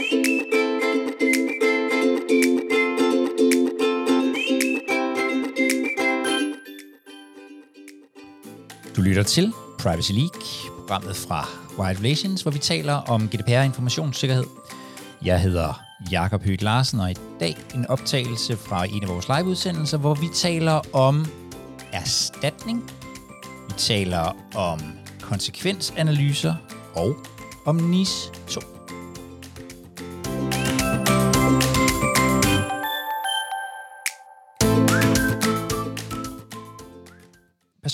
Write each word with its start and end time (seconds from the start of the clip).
Du 0.00 0.04
lytter 9.02 9.22
til 9.22 9.52
Privacy 9.78 10.12
League, 10.12 10.40
programmet 10.78 11.16
fra 11.16 11.48
Wired 11.78 11.98
Relations, 11.98 12.42
hvor 12.42 12.50
vi 12.50 12.58
taler 12.58 12.94
om 12.94 13.28
GDPR 13.28 13.62
informationssikkerhed. 13.62 14.44
Jeg 15.24 15.40
hedder 15.40 15.82
Jakob 16.10 16.42
Høgh 16.42 16.62
Larsen, 16.62 17.00
og 17.00 17.10
i 17.10 17.14
dag 17.40 17.56
en 17.74 17.86
optagelse 17.86 18.56
fra 18.56 18.84
en 18.84 19.02
af 19.02 19.08
vores 19.08 19.28
liveudsendelser, 19.28 19.98
hvor 19.98 20.14
vi 20.14 20.28
taler 20.34 20.80
om 20.92 21.26
erstatning, 21.92 22.90
vi 23.68 23.74
taler 23.76 24.36
om 24.54 24.80
konsekvensanalyser 25.22 26.54
og 26.94 27.16
om 27.66 27.76
NIS 27.76 28.32
2. 28.48 28.60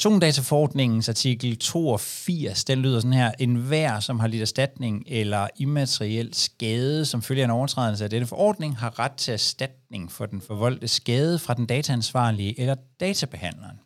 Persondataforordningens 0.06 1.08
artikel 1.08 1.56
82, 1.56 2.64
den 2.64 2.78
lyder 2.78 3.00
sådan 3.00 3.12
her. 3.12 3.32
En 3.38 3.54
hver, 3.54 4.00
som 4.00 4.20
har 4.20 4.26
lidt 4.26 4.42
erstatning 4.42 5.04
eller 5.06 5.48
immateriel 5.58 6.34
skade, 6.34 7.04
som 7.04 7.22
følger 7.22 7.44
en 7.44 7.50
overtrædelse 7.50 8.04
af 8.04 8.10
denne 8.10 8.26
forordning, 8.26 8.76
har 8.76 8.98
ret 8.98 9.12
til 9.12 9.32
erstatning 9.32 10.12
for 10.12 10.26
den 10.26 10.40
forvoldte 10.40 10.88
skade 10.88 11.38
fra 11.38 11.54
den 11.54 11.66
dataansvarlige 11.66 12.60
eller 12.60 12.74
databehandleren. 13.00 13.80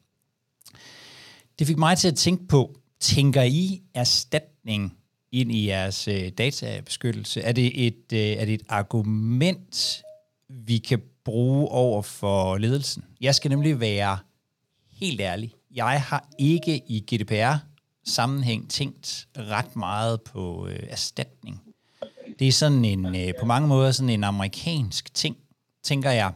Det 1.58 1.66
fik 1.66 1.78
mig 1.78 1.98
til 1.98 2.08
at 2.08 2.16
tænke 2.16 2.46
på, 2.46 2.76
tænker 3.00 3.42
I 3.42 3.82
erstatning 3.94 4.96
ind 5.32 5.52
i 5.52 5.68
jeres 5.68 6.08
øh, 6.08 6.28
databeskyttelse? 6.38 7.40
Er 7.40 7.52
det, 7.52 7.86
et, 7.86 8.12
øh, 8.12 8.18
er 8.20 8.44
det 8.44 8.54
et 8.54 8.66
argument, 8.68 10.02
vi 10.48 10.78
kan 10.78 11.02
bruge 11.24 11.68
over 11.68 12.02
for 12.02 12.58
ledelsen? 12.58 13.04
Jeg 13.20 13.34
skal 13.34 13.48
nemlig 13.48 13.80
være 13.80 14.18
helt 14.90 15.20
ærlig 15.20 15.54
jeg 15.74 16.02
har 16.02 16.28
ikke 16.38 16.82
i 16.86 17.00
GDPR-sammenhæng 17.00 18.70
tænkt 18.70 19.28
ret 19.38 19.76
meget 19.76 20.22
på 20.22 20.66
øh, 20.66 20.78
erstatning. 20.88 21.60
Det 22.38 22.48
er 22.48 22.52
sådan 22.52 22.84
en, 22.84 23.16
øh, 23.16 23.32
på 23.40 23.46
mange 23.46 23.68
måder 23.68 23.92
sådan 23.92 24.10
en 24.10 24.24
amerikansk 24.24 25.14
ting, 25.14 25.36
tænker 25.82 26.10
jeg, 26.10 26.32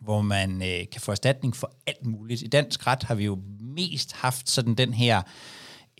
hvor 0.00 0.22
man 0.22 0.62
øh, 0.62 0.88
kan 0.92 1.00
få 1.00 1.10
erstatning 1.10 1.56
for 1.56 1.72
alt 1.86 2.06
muligt. 2.06 2.42
I 2.42 2.46
dansk 2.46 2.86
ret 2.86 3.02
har 3.02 3.14
vi 3.14 3.24
jo 3.24 3.38
mest 3.60 4.12
haft 4.12 4.50
sådan 4.50 4.74
den 4.74 4.94
her 4.94 5.22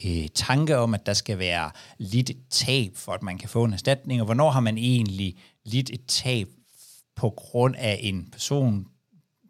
øh, 0.04 0.28
tanke 0.34 0.76
om, 0.78 0.94
at 0.94 1.06
der 1.06 1.14
skal 1.14 1.38
være 1.38 1.70
lidt 1.98 2.30
et 2.30 2.42
tab, 2.50 2.96
for 2.96 3.12
at 3.12 3.22
man 3.22 3.38
kan 3.38 3.48
få 3.48 3.64
en 3.64 3.72
erstatning, 3.72 4.20
og 4.20 4.24
hvornår 4.24 4.50
har 4.50 4.60
man 4.60 4.78
egentlig 4.78 5.36
lidt 5.64 5.90
et 5.90 6.06
tab 6.06 6.48
på 7.16 7.30
grund 7.30 7.74
af 7.78 7.98
en 8.02 8.28
person, 8.32 8.86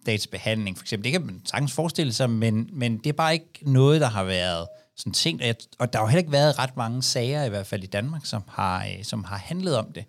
databehandling 0.06 0.76
for 0.76 0.84
eksempel. 0.84 1.04
Det 1.04 1.12
kan 1.12 1.26
man 1.26 1.40
sagtens 1.44 1.72
forestille 1.72 2.12
sig, 2.12 2.30
men, 2.30 2.70
men 2.72 2.98
det 2.98 3.06
er 3.06 3.12
bare 3.12 3.32
ikke 3.32 3.58
noget, 3.62 4.00
der 4.00 4.08
har 4.08 4.24
været 4.24 4.66
sådan 4.96 5.12
ting, 5.12 5.42
og, 5.42 5.54
og 5.78 5.92
der 5.92 5.98
har 5.98 6.04
jo 6.04 6.08
heller 6.08 6.18
ikke 6.18 6.32
været 6.32 6.58
ret 6.58 6.76
mange 6.76 7.02
sager, 7.02 7.44
i 7.44 7.48
hvert 7.48 7.66
fald 7.66 7.82
i 7.82 7.86
Danmark, 7.86 8.26
som 8.26 8.42
har, 8.48 8.84
øh, 8.84 9.04
som 9.04 9.24
har 9.24 9.36
handlet 9.36 9.76
om 9.76 9.92
det. 9.92 10.04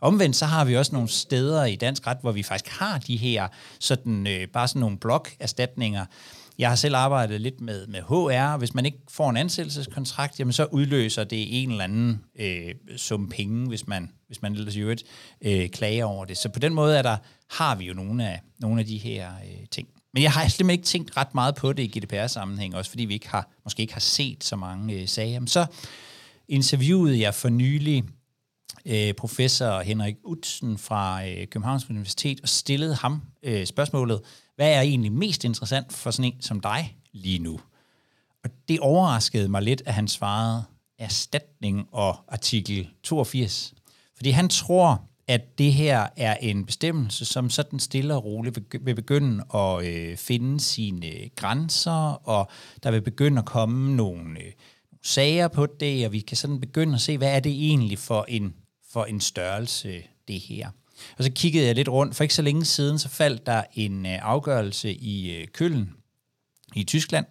Omvendt 0.00 0.36
så 0.36 0.46
har 0.46 0.64
vi 0.64 0.76
også 0.76 0.92
nogle 0.92 1.08
steder 1.08 1.64
i 1.64 1.76
dansk 1.76 2.06
ret, 2.06 2.18
hvor 2.20 2.32
vi 2.32 2.42
faktisk 2.42 2.78
har 2.78 2.98
de 2.98 3.16
her 3.16 3.48
sådan, 3.80 4.26
øh, 4.26 4.48
bare 4.48 4.68
sådan 4.68 4.80
nogle 4.80 4.98
blokerstatninger. 4.98 6.06
Jeg 6.58 6.68
har 6.68 6.76
selv 6.76 6.96
arbejdet 6.96 7.40
lidt 7.40 7.60
med, 7.60 7.86
med 7.86 8.00
HR. 8.02 8.56
Hvis 8.56 8.74
man 8.74 8.86
ikke 8.86 8.98
får 9.10 9.30
en 9.30 9.36
ansættelseskontrakt, 9.36 10.40
jamen 10.40 10.52
så 10.52 10.64
udløser 10.64 11.24
det 11.24 11.62
en 11.62 11.70
eller 11.70 11.84
anden 11.84 12.24
øh, 12.38 12.74
sum 12.96 13.28
penge, 13.28 13.68
hvis 13.68 13.86
man, 13.86 14.10
hvis 14.32 14.42
man 14.42 14.52
ellers 14.52 14.76
jo 14.76 14.96
øh, 15.40 15.68
klager 15.68 16.04
over 16.04 16.24
det. 16.24 16.36
Så 16.36 16.48
på 16.48 16.58
den 16.58 16.74
måde 16.74 16.98
er 16.98 17.02
der, 17.02 17.16
har 17.50 17.74
vi 17.74 17.84
jo 17.84 17.94
nogle 17.94 18.28
af, 18.28 18.40
nogle 18.58 18.80
af 18.80 18.86
de 18.86 18.98
her 18.98 19.30
øh, 19.44 19.66
ting. 19.70 19.88
Men 20.14 20.22
jeg 20.22 20.32
har 20.32 20.48
simpelthen 20.48 20.70
ikke 20.70 20.84
tænkt 20.84 21.16
ret 21.16 21.34
meget 21.34 21.54
på 21.54 21.72
det 21.72 21.82
i 21.82 21.98
GDPR-sammenhæng, 21.98 22.76
også 22.76 22.90
fordi 22.90 23.04
vi 23.04 23.14
ikke 23.14 23.28
har, 23.28 23.48
måske 23.64 23.80
ikke 23.80 23.92
har 23.92 24.00
set 24.00 24.44
så 24.44 24.56
mange 24.56 24.94
øh, 24.94 25.08
sager. 25.08 25.40
Men 25.40 25.48
så 25.48 25.66
interviewede 26.48 27.20
jeg 27.20 27.34
for 27.34 27.48
nylig 27.48 28.04
øh, 28.86 29.14
professor 29.14 29.80
Henrik 29.80 30.16
Utsen 30.24 30.78
fra 30.78 31.26
øh, 31.26 31.46
Københavns 31.46 31.90
Universitet 31.90 32.40
og 32.40 32.48
stillede 32.48 32.94
ham 32.94 33.22
øh, 33.42 33.66
spørgsmålet, 33.66 34.20
hvad 34.56 34.72
er 34.72 34.80
egentlig 34.80 35.12
mest 35.12 35.44
interessant 35.44 35.92
for 35.92 36.10
sådan 36.10 36.32
en 36.32 36.42
som 36.42 36.60
dig 36.60 36.96
lige 37.12 37.38
nu? 37.38 37.60
Og 38.44 38.50
det 38.68 38.80
overraskede 38.80 39.48
mig 39.48 39.62
lidt, 39.62 39.82
at 39.86 39.94
han 39.94 40.08
svarede 40.08 40.64
erstatning 40.98 41.88
og 41.92 42.16
artikel 42.28 42.88
82. 43.02 43.74
Fordi 44.22 44.30
han 44.30 44.48
tror, 44.48 45.08
at 45.28 45.58
det 45.58 45.72
her 45.72 46.06
er 46.16 46.34
en 46.34 46.66
bestemmelse, 46.66 47.24
som 47.24 47.50
sådan 47.50 47.78
stille 47.78 48.14
og 48.14 48.24
roligt 48.24 48.58
vil 48.80 48.94
begynde 48.94 49.44
at 49.54 49.86
øh, 49.86 50.16
finde 50.16 50.60
sine 50.60 51.06
øh, 51.06 51.28
grænser, 51.36 52.28
og 52.28 52.50
der 52.82 52.90
vil 52.90 53.02
begynde 53.02 53.38
at 53.38 53.44
komme 53.44 53.96
nogle 53.96 54.40
øh, 54.40 54.52
sager 55.02 55.48
på 55.48 55.66
det, 55.66 56.06
og 56.06 56.12
vi 56.12 56.20
kan 56.20 56.36
sådan 56.36 56.60
begynde 56.60 56.94
at 56.94 57.00
se, 57.00 57.18
hvad 57.18 57.36
er 57.36 57.40
det 57.40 57.52
egentlig 57.52 57.98
for 57.98 58.24
en, 58.28 58.54
for 58.92 59.04
en 59.04 59.20
størrelse, 59.20 60.02
det 60.28 60.40
her. 60.40 60.70
Og 61.18 61.24
så 61.24 61.32
kiggede 61.32 61.66
jeg 61.66 61.74
lidt 61.74 61.88
rundt. 61.88 62.16
For 62.16 62.24
ikke 62.24 62.34
så 62.34 62.42
længe 62.42 62.64
siden, 62.64 62.98
så 62.98 63.08
faldt 63.08 63.46
der 63.46 63.62
en 63.74 64.06
øh, 64.06 64.18
afgørelse 64.22 64.94
i 64.94 65.36
øh, 65.36 65.46
Køln 65.46 65.90
i 66.74 66.84
Tyskland, 66.84 67.26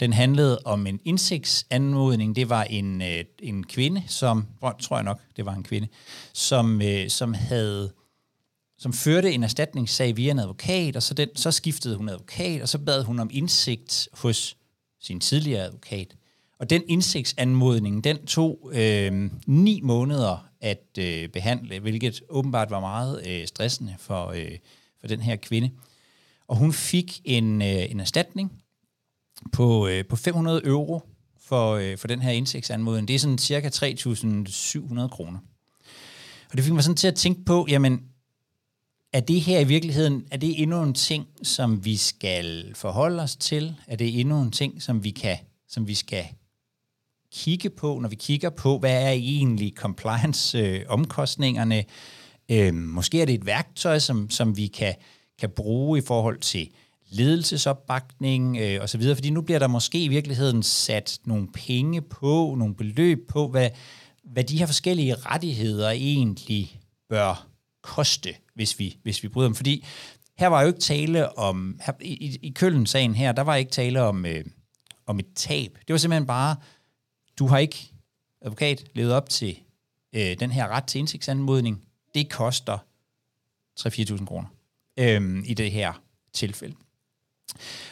den 0.00 0.12
handlede 0.12 0.58
om 0.64 0.86
en 0.86 1.00
indsigtsanmodning. 1.04 2.36
Det 2.36 2.48
var 2.48 2.64
en, 2.64 3.02
øh, 3.02 3.24
en 3.38 3.64
kvinde, 3.64 4.02
som, 4.06 4.46
tror 4.80 4.96
jeg 4.96 5.04
nok, 5.04 5.20
det 5.36 5.46
var 5.46 5.54
en 5.54 5.62
kvinde, 5.62 5.88
som, 6.32 6.82
øh, 6.82 7.08
som 7.08 7.34
havde 7.34 7.92
som 8.78 8.92
førte 8.92 9.32
en 9.32 9.42
erstatningssag 9.42 10.16
via 10.16 10.30
en 10.30 10.38
advokat, 10.38 10.96
og 10.96 11.02
så, 11.02 11.14
den, 11.14 11.28
så 11.34 11.50
skiftede 11.50 11.96
hun 11.96 12.08
advokat, 12.08 12.62
og 12.62 12.68
så 12.68 12.78
bad 12.78 13.04
hun 13.04 13.18
om 13.18 13.30
indsigt 13.32 14.08
hos 14.12 14.56
sin 15.00 15.20
tidligere 15.20 15.64
advokat. 15.64 16.16
Og 16.58 16.70
den 16.70 16.82
indsigtsanmodning, 16.88 18.04
den 18.04 18.26
tog 18.26 18.70
øh, 18.74 19.30
ni 19.46 19.80
måneder 19.82 20.48
at 20.60 20.98
øh, 20.98 21.28
behandle, 21.28 21.78
hvilket 21.78 22.22
åbenbart 22.28 22.70
var 22.70 22.80
meget 22.80 23.26
øh, 23.26 23.46
stressende 23.46 23.94
for, 23.98 24.26
øh, 24.26 24.58
for 25.00 25.08
den 25.08 25.20
her 25.20 25.36
kvinde. 25.36 25.70
Og 26.48 26.56
hun 26.56 26.72
fik 26.72 27.20
en, 27.24 27.62
øh, 27.62 27.90
en 27.90 28.00
erstatning 28.00 28.52
på, 29.52 29.88
øh, 29.88 30.04
på 30.04 30.16
500 30.16 30.60
euro 30.64 31.00
for, 31.40 31.72
øh, 31.72 31.98
for 31.98 32.08
den 32.08 32.22
her 32.22 32.30
indsigtsanmodning. 32.30 33.08
Det 33.08 33.14
er 33.14 33.18
sådan 33.18 33.38
cirka 33.38 33.68
3.700 33.68 35.08
kroner. 35.08 35.38
Og 36.50 36.56
det 36.56 36.64
fik 36.64 36.72
mig 36.72 36.82
sådan 36.82 36.96
til 36.96 37.08
at 37.08 37.14
tænke 37.14 37.44
på, 37.44 37.66
jamen, 37.68 38.02
er 39.12 39.20
det 39.20 39.40
her 39.40 39.60
i 39.60 39.64
virkeligheden, 39.64 40.24
er 40.30 40.36
det 40.36 40.62
endnu 40.62 40.82
en 40.82 40.94
ting, 40.94 41.26
som 41.42 41.84
vi 41.84 41.96
skal 41.96 42.74
forholde 42.74 43.22
os 43.22 43.36
til? 43.36 43.76
Er 43.86 43.96
det 43.96 44.20
endnu 44.20 44.42
en 44.42 44.50
ting, 44.50 44.82
som 44.82 45.04
vi, 45.04 45.10
kan, 45.10 45.38
som 45.68 45.88
vi 45.88 45.94
skal 45.94 46.24
kigge 47.32 47.70
på, 47.70 47.98
når 47.98 48.08
vi 48.08 48.16
kigger 48.16 48.50
på, 48.50 48.78
hvad 48.78 49.02
er 49.02 49.10
egentlig 49.10 49.72
compliance-omkostningerne? 49.76 51.84
Øh, 52.50 52.74
måske 52.74 53.22
er 53.22 53.26
det 53.26 53.34
et 53.34 53.46
værktøj, 53.46 53.98
som, 53.98 54.30
som 54.30 54.56
vi 54.56 54.66
kan, 54.66 54.94
kan 55.38 55.50
bruge 55.50 55.98
i 55.98 56.02
forhold 56.02 56.38
til 56.38 56.70
ledelsesopbakning 57.08 58.56
øh, 58.56 58.82
osv., 58.82 59.14
fordi 59.14 59.30
nu 59.30 59.40
bliver 59.40 59.58
der 59.58 59.66
måske 59.66 60.04
i 60.04 60.08
virkeligheden 60.08 60.62
sat 60.62 61.18
nogle 61.24 61.48
penge 61.52 62.02
på, 62.02 62.54
nogle 62.58 62.74
beløb 62.74 63.28
på, 63.28 63.48
hvad, 63.48 63.70
hvad 64.24 64.44
de 64.44 64.58
her 64.58 64.66
forskellige 64.66 65.14
rettigheder 65.14 65.90
egentlig 65.90 66.80
bør 67.08 67.46
koste, 67.82 68.34
hvis 68.54 68.78
vi, 68.78 68.98
hvis 69.02 69.22
vi 69.22 69.28
bryder 69.28 69.48
dem. 69.48 69.54
Fordi 69.54 69.84
her 70.38 70.46
var 70.46 70.60
jo 70.60 70.66
ikke 70.66 70.80
tale 70.80 71.38
om, 71.38 71.80
her, 71.82 71.92
i, 72.00 72.38
i 72.42 72.50
Køllen-sagen 72.50 73.14
her, 73.14 73.32
der 73.32 73.42
var 73.42 73.54
ikke 73.54 73.70
tale 73.70 74.02
om, 74.02 74.26
øh, 74.26 74.44
om 75.06 75.18
et 75.18 75.26
tab. 75.34 75.78
Det 75.88 75.92
var 75.94 75.98
simpelthen 75.98 76.26
bare, 76.26 76.56
du 77.38 77.46
har 77.46 77.58
ikke, 77.58 77.90
advokat, 78.40 78.84
levet 78.94 79.12
op 79.12 79.28
til 79.28 79.58
øh, 80.12 80.40
den 80.40 80.50
her 80.50 80.68
ret 80.68 80.84
til 80.84 80.98
indsigtsanmodning. 80.98 81.84
Det 82.14 82.30
koster 82.30 82.78
3-4.000 83.80 84.26
kroner 84.26 84.48
øh, 84.98 85.42
i 85.44 85.54
det 85.54 85.70
her 85.70 86.02
tilfælde. 86.32 86.74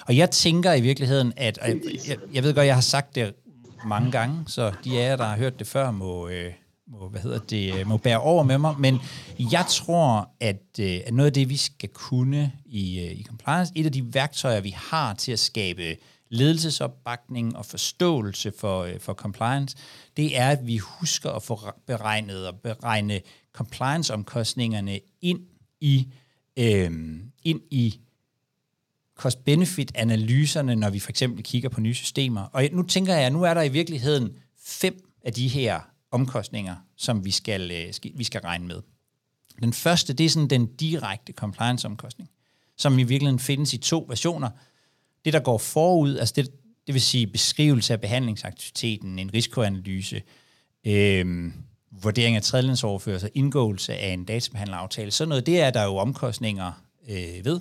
Og 0.06 0.17
jeg 0.17 0.31
tænker 0.31 0.73
i 0.73 0.81
virkeligheden, 0.81 1.33
at 1.37 1.59
jeg, 1.62 1.81
jeg, 2.09 2.17
jeg 2.33 2.43
ved 2.43 2.55
godt, 2.55 2.67
jeg 2.67 2.75
har 2.75 2.83
sagt 2.83 3.15
det 3.15 3.35
mange 3.87 4.11
gange, 4.11 4.45
så 4.47 4.73
de 4.85 5.01
af 5.01 5.11
jer, 5.11 5.17
der 5.17 5.25
har 5.25 5.37
hørt 5.37 5.59
det 5.59 5.67
før, 5.67 5.91
må, 5.91 6.29
øh, 6.29 6.53
må, 6.87 7.09
hvad 7.09 7.21
hedder 7.21 7.39
det, 7.39 7.75
øh, 7.75 7.87
må 7.87 7.97
bære 7.97 8.21
over 8.21 8.43
med 8.43 8.59
mig, 8.59 8.75
men 8.79 8.99
jeg 9.39 9.65
tror, 9.71 10.31
at, 10.41 10.62
øh, 10.81 11.01
at 11.06 11.15
noget 11.15 11.27
af 11.27 11.33
det, 11.33 11.49
vi 11.49 11.56
skal 11.56 11.89
kunne 11.89 12.53
i, 12.67 13.01
øh, 13.01 13.12
i 13.12 13.25
compliance, 13.29 13.73
et 13.77 13.87
af 13.87 13.93
de 13.93 14.15
værktøjer, 14.15 14.61
vi 14.61 14.75
har 14.77 15.15
til 15.15 15.33
at 15.33 15.39
skabe 15.39 15.97
ledelsesopbakning 16.29 17.57
og 17.57 17.67
forståelse 17.67 18.53
for, 18.59 18.89
for 19.00 19.15
compliance, 19.15 19.77
det 20.17 20.39
er, 20.39 20.49
at 20.49 20.67
vi 20.67 20.77
husker 20.77 21.31
at 21.31 21.43
få 21.43 21.61
beregnet 21.87 22.49
og 22.49 22.55
beregne 22.55 23.21
compliance-omkostningerne 23.53 25.00
ind 25.21 25.41
i, 25.81 26.12
øh, 26.57 26.91
ind 27.45 27.61
i 27.71 28.00
cost-benefit-analyserne, 29.16 30.75
når 30.75 30.90
vi 30.90 30.99
for 30.99 31.11
eksempel 31.11 31.43
kigger 31.43 31.69
på 31.69 31.81
nye 31.81 31.94
systemer. 31.94 32.40
Og 32.40 32.69
nu 32.72 32.82
tænker 32.82 33.14
jeg, 33.14 33.26
at 33.26 33.32
nu 33.32 33.43
er 33.43 33.55
der 33.55 33.62
i 33.62 33.69
virkeligheden 33.69 34.32
fem 34.64 35.11
af 35.25 35.32
de 35.32 35.49
her 35.49 35.81
omkostninger, 36.11 36.76
som 36.96 37.25
vi 37.25 37.31
skal, 37.31 37.70
øh, 37.70 37.93
vi 38.14 38.25
skal 38.25 38.40
regne 38.40 38.66
med. 38.66 38.81
Den 39.62 39.72
første, 39.72 40.12
det 40.12 40.26
er 40.26 40.31
sådan 40.31 40.50
den 40.50 40.66
direkte 40.66 41.32
compliance-omkostning, 41.32 42.31
som 42.76 42.99
i 42.99 43.02
virkeligheden 43.02 43.38
findes 43.38 43.75
i 43.75 43.78
to 43.78 44.06
versioner. 44.08 44.50
Det, 45.25 45.32
der 45.32 45.40
går 45.40 45.58
forud, 45.58 46.16
altså 46.16 46.34
det, 46.37 46.50
det 46.87 46.94
vil 46.94 47.02
sige 47.02 47.26
beskrivelse 47.26 47.93
af 47.93 48.00
behandlingsaktiviteten, 48.00 49.19
en 49.19 49.34
risikoanalyse, 49.34 50.22
øh, 50.87 51.52
vurdering 52.02 52.37
af 52.37 52.43
tredjelandsoverførsel, 52.43 53.31
indgåelse 53.34 53.94
af 53.94 54.12
en 54.12 54.25
databehandleraftale, 54.25 55.11
sådan 55.11 55.28
noget, 55.28 55.46
det 55.46 55.61
er 55.61 55.70
der 55.70 55.84
jo 55.84 55.96
omkostninger 55.96 56.72
øh, 57.08 57.44
ved. 57.44 57.61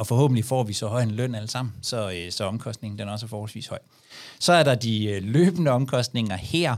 Og 0.00 0.06
forhåbentlig 0.06 0.44
får 0.44 0.62
vi 0.62 0.72
så 0.72 0.86
høj 0.86 1.02
en 1.02 1.10
løn 1.10 1.34
alle 1.34 1.48
sammen, 1.48 1.74
så, 1.82 2.10
øh, 2.10 2.32
så 2.32 2.44
omkostningen 2.44 2.98
den 2.98 3.08
også 3.08 3.26
er 3.26 3.28
forholdsvis 3.28 3.66
høj. 3.66 3.78
Så 4.38 4.52
er 4.52 4.62
der 4.62 4.74
de 4.74 5.06
øh, 5.06 5.22
løbende 5.22 5.70
omkostninger 5.70 6.36
her 6.36 6.76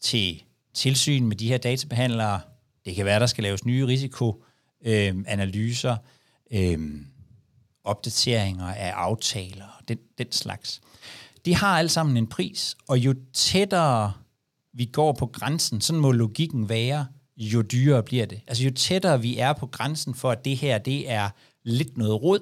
til 0.00 0.42
tilsyn 0.74 1.24
med 1.24 1.36
de 1.36 1.48
her 1.48 1.58
databehandlere. 1.58 2.40
Det 2.84 2.94
kan 2.94 3.04
være, 3.04 3.20
der 3.20 3.26
skal 3.26 3.42
laves 3.42 3.64
nye 3.64 3.86
risikoanalyser, 3.86 5.96
øhm, 6.50 6.52
øh, 6.52 6.72
øh, 6.72 6.78
opdateringer 7.84 8.66
af 8.66 8.90
aftaler, 8.90 9.82
den, 9.88 9.98
den 10.18 10.32
slags. 10.32 10.80
De 11.44 11.54
har 11.54 11.78
alle 11.78 11.88
sammen 11.88 12.16
en 12.16 12.26
pris, 12.26 12.76
og 12.88 12.98
jo 12.98 13.14
tættere 13.32 14.12
vi 14.72 14.84
går 14.84 15.12
på 15.12 15.26
grænsen, 15.26 15.80
sådan 15.80 16.00
må 16.00 16.12
logikken 16.12 16.68
være, 16.68 17.06
jo 17.36 17.62
dyrere 17.62 18.02
bliver 18.02 18.26
det. 18.26 18.40
Altså 18.46 18.64
jo 18.64 18.70
tættere 18.70 19.20
vi 19.20 19.38
er 19.38 19.52
på 19.52 19.66
grænsen 19.66 20.14
for, 20.14 20.30
at 20.30 20.44
det 20.44 20.56
her 20.56 20.78
det 20.78 21.10
er 21.10 21.30
lidt 21.64 21.98
noget 21.98 22.22
rod, 22.22 22.40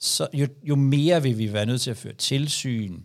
så 0.00 0.28
jo, 0.32 0.46
jo 0.62 0.74
mere 0.74 1.22
vil 1.22 1.38
vi 1.38 1.52
være 1.52 1.66
nødt 1.66 1.80
til 1.80 1.90
at 1.90 1.96
føre 1.96 2.14
tilsyn, 2.14 3.00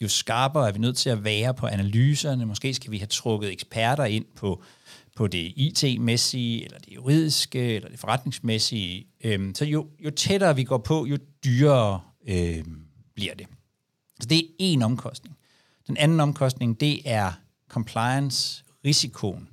jo 0.00 0.08
skarpere 0.08 0.68
er 0.68 0.72
vi 0.72 0.78
nødt 0.78 0.96
til 0.96 1.10
at 1.10 1.24
være 1.24 1.54
på 1.54 1.66
analyserne. 1.66 2.46
Måske 2.46 2.74
skal 2.74 2.92
vi 2.92 2.98
have 2.98 3.06
trukket 3.06 3.52
eksperter 3.52 4.04
ind 4.04 4.24
på, 4.36 4.62
på 5.16 5.26
det 5.26 5.52
IT-mæssige, 5.56 6.64
eller 6.64 6.78
det 6.78 6.94
juridiske, 6.94 7.74
eller 7.74 7.88
det 7.88 7.98
forretningsmæssige. 7.98 9.06
Øhm, 9.24 9.54
så 9.54 9.64
jo, 9.64 9.86
jo 10.04 10.10
tættere 10.10 10.56
vi 10.56 10.64
går 10.64 10.78
på, 10.78 11.06
jo 11.06 11.18
dyrere 11.44 12.00
øhm, 12.28 12.82
bliver 13.14 13.34
det. 13.34 13.46
Så 14.20 14.26
det 14.28 14.38
er 14.38 14.44
en 14.58 14.82
omkostning. 14.82 15.36
Den 15.86 15.96
anden 15.96 16.20
omkostning, 16.20 16.80
det 16.80 17.00
er 17.04 17.32
compliance-risikoen. 17.68 19.48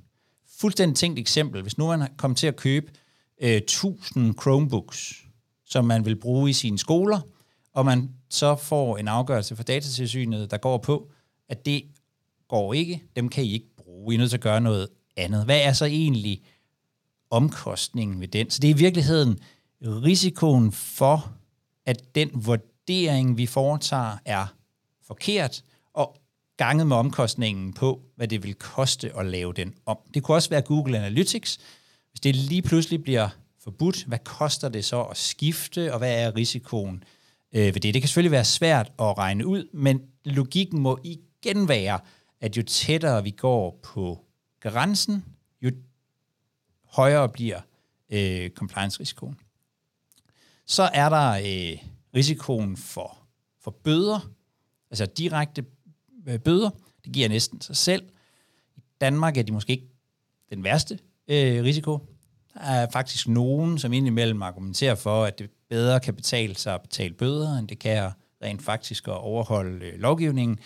Fuldstændig 0.58 0.96
tænkt 0.96 1.18
eksempel. 1.18 1.62
Hvis 1.62 1.78
nu 1.78 1.86
man 1.86 2.08
kommer 2.16 2.34
til 2.34 2.46
at 2.46 2.56
købe 2.56 2.92
øh, 3.42 3.50
1000 3.50 4.34
Chromebooks, 4.40 5.25
som 5.66 5.84
man 5.84 6.04
vil 6.04 6.16
bruge 6.16 6.50
i 6.50 6.52
sine 6.52 6.78
skoler, 6.78 7.20
og 7.72 7.84
man 7.84 8.10
så 8.30 8.56
får 8.56 8.96
en 8.98 9.08
afgørelse 9.08 9.56
fra 9.56 9.62
datatilsynet, 9.62 10.50
der 10.50 10.56
går 10.56 10.78
på, 10.78 11.10
at 11.48 11.66
det 11.66 11.82
går 12.48 12.74
ikke, 12.74 13.02
dem 13.16 13.28
kan 13.28 13.44
I 13.44 13.52
ikke 13.52 13.76
bruge, 13.76 14.14
I 14.14 14.16
er 14.16 14.18
nødt 14.18 14.30
til 14.30 14.36
at 14.36 14.42
gøre 14.42 14.60
noget 14.60 14.88
andet. 15.16 15.44
Hvad 15.44 15.60
er 15.60 15.72
så 15.72 15.84
egentlig 15.84 16.42
omkostningen 17.30 18.20
ved 18.20 18.28
den? 18.28 18.50
Så 18.50 18.58
det 18.60 18.70
er 18.70 18.74
i 18.74 18.78
virkeligheden 18.78 19.38
risikoen 19.82 20.72
for, 20.72 21.32
at 21.86 22.14
den 22.14 22.30
vurdering, 22.34 23.38
vi 23.38 23.46
foretager, 23.46 24.16
er 24.24 24.46
forkert, 25.06 25.62
og 25.94 26.16
ganget 26.56 26.86
med 26.86 26.96
omkostningen 26.96 27.72
på, 27.72 28.02
hvad 28.16 28.28
det 28.28 28.42
vil 28.42 28.54
koste 28.54 29.16
at 29.18 29.26
lave 29.26 29.52
den 29.52 29.74
om. 29.86 29.98
Det 30.14 30.22
kunne 30.22 30.34
også 30.36 30.50
være 30.50 30.62
Google 30.62 30.98
Analytics. 30.98 31.58
Hvis 32.10 32.20
det 32.20 32.36
lige 32.36 32.62
pludselig 32.62 33.02
bliver 33.02 33.28
forbudt, 33.66 34.04
hvad 34.04 34.18
koster 34.18 34.68
det 34.68 34.84
så 34.84 35.02
at 35.02 35.16
skifte, 35.16 35.92
og 35.92 35.98
hvad 35.98 36.22
er 36.22 36.36
risikoen 36.36 37.04
øh, 37.52 37.64
ved 37.64 37.72
det? 37.72 37.82
Det 37.82 38.02
kan 38.02 38.08
selvfølgelig 38.08 38.30
være 38.30 38.44
svært 38.44 38.92
at 38.98 39.18
regne 39.18 39.46
ud, 39.46 39.68
men 39.72 40.02
logikken 40.24 40.80
må 40.80 40.98
igen 41.04 41.68
være, 41.68 42.00
at 42.40 42.56
jo 42.56 42.62
tættere 42.62 43.22
vi 43.22 43.30
går 43.30 43.80
på 43.82 44.24
grænsen, 44.60 45.24
jo 45.62 45.70
højere 46.84 47.28
bliver 47.28 47.60
øh, 48.10 48.50
compliance-risikoen. 48.50 49.38
Så 50.66 50.82
er 50.82 51.08
der 51.08 51.30
øh, 51.30 51.78
risikoen 52.14 52.76
for, 52.76 53.18
for 53.60 53.70
bøder, 53.70 54.30
altså 54.90 55.06
direkte 55.06 55.64
øh, 56.26 56.38
bøder. 56.38 56.70
Det 57.04 57.12
giver 57.12 57.28
næsten 57.28 57.60
sig 57.60 57.76
selv. 57.76 58.08
I 58.76 58.80
Danmark 59.00 59.36
er 59.36 59.42
de 59.42 59.52
måske 59.52 59.72
ikke 59.72 59.88
den 60.50 60.64
værste 60.64 60.98
øh, 61.28 61.64
risiko. 61.64 62.15
Er 62.60 62.86
faktisk 62.92 63.28
nogen, 63.28 63.78
som 63.78 63.92
indimellem 63.92 64.42
argumenterer 64.42 64.94
for, 64.94 65.24
at 65.24 65.38
det 65.38 65.50
bedre 65.70 66.00
kan 66.00 66.14
betale 66.14 66.56
sig 66.56 66.74
at 66.74 66.82
betale 66.82 67.14
bøder, 67.14 67.58
end 67.58 67.68
det 67.68 67.78
kan 67.78 68.10
rent 68.42 68.62
faktisk 68.62 69.08
at 69.08 69.14
overholde 69.14 69.86
øh, 69.86 70.00
lovgivningen. 70.00 70.58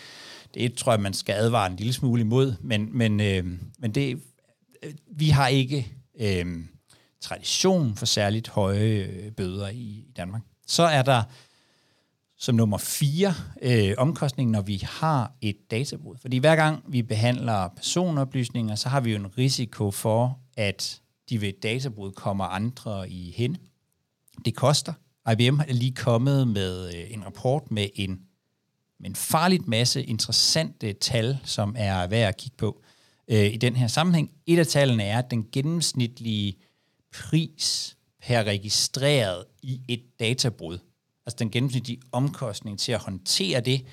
Det 0.54 0.75
tror 0.75 0.92
jeg, 0.92 1.00
man 1.00 1.14
skal 1.14 1.32
advare 1.32 1.70
en 1.70 1.76
lille 1.76 1.92
smule 1.92 2.20
imod, 2.20 2.54
men, 2.60 2.98
men, 2.98 3.20
øh, 3.20 3.44
men 3.78 3.92
det, 3.94 4.20
øh, 4.82 4.92
vi 5.12 5.28
har 5.28 5.48
ikke 5.48 5.92
øh, 6.20 6.46
tradition 7.20 7.96
for 7.96 8.06
særligt 8.06 8.48
høje 8.48 9.08
øh, 9.12 9.32
bøder 9.32 9.69
i, 9.69 10.04
i 10.08 10.12
Danmark. 10.16 10.42
Så 10.66 10.82
er 10.82 11.02
der 11.02 11.22
som 12.38 12.54
nummer 12.54 12.78
fire 12.78 13.34
øh, 13.62 13.94
omkostningen, 13.98 14.52
når 14.52 14.62
vi 14.62 14.82
har 14.84 15.32
et 15.40 15.56
databrud. 15.70 16.16
Fordi 16.20 16.38
hver 16.38 16.56
gang 16.56 16.84
vi 16.88 17.02
behandler 17.02 17.69
personoplysninger, 17.69 18.75
så 18.75 18.88
har 18.88 19.00
vi 19.00 19.10
jo 19.10 19.16
en 19.16 19.38
risiko 19.38 19.90
for, 19.90 20.38
at 20.56 21.00
de 21.30 21.40
ved 21.40 21.48
et 21.48 21.62
databrud 21.62 22.12
kommer 22.12 22.44
andre 22.44 23.10
i 23.10 23.30
hen. 23.36 23.56
Det 24.44 24.54
koster. 24.54 24.92
IBM 25.32 25.60
er 25.60 25.72
lige 25.72 25.94
kommet 25.94 26.48
med 26.48 26.94
øh, 26.94 27.12
en 27.12 27.26
rapport 27.26 27.70
med 27.70 27.88
en, 27.94 28.20
med 29.00 29.10
en 29.10 29.16
farligt 29.16 29.68
masse 29.68 30.04
interessante 30.04 30.92
tal, 30.92 31.38
som 31.44 31.74
er 31.78 32.06
værd 32.06 32.28
at 32.28 32.36
kigge 32.36 32.56
på 32.56 32.82
øh, 33.28 33.54
i 33.54 33.56
den 33.56 33.76
her 33.76 33.86
sammenhæng. 33.86 34.30
Et 34.46 34.58
af 34.58 34.66
tallene 34.66 35.04
er, 35.04 35.18
at 35.18 35.30
den 35.30 35.46
gennemsnitlige 35.52 36.56
pris 37.12 37.96
per 38.22 38.42
registreret 38.42 39.44
i 39.62 39.80
et 39.88 40.02
databrud 40.20 40.78
altså 41.30 41.36
den 41.38 41.50
gennemsnitlige 41.50 42.02
omkostning 42.12 42.78
til 42.78 42.92
at 42.92 43.00
håndtere 43.00 43.60
det, 43.60 43.86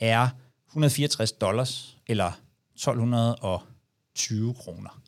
er 0.00 0.28
164 0.68 1.32
dollars, 1.32 1.96
eller 2.06 2.32
1220 2.74 4.54
kroner. 4.54 5.02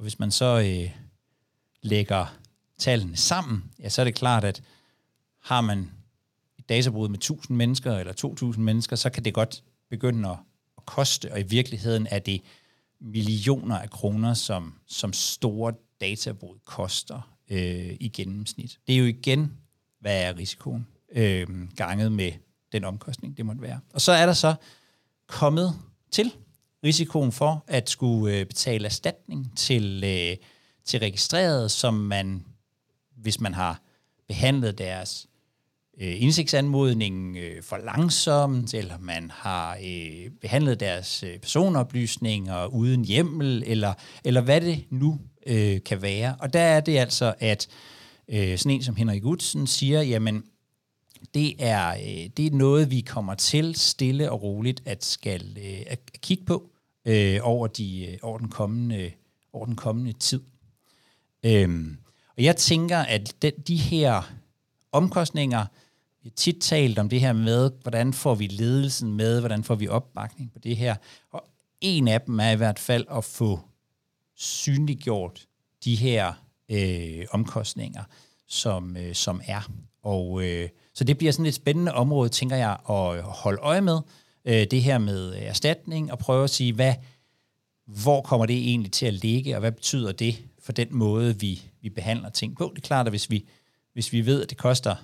Og 0.00 0.02
hvis 0.02 0.18
man 0.18 0.30
så 0.30 0.60
øh, 0.60 0.90
lægger 1.82 2.36
tallene 2.78 3.16
sammen, 3.16 3.70
ja, 3.78 3.88
så 3.88 4.02
er 4.02 4.04
det 4.04 4.14
klart, 4.14 4.44
at 4.44 4.62
har 5.40 5.60
man 5.60 5.90
et 6.58 6.68
databrud 6.68 7.08
med 7.08 7.18
1000 7.18 7.56
mennesker 7.56 7.96
eller 7.96 8.12
2000 8.12 8.64
mennesker, 8.64 8.96
så 8.96 9.10
kan 9.10 9.24
det 9.24 9.34
godt 9.34 9.62
begynde 9.90 10.28
at, 10.28 10.36
at 10.76 10.86
koste, 10.86 11.32
og 11.32 11.40
i 11.40 11.42
virkeligheden 11.42 12.06
er 12.10 12.18
det 12.18 12.42
millioner 13.00 13.78
af 13.78 13.90
kroner, 13.90 14.34
som, 14.34 14.74
som 14.86 15.12
store 15.12 15.74
databrud 16.00 16.58
koster 16.64 17.34
øh, 17.50 17.96
i 18.00 18.08
gennemsnit. 18.08 18.78
Det 18.86 18.94
er 18.94 18.98
jo 18.98 19.04
igen, 19.04 19.52
hvad 20.00 20.22
er 20.22 20.36
risikoen? 20.36 20.86
øh, 21.12 21.46
ganget 21.76 22.12
med 22.12 22.32
den 22.72 22.84
omkostning, 22.84 23.36
det 23.36 23.46
måtte 23.46 23.62
være. 23.62 23.80
Og 23.92 24.00
så 24.00 24.12
er 24.12 24.26
der 24.26 24.32
så 24.32 24.54
kommet 25.26 25.74
til 26.10 26.32
risikoen 26.84 27.32
for 27.32 27.64
at 27.66 27.90
skulle 27.90 28.38
øh, 28.38 28.46
betale 28.46 28.84
erstatning 28.84 29.56
til, 29.56 30.04
øh, 30.04 30.36
til 30.84 31.00
registreret, 31.00 31.70
som 31.70 31.94
man, 31.94 32.44
hvis 33.16 33.40
man 33.40 33.54
har 33.54 33.82
behandlet 34.28 34.78
deres 34.78 35.26
øh, 36.00 36.22
indsigtsanmodning 36.22 37.36
øh, 37.36 37.62
for 37.62 37.76
langsomt, 37.76 38.74
eller 38.74 38.98
man 38.98 39.30
har 39.34 39.78
øh, 39.84 40.30
behandlet 40.40 40.80
deres 40.80 41.22
øh, 41.22 41.38
personoplysninger 41.38 42.66
uden 42.66 43.04
hjemmel, 43.04 43.62
eller, 43.66 43.94
eller 44.24 44.40
hvad 44.40 44.60
det 44.60 44.84
nu 44.90 45.20
øh, 45.46 45.82
kan 45.86 46.02
være. 46.02 46.36
Og 46.38 46.52
der 46.52 46.60
er 46.60 46.80
det 46.80 46.98
altså, 46.98 47.34
at 47.38 47.68
øh, 48.28 48.58
sådan 48.58 48.72
en 48.72 48.82
som 48.82 48.96
Henrik 48.96 49.24
Utsen 49.24 49.66
siger, 49.66 50.02
jamen 50.02 50.44
det 51.34 51.54
er, 51.58 51.90
øh, 51.90 52.30
det 52.36 52.46
er 52.46 52.50
noget, 52.50 52.90
vi 52.90 53.00
kommer 53.00 53.34
til 53.34 53.74
stille 53.74 54.30
og 54.30 54.42
roligt 54.42 54.82
at 54.84 55.04
skal 55.04 55.58
øh, 55.58 55.82
at 55.86 56.00
kigge 56.20 56.44
på 56.44 56.70
øh, 57.04 57.38
over, 57.42 57.66
de, 57.66 58.06
øh, 58.06 58.18
over, 58.22 58.38
den 58.38 58.48
kommende, 58.48 58.96
øh, 58.96 59.12
over 59.52 59.66
den 59.66 59.76
kommende 59.76 60.12
tid. 60.12 60.42
Øhm, 61.42 61.98
og 62.36 62.42
jeg 62.42 62.56
tænker, 62.56 62.98
at 62.98 63.34
den, 63.42 63.52
de 63.66 63.76
her 63.76 64.32
omkostninger, 64.92 65.66
vi 66.22 66.28
har 66.28 66.34
tit 66.36 66.56
talt 66.60 66.98
om 66.98 67.08
det 67.08 67.20
her 67.20 67.32
med, 67.32 67.70
hvordan 67.82 68.12
får 68.12 68.34
vi 68.34 68.46
ledelsen 68.46 69.12
med, 69.12 69.40
hvordan 69.40 69.64
får 69.64 69.74
vi 69.74 69.88
opbakning 69.88 70.52
på 70.52 70.58
det 70.58 70.76
her. 70.76 70.96
Og 71.30 71.44
en 71.80 72.08
af 72.08 72.20
dem 72.20 72.40
er 72.40 72.50
i 72.50 72.56
hvert 72.56 72.78
fald 72.78 73.06
at 73.10 73.24
få 73.24 73.60
synliggjort 74.36 75.46
de 75.84 75.94
her 75.94 76.32
øh, 76.68 77.26
omkostninger, 77.30 78.04
som, 78.46 78.96
øh, 78.96 79.14
som 79.14 79.40
er. 79.44 79.70
Og 80.02 80.44
øh, 80.44 80.68
så 80.94 81.04
det 81.04 81.18
bliver 81.18 81.32
sådan 81.32 81.46
et 81.46 81.54
spændende 81.54 81.92
område, 81.92 82.28
tænker 82.28 82.56
jeg, 82.56 82.70
at 82.70 83.22
holde 83.22 83.60
øje 83.60 83.80
med. 83.80 83.98
Øh, 84.44 84.66
det 84.70 84.82
her 84.82 84.98
med 84.98 85.34
øh, 85.34 85.42
erstatning, 85.42 86.12
og 86.12 86.18
prøve 86.18 86.44
at 86.44 86.50
sige, 86.50 86.72
hvad, 86.72 86.94
hvor 87.86 88.22
kommer 88.22 88.46
det 88.46 88.56
egentlig 88.56 88.92
til 88.92 89.06
at 89.06 89.14
ligge, 89.14 89.56
og 89.56 89.60
hvad 89.60 89.72
betyder 89.72 90.12
det 90.12 90.44
for 90.62 90.72
den 90.72 90.88
måde, 90.90 91.40
vi, 91.40 91.62
vi 91.80 91.88
behandler 91.88 92.30
ting 92.30 92.56
på. 92.56 92.72
Det 92.76 92.82
er 92.82 92.86
klart, 92.86 93.06
at 93.06 93.12
hvis 93.12 93.30
vi, 93.30 93.48
hvis 93.92 94.12
vi 94.12 94.26
ved, 94.26 94.42
at 94.42 94.50
det 94.50 94.58
koster 94.58 94.94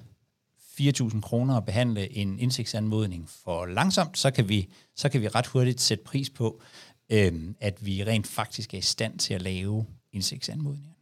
4.000 0.80 1.20
kroner 1.20 1.56
at 1.56 1.64
behandle 1.64 2.16
en 2.16 2.38
indsigtsanmodning 2.38 3.28
for 3.44 3.66
langsomt, 3.66 4.18
så 4.18 4.30
kan 4.30 4.48
vi, 4.48 4.68
så 4.96 5.08
kan 5.08 5.20
vi 5.20 5.28
ret 5.28 5.46
hurtigt 5.46 5.80
sætte 5.80 6.04
pris 6.04 6.30
på, 6.30 6.60
øh, 7.10 7.32
at 7.60 7.86
vi 7.86 8.04
rent 8.04 8.26
faktisk 8.26 8.74
er 8.74 8.78
i 8.78 8.82
stand 8.82 9.18
til 9.18 9.34
at 9.34 9.42
lave 9.42 9.86
indsigtsanmodninger 10.12 10.95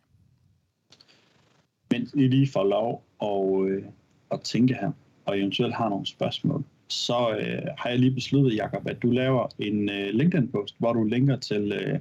mens 1.90 2.12
I 2.14 2.28
lige 2.28 2.48
får 2.52 2.64
lov 2.64 3.04
at, 3.22 3.70
øh, 3.70 3.82
at 4.30 4.40
tænke 4.40 4.74
her, 4.74 4.92
og 5.24 5.38
eventuelt 5.38 5.74
har 5.74 5.88
nogle 5.88 6.06
spørgsmål, 6.06 6.64
så 6.88 7.36
øh, 7.40 7.62
har 7.78 7.90
jeg 7.90 7.98
lige 7.98 8.10
besluttet, 8.10 8.56
Jacob, 8.56 8.86
at 8.86 9.02
du 9.02 9.10
laver 9.10 9.48
en 9.58 9.90
øh, 9.90 10.08
LinkedIn-post, 10.14 10.74
hvor 10.78 10.92
du 10.92 11.04
linker 11.04 11.36
til 11.36 11.72
øh, 11.72 11.98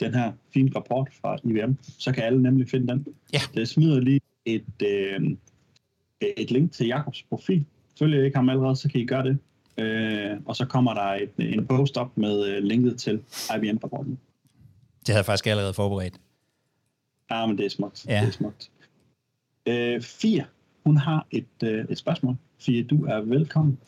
den 0.00 0.14
her 0.14 0.32
fine 0.54 0.70
rapport 0.76 1.08
fra 1.20 1.36
IBM. 1.44 1.72
Så 1.98 2.12
kan 2.12 2.22
alle 2.22 2.42
nemlig 2.42 2.68
finde 2.68 2.88
den. 2.88 3.06
Ja. 3.32 3.40
Det 3.54 3.68
smider 3.68 4.00
lige 4.00 4.20
et, 4.44 4.82
øh, 4.82 5.20
et 6.20 6.50
link 6.50 6.72
til 6.72 6.86
Jakobs 6.86 7.22
profil. 7.22 7.64
Følger 7.98 8.20
I 8.20 8.24
ikke 8.24 8.36
ham 8.36 8.48
allerede, 8.48 8.76
så 8.76 8.88
kan 8.88 9.00
I 9.00 9.06
gøre 9.06 9.22
det. 9.22 9.38
Øh, 9.78 10.36
og 10.44 10.56
så 10.56 10.66
kommer 10.66 10.94
der 10.94 11.02
et, 11.02 11.30
en 11.38 11.66
post 11.66 11.96
op 11.96 12.18
med 12.18 12.46
øh, 12.46 12.62
linket 12.62 12.98
til 12.98 13.22
IBM-rapporten. 13.56 14.18
Det 15.00 15.08
havde 15.08 15.18
jeg 15.18 15.24
faktisk 15.24 15.46
allerede 15.46 15.74
forberedt. 15.74 16.20
Ja, 17.30 17.46
men 17.46 17.58
det 17.58 17.66
er 17.66 17.70
smukt. 17.70 18.06
Ja. 18.08 18.20
Det 18.20 18.28
er 18.28 18.32
smukt. 18.32 18.70
Øh, 19.66 20.02
Fie, 20.02 20.46
hun 20.86 20.96
har 20.96 21.26
et, 21.30 21.46
øh, 21.64 21.84
et 21.90 21.98
spørgsmål. 21.98 22.36
Fie, 22.60 22.82
du 22.82 23.04
er 23.04 23.20
velkommen. 23.20 23.78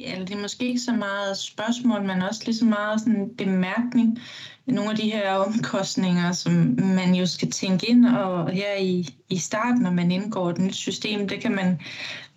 Ja, 0.00 0.20
det 0.20 0.30
er 0.30 0.40
måske 0.40 0.66
ikke 0.66 0.80
så 0.80 0.92
meget 0.92 1.36
spørgsmål, 1.36 2.02
men 2.02 2.22
også 2.22 2.42
lige 2.46 2.56
så 2.56 2.64
meget 2.64 3.00
sådan 3.00 3.16
en 3.16 3.36
bemærkning. 3.36 4.18
Nogle 4.66 4.90
af 4.90 4.96
de 4.96 5.10
her 5.10 5.32
omkostninger, 5.32 6.32
som 6.32 6.52
man 6.78 7.14
jo 7.14 7.26
skal 7.26 7.50
tænke 7.50 7.90
ind, 7.90 8.06
og 8.06 8.50
her 8.50 8.74
i, 8.74 9.08
i 9.28 9.36
starten, 9.36 9.82
når 9.82 9.90
man 9.90 10.10
indgår 10.10 10.50
et 10.50 10.58
nyt 10.58 10.74
system, 10.74 11.28
det 11.28 11.40
kan 11.40 11.54
man 11.54 11.80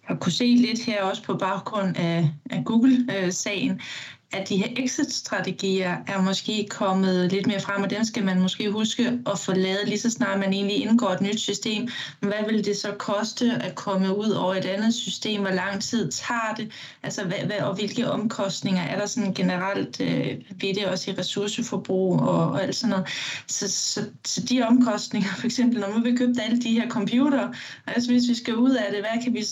har 0.08 0.16
kunne 0.16 0.32
se 0.32 0.46
lidt 0.46 0.86
her 0.86 1.04
også 1.04 1.24
på 1.24 1.38
baggrund 1.38 1.98
af, 1.98 2.30
af 2.50 2.66
Google-sagen, 2.66 3.82
at 4.32 4.50
de 4.50 4.58
her 4.58 4.68
exit-strategier 4.78 5.96
er 6.08 6.22
måske 6.22 6.68
kommet 6.70 7.32
lidt 7.32 7.48
mere 7.48 7.60
frem, 7.60 7.84
og 7.84 7.90
dem 7.90 8.04
skal 8.04 8.26
man 8.26 8.42
måske 8.42 8.72
huske 8.72 9.20
at 9.32 9.40
få 9.40 9.54
lavet 9.54 9.88
lige 9.88 10.00
så 10.00 10.10
snart 10.10 10.40
man 10.40 10.54
egentlig 10.54 10.82
indgår 10.82 11.10
et 11.10 11.22
nyt 11.22 11.40
system. 11.40 11.88
Hvad 12.20 12.46
vil 12.48 12.66
det 12.66 12.78
så 12.78 12.92
koste 12.92 13.52
at 13.62 13.76
komme 13.76 14.18
ud 14.18 14.30
over 14.30 14.56
et 14.56 14.66
andet 14.66 14.94
system? 14.94 15.42
Hvor 15.42 15.52
lang 15.52 15.82
tid 15.82 16.12
tager 16.12 16.54
det? 16.58 16.72
Altså, 17.04 17.24
hvad, 17.24 17.38
hvad, 17.46 17.60
og 17.60 17.76
hvilke 17.76 18.12
omkostninger 18.12 18.82
er 18.82 19.00
der 19.00 19.06
sådan 19.06 19.34
generelt 19.34 20.02
øh, 20.02 20.28
ved 20.62 20.76
det, 20.76 20.86
også 20.86 21.12
i 21.12 21.14
ressourceforbrug 21.14 22.20
og, 22.20 22.52
og 22.52 22.64
alt 22.64 22.76
sådan 22.76 22.90
noget? 22.90 23.08
Så, 23.48 23.70
så, 23.70 24.06
så 24.26 24.42
de 24.42 24.64
omkostninger, 24.64 25.30
for 25.38 25.46
eksempel, 25.46 25.80
når 25.80 25.90
man 25.90 26.04
vi 26.04 26.18
købe 26.18 26.34
alle 26.42 26.62
de 26.62 26.80
her 26.80 26.90
computer, 26.90 27.50
altså 27.88 28.12
hvis 28.12 28.30
vi 28.30 28.36
skal 28.36 28.56
ud 28.56 28.72
af 28.72 28.86
det, 28.92 29.00
hvad 29.00 29.24
kan 29.24 29.34
vi, 29.34 29.46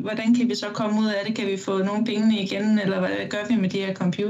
hvordan 0.00 0.34
kan 0.34 0.48
vi 0.48 0.54
så 0.54 0.66
komme 0.74 1.00
ud 1.00 1.06
af 1.06 1.24
det? 1.26 1.36
Kan 1.36 1.46
vi 1.46 1.56
få 1.56 1.78
nogle 1.78 2.04
penge 2.04 2.42
igen, 2.42 2.78
eller 2.78 3.00
hvad 3.00 3.28
gør 3.28 3.44
vi 3.48 3.56
med 3.56 3.70
de 3.70 3.78
her 3.78 3.94
computer? 3.94 4.21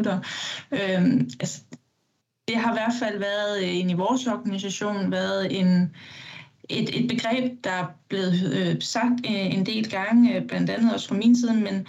Øhm, 0.73 1.31
altså, 1.41 1.61
det 2.49 2.57
har 2.57 2.73
i 2.73 2.77
hvert 2.77 2.95
fald 2.99 3.19
været 3.19 3.63
øh, 3.63 3.77
en 3.77 3.91
i 3.91 3.95
vores 3.95 4.27
organisation 4.27 5.13
været 5.13 5.61
en, 5.61 5.97
et, 6.69 7.01
et 7.03 7.09
begreb, 7.09 7.65
der 7.65 7.71
er 7.71 7.87
blevet 8.09 8.53
øh, 8.53 8.77
sagt 8.81 9.27
øh, 9.27 9.55
en 9.55 9.67
del 9.67 9.91
gange, 9.91 10.37
øh, 10.37 10.47
blandt 10.47 10.71
andet 10.71 10.95
også 10.95 11.09
fra 11.09 11.15
min 11.15 11.37
side, 11.37 11.55
men 11.55 11.87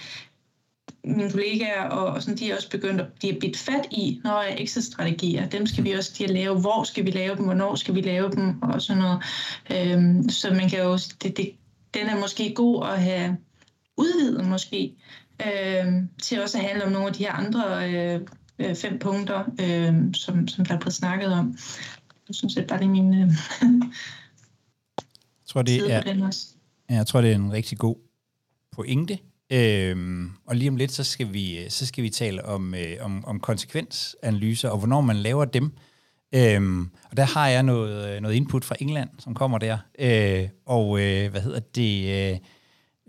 mine 1.05 1.31
kollegaer 1.31 1.89
og, 1.89 2.05
og 2.05 2.21
sådan, 2.21 2.37
de 2.37 2.51
er 2.51 2.55
også 2.55 2.69
begyndt 2.69 3.01
at 3.01 3.07
blive 3.19 3.39
bidt 3.39 3.57
fat 3.57 3.87
i, 3.91 4.21
når 4.23 4.31
er 4.31 4.55
exit-strategier. 4.57 5.49
Dem 5.49 5.65
skal 5.65 5.83
vi 5.83 5.91
også 5.91 6.13
de 6.17 6.27
lave. 6.27 6.59
Hvor 6.59 6.83
skal 6.83 7.05
vi 7.05 7.11
lave 7.11 7.35
dem? 7.35 7.45
Hvornår 7.45 7.75
skal 7.75 7.95
vi 7.95 8.01
lave 8.01 8.31
dem? 8.31 8.61
Og 8.61 8.81
sådan 8.81 9.01
noget. 9.01 9.23
Øhm, 9.71 10.29
så 10.29 10.49
man 10.53 10.69
kan 10.69 10.79
jo, 10.79 10.93
det, 10.93 11.37
det, 11.37 11.51
den 11.93 12.07
er 12.07 12.19
måske 12.19 12.53
god 12.55 12.85
at 12.85 13.01
have 13.01 13.37
udvidet 13.97 14.45
måske, 14.45 14.93
øh, 15.41 15.93
til 16.21 16.41
også 16.41 16.57
at 16.57 16.63
handle 16.63 16.85
om 16.85 16.91
nogle 16.91 17.07
af 17.07 17.13
de 17.13 17.23
her 17.23 17.31
andre 17.31 17.89
øh, 17.89 18.21
øh, 18.59 18.75
fem 18.75 18.99
punkter, 18.99 19.43
øh, 19.61 20.13
som, 20.13 20.47
som 20.47 20.65
der 20.65 20.73
er 20.73 20.79
blevet 20.79 20.93
snakket 20.93 21.33
om. 21.33 21.57
Jeg 22.27 22.35
synes, 22.35 22.53
det 22.53 22.63
er 22.63 22.67
bare 22.67 22.79
lige 22.79 22.91
min 22.91 23.13
øh, 23.13 23.31
jeg 25.43 25.55
tror, 25.55 25.61
det 25.61 25.91
er, 25.91 26.31
jeg 26.89 27.07
tror, 27.07 27.21
det 27.21 27.31
er 27.31 27.35
en 27.35 27.53
rigtig 27.53 27.77
god 27.77 27.95
pointe. 28.71 29.17
Øhm, 29.49 30.31
og 30.45 30.55
lige 30.55 30.69
om 30.69 30.75
lidt, 30.75 30.91
så 30.91 31.03
skal 31.03 31.33
vi, 31.33 31.69
så 31.69 31.85
skal 31.85 32.03
vi 32.03 32.09
tale 32.09 32.45
om, 32.45 32.75
øh, 32.75 32.97
om, 33.01 33.25
om 33.25 33.39
konsekvensanalyser, 33.39 34.69
og 34.69 34.77
hvornår 34.77 35.01
man 35.01 35.15
laver 35.15 35.45
dem. 35.45 35.71
Øhm, 36.35 36.81
og 37.11 37.17
der 37.17 37.23
har 37.23 37.47
jeg 37.47 37.63
noget, 37.63 38.21
noget 38.21 38.35
input 38.35 38.65
fra 38.65 38.75
England, 38.79 39.09
som 39.19 39.33
kommer 39.33 39.57
der. 39.57 39.77
Øh, 39.99 40.49
og 40.65 41.01
øh, 41.01 41.31
hvad 41.31 41.41
hedder 41.41 41.59
det... 41.59 42.31
Øh, 42.31 42.37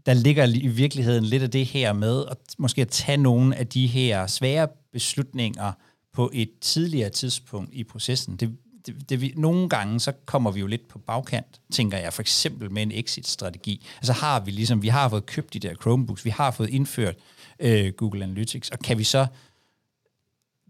der 0.06 0.14
ligger 0.14 0.46
i 0.46 0.66
virkeligheden 0.66 1.25
lidt 1.25 1.42
af 1.42 1.50
det 1.50 1.66
her 1.66 1.92
med 1.92 2.25
at 2.30 2.38
måske 2.58 2.82
at 2.82 2.88
tage 2.88 3.16
nogle 3.16 3.56
af 3.56 3.66
de 3.66 3.87
her 3.87 4.26
svære 4.26 4.68
beslutninger 4.92 5.73
på 6.12 6.30
et 6.32 6.50
tidligere 6.61 7.11
tidspunkt 7.11 7.70
i 7.73 7.84
processen. 7.84 8.37
Det, 8.37 8.56
det, 8.87 9.11
det, 9.11 9.20
vi, 9.20 9.32
nogle 9.37 9.68
gange 9.68 10.00
så 10.00 10.12
kommer 10.26 10.50
vi 10.50 10.61
jo 10.61 10.66
lidt 10.66 10.88
på 10.88 10.99
bagkant, 10.99 11.61
tænker 11.73 11.99
jeg, 11.99 12.12
for 12.12 12.23
eksempel 12.23 12.70
med 12.70 12.82
en 12.82 12.92
exit-strategi. 12.92 13.87
Altså 13.96 14.12
har 14.12 14.40
vi 14.40 14.50
ligesom, 14.50 14.82
vi 14.82 14.88
har 14.88 15.08
fået 15.08 15.26
købt 15.26 15.54
de 15.54 15.58
der 15.58 15.75
Chromebooks, 15.75 16.25
vi 16.25 16.30
har 16.30 16.50
fået 16.50 16.70
indført 16.70 17.16
øh, 17.61 17.92
Google 17.92 18.25
Analytics, 18.25 18.70
og 18.70 18.78
kan 18.78 18.99
vi 18.99 19.04
så 19.04 19.26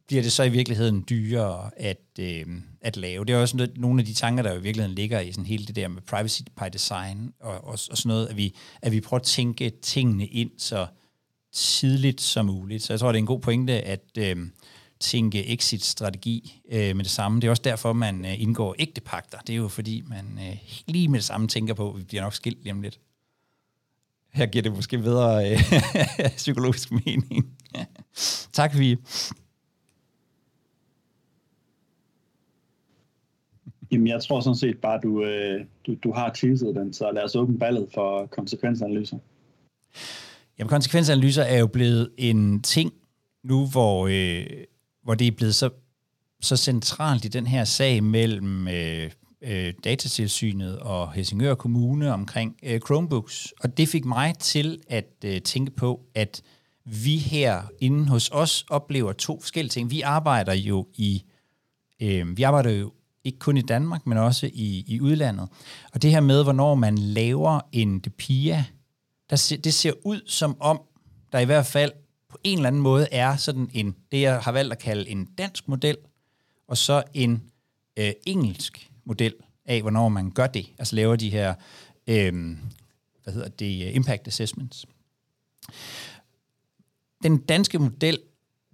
bliver 0.06 0.22
det 0.22 0.32
så 0.32 0.42
i 0.42 0.48
virkeligheden 0.48 1.04
dyrere 1.10 1.70
at, 1.76 2.00
øh, 2.20 2.46
at 2.80 2.96
lave. 2.96 3.24
Det 3.24 3.34
er 3.34 3.38
også 3.38 3.68
nogle 3.76 4.00
af 4.00 4.06
de 4.06 4.14
tanker, 4.14 4.42
der 4.42 4.52
jo 4.52 4.58
i 4.58 4.62
virkeligheden 4.62 4.94
ligger 4.94 5.20
i 5.20 5.32
sådan 5.32 5.46
hele 5.46 5.66
det 5.66 5.76
der 5.76 5.88
med 5.88 6.02
privacy 6.02 6.40
by 6.56 6.64
design 6.72 7.32
og, 7.40 7.64
og, 7.64 7.70
og 7.70 7.78
sådan 7.78 8.08
noget, 8.08 8.26
at 8.26 8.36
vi, 8.36 8.54
at 8.82 8.92
vi 8.92 9.00
prøver 9.00 9.20
at 9.20 9.26
tænke 9.26 9.72
tingene 9.82 10.26
ind 10.26 10.50
så 10.58 10.86
tidligt 11.52 12.20
som 12.20 12.46
muligt. 12.46 12.82
Så 12.82 12.92
jeg 12.92 13.00
tror, 13.00 13.12
det 13.12 13.18
er 13.18 13.22
en 13.22 13.26
god 13.26 13.40
pointe 13.40 13.72
at 13.72 14.04
øh, 14.18 14.36
tænke 15.00 15.52
exit-strategi 15.52 16.62
øh, 16.72 16.96
med 16.96 17.04
det 17.04 17.12
samme. 17.12 17.40
Det 17.40 17.46
er 17.46 17.50
også 17.50 17.62
derfor, 17.62 17.92
man 17.92 18.24
øh, 18.24 18.40
indgår 18.40 18.74
ægte 18.78 19.00
pakter. 19.00 19.38
Det 19.38 19.52
er 19.52 19.56
jo 19.56 19.68
fordi, 19.68 20.02
man 20.06 20.38
øh, 20.42 20.56
lige 20.86 21.08
med 21.08 21.18
det 21.18 21.24
samme 21.24 21.48
tænker 21.48 21.74
på, 21.74 21.90
at 21.90 21.98
vi 21.98 22.04
bliver 22.04 22.22
nok 22.22 22.34
skilt 22.34 22.62
lige 22.62 22.72
om 22.72 22.82
lidt. 22.82 23.00
Her 24.32 24.46
giver 24.46 24.62
det 24.62 24.72
måske 24.72 24.98
bedre 24.98 25.50
øh, 25.50 25.60
psykologisk 26.36 26.90
mening. 26.90 27.56
tak, 28.52 28.78
vi. 28.78 28.96
Jamen, 33.94 34.06
jeg 34.06 34.22
tror 34.22 34.40
sådan 34.40 34.56
set 34.56 34.78
bare, 34.78 35.00
du, 35.02 35.24
øh, 35.24 35.64
du, 35.86 35.94
du 36.04 36.12
har 36.12 36.30
teaset 36.30 36.74
den, 36.74 36.92
så 36.92 37.10
lad 37.12 37.22
os 37.22 37.36
åbne 37.36 37.58
ballet 37.58 37.88
for 37.94 38.26
konsekvensanalyser. 38.26 39.18
Jamen, 40.58 40.68
konsekvensanalyser 40.68 41.42
er 41.42 41.58
jo 41.58 41.66
blevet 41.66 42.10
en 42.18 42.62
ting 42.62 42.92
nu, 43.44 43.66
hvor, 43.66 44.06
øh, 44.10 44.46
hvor 45.02 45.14
det 45.14 45.26
er 45.26 45.30
blevet 45.30 45.54
så, 45.54 45.70
så 46.40 46.56
centralt 46.56 47.24
i 47.24 47.28
den 47.28 47.46
her 47.46 47.64
sag 47.64 48.02
mellem 48.04 48.68
øh, 48.68 49.10
øh, 49.42 49.74
datatilsynet 49.84 50.78
og 50.78 51.12
Helsingør 51.12 51.54
Kommune 51.54 52.12
omkring 52.12 52.56
øh, 52.62 52.80
Chromebooks. 52.80 53.52
Og 53.60 53.78
det 53.78 53.88
fik 53.88 54.04
mig 54.04 54.34
til 54.38 54.80
at 54.88 55.14
øh, 55.24 55.40
tænke 55.40 55.70
på, 55.70 56.00
at 56.14 56.42
vi 56.84 57.16
her 57.16 57.62
inde 57.80 58.08
hos 58.08 58.30
os 58.32 58.64
oplever 58.70 59.12
to 59.12 59.40
forskellige 59.40 59.70
ting. 59.70 59.90
Vi 59.90 60.00
arbejder 60.00 60.52
jo 60.52 60.86
i 60.94 61.22
øh, 62.02 62.36
vi 62.36 62.42
arbejder 62.42 62.70
jo 62.70 62.92
ikke 63.24 63.38
kun 63.38 63.56
i 63.56 63.62
Danmark, 63.62 64.06
men 64.06 64.18
også 64.18 64.50
i, 64.52 64.84
i 64.86 65.00
udlandet. 65.00 65.48
Og 65.92 66.02
det 66.02 66.10
her 66.10 66.20
med, 66.20 66.42
hvornår 66.42 66.74
man 66.74 66.98
laver 66.98 67.60
en 67.72 67.98
depia, 67.98 68.64
der 69.30 69.36
se, 69.36 69.56
det 69.56 69.74
ser 69.74 69.92
ud 70.04 70.20
som 70.26 70.56
om, 70.60 70.80
der 71.32 71.38
i 71.38 71.44
hvert 71.44 71.66
fald 71.66 71.92
på 72.28 72.38
en 72.44 72.58
eller 72.58 72.68
anden 72.68 72.82
måde 72.82 73.08
er 73.12 73.36
sådan 73.36 73.70
en, 73.72 73.96
det 74.12 74.20
jeg 74.20 74.40
har 74.40 74.52
valgt 74.52 74.72
at 74.72 74.78
kalde 74.78 75.08
en 75.08 75.24
dansk 75.24 75.68
model, 75.68 75.96
og 76.68 76.76
så 76.76 77.02
en 77.14 77.42
øh, 77.96 78.12
engelsk 78.26 78.90
model 79.04 79.34
af, 79.64 79.80
hvornår 79.80 80.08
man 80.08 80.30
gør 80.30 80.46
det. 80.46 80.66
Altså 80.78 80.96
laver 80.96 81.16
de 81.16 81.30
her, 81.30 81.54
øh, 82.06 82.56
hvad 83.22 83.34
hedder 83.34 83.48
det, 83.48 83.86
øh, 83.86 83.96
impact 83.96 84.26
assessments. 84.28 84.86
Den 87.22 87.38
danske 87.38 87.78
model, 87.78 88.18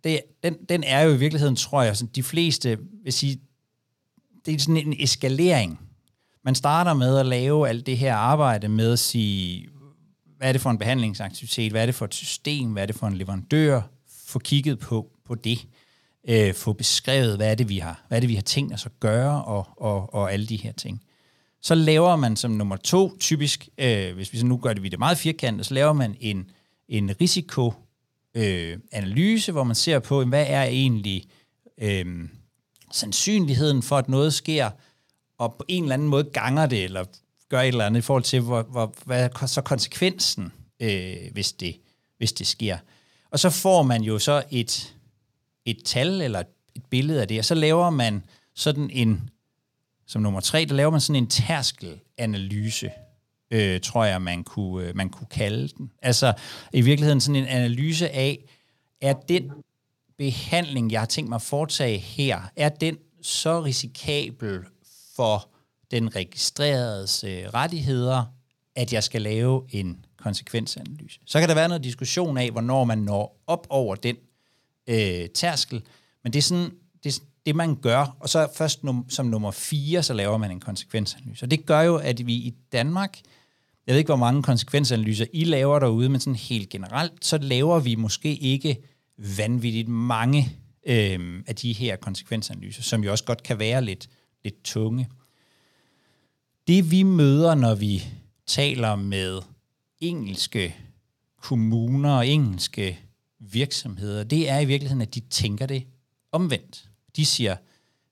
det, 0.05 0.21
den, 0.43 0.57
den 0.69 0.85
er 0.85 1.01
jo 1.01 1.15
i 1.15 1.19
virkeligheden, 1.19 1.57
tror 1.57 1.83
jeg, 1.83 1.97
sådan 1.97 2.15
de 2.15 2.23
fleste 2.23 2.79
vil 3.05 3.13
sige, 3.13 3.41
det 4.47 4.55
er 4.55 4.59
sådan 4.59 4.77
en 4.77 4.95
eskalering. 4.99 5.81
Man 6.45 6.55
starter 6.55 6.95
med 6.95 7.19
at 7.19 7.27
lave 7.27 7.69
alt 7.69 7.87
det 7.87 7.99
her 7.99 8.15
arbejde 8.15 8.69
med 8.69 8.93
at 8.93 8.99
sige, 8.99 9.69
hvad 10.37 10.49
er 10.49 10.53
det 10.53 10.61
for 10.61 10.71
en 10.71 10.79
behandlingsaktivitet, 10.79 11.73
hvad 11.73 11.83
er 11.83 11.87
det 11.87 11.95
for 11.95 12.05
et 12.05 12.15
system, 12.15 12.73
hvad 12.73 12.83
er 12.83 12.87
det 12.87 12.97
for 12.97 13.07
en 13.07 13.17
leverandør, 13.17 13.81
få 14.27 14.39
kigget 14.39 14.79
på, 14.79 15.07
på 15.27 15.35
det, 15.35 15.67
øh, 16.29 16.55
få 16.55 16.73
beskrevet, 16.73 17.37
hvad 17.37 17.51
er 17.51 17.55
det, 17.55 17.69
vi 17.69 17.79
har, 17.79 18.05
hvad 18.09 18.19
er 18.19 18.21
det, 18.21 18.29
vi 18.29 18.35
har 18.35 18.43
tænkt 18.43 18.75
os 18.75 18.87
at 18.87 19.01
gøre, 19.01 19.45
og, 19.45 19.69
og, 19.77 20.15
og 20.15 20.33
alle 20.33 20.47
de 20.47 20.57
her 20.57 20.73
ting. 20.73 21.03
Så 21.63 21.75
laver 21.75 22.17
man 22.17 22.37
som 22.37 22.51
nummer 22.51 22.77
to, 22.77 23.17
typisk, 23.19 23.69
øh, 23.79 24.15
hvis 24.15 24.33
vi 24.33 24.39
så 24.39 24.47
nu 24.47 24.57
gør 24.57 24.73
det, 24.73 24.83
vi 24.83 24.89
det 24.89 24.99
meget 24.99 25.19
firkantet, 25.19 25.67
så 25.67 25.75
laver 25.75 25.93
man 25.93 26.17
en, 26.21 26.51
en 26.89 27.11
risikoanalyse, 27.21 29.51
øh, 29.51 29.55
hvor 29.55 29.65
man 29.65 29.77
ser 29.77 29.99
på, 29.99 30.25
hvad 30.25 30.47
er 30.49 30.63
egentlig 30.63 31.25
øh, 31.83 32.29
sandsynligheden 32.93 33.83
for, 33.83 33.97
at 33.97 34.09
noget 34.09 34.35
sker, 34.35 34.71
og 35.39 35.55
på 35.55 35.65
en 35.69 35.83
eller 35.83 35.95
anden 35.95 36.09
måde 36.09 36.25
ganger 36.25 36.67
det, 36.67 36.85
eller 36.85 37.05
gør 37.49 37.61
et 37.61 37.69
eller 37.69 37.87
andet 37.87 38.01
i 38.01 38.03
forhold 38.03 38.23
til, 38.23 38.41
hvor, 38.41 38.63
hvor, 38.63 38.95
hvad 39.05 39.25
er 39.25 39.47
så 39.47 39.61
konsekvensen, 39.61 40.53
øh, 40.81 41.17
hvis, 41.33 41.53
det, 41.53 41.77
hvis 42.19 42.33
det 42.33 42.47
sker. 42.47 42.79
Og 43.31 43.39
så 43.39 43.51
får 43.51 43.83
man 43.83 44.03
jo 44.03 44.19
så 44.19 44.43
et, 44.51 44.95
et 45.65 45.85
tal 45.85 46.21
eller 46.21 46.43
et 46.75 46.85
billede 46.91 47.21
af 47.21 47.29
det, 47.29 47.39
og 47.39 47.45
så 47.45 47.55
laver 47.55 47.91
man 47.91 48.25
sådan 48.55 48.91
en, 48.91 49.31
som 50.07 50.23
nummer 50.23 50.41
tre, 50.41 50.65
der 50.65 50.75
laver 50.75 50.91
man 50.91 51.01
sådan 51.01 51.23
en 51.23 51.31
tærskelanalyse. 51.31 52.91
øh, 53.51 53.81
tror 53.81 54.05
jeg, 54.05 54.23
man 54.23 54.45
kunne, 54.45 54.89
øh, 54.89 54.97
man 54.97 55.09
kunne 55.09 55.27
kalde 55.31 55.69
den. 55.69 55.91
Altså 56.03 56.33
i 56.73 56.81
virkeligheden 56.81 57.21
sådan 57.21 57.43
en 57.43 57.49
analyse 57.49 58.11
af, 58.11 58.39
er 59.01 59.13
den 59.13 59.53
behandling, 60.21 60.93
jeg 60.93 61.01
har 61.01 61.07
tænkt 61.07 61.29
mig 61.29 61.37
at 61.37 61.43
foretage 61.43 61.99
her, 61.99 62.41
er 62.57 62.69
den 62.69 62.97
så 63.23 63.65
risikabel 63.65 64.61
for 65.17 65.49
den 65.91 66.17
registreredes 66.17 67.25
øh, 67.25 67.45
rettigheder, 67.55 68.25
at 68.77 68.93
jeg 68.93 69.05
skal 69.05 69.23
lave 69.23 69.63
en 69.71 70.05
konsekvensanalyse. 70.17 71.21
Så 71.27 71.41
kan 71.41 71.49
der 71.49 71.55
være 71.55 71.69
noget 71.69 71.85
diskussion 71.85 72.39
af, 72.39 72.51
hvornår 72.51 72.85
man 72.85 72.99
når 72.99 73.43
op 73.47 73.67
over 73.71 73.95
den 73.95 74.17
øh, 74.87 75.29
tærskel, 75.29 75.83
men 76.23 76.33
det 76.33 76.39
er 76.39 76.43
sådan, 76.43 76.71
det, 77.05 77.17
er 77.17 77.21
det 77.47 77.57
man 77.57 77.77
gør, 77.77 78.17
og 78.21 78.29
så 78.29 78.49
først 78.57 78.85
num, 78.85 79.07
som 79.09 79.27
nummer 79.27 79.51
fire, 79.51 80.03
så 80.03 80.15
laver 80.15 80.37
man 80.37 80.51
en 80.51 80.61
konsekvensanalyse. 80.61 81.47
Og 81.47 81.51
det 81.51 81.67
gør 81.67 81.81
jo, 81.81 81.97
at 81.97 82.27
vi 82.27 82.35
i 82.35 82.55
Danmark, 82.73 83.19
jeg 83.87 83.93
ved 83.93 83.99
ikke, 83.99 84.09
hvor 84.09 84.17
mange 84.17 84.43
konsekvensanalyser 84.43 85.27
I 85.33 85.45
laver 85.45 85.79
derude, 85.79 86.09
men 86.09 86.21
sådan 86.21 86.35
helt 86.35 86.69
generelt, 86.69 87.25
så 87.25 87.39
laver 87.39 87.79
vi 87.79 87.95
måske 87.95 88.35
ikke 88.35 88.79
vanvittigt 89.37 89.89
mange 89.89 90.57
øh, 90.87 91.43
af 91.47 91.57
de 91.57 91.73
her 91.73 91.97
konsekvensanalyser, 91.97 92.83
som 92.83 93.05
jo 93.05 93.11
også 93.11 93.25
godt 93.25 93.43
kan 93.43 93.59
være 93.59 93.85
lidt, 93.85 94.09
lidt 94.45 94.65
tunge. 94.65 95.09
Det 96.67 96.91
vi 96.91 97.03
møder, 97.03 97.55
når 97.55 97.75
vi 97.75 98.03
taler 98.47 98.97
med 98.97 99.43
engelske 100.01 100.77
kommuner 101.43 102.13
og 102.13 102.27
engelske 102.27 102.99
virksomheder, 103.39 104.25
det 104.25 104.49
er 104.49 104.59
i 104.59 104.65
virkeligheden, 104.65 105.03
at 105.03 105.15
de 105.15 105.21
tænker 105.21 105.67
det 105.67 105.87
omvendt. 106.33 106.89
De 107.17 107.27
siger, 107.27 107.57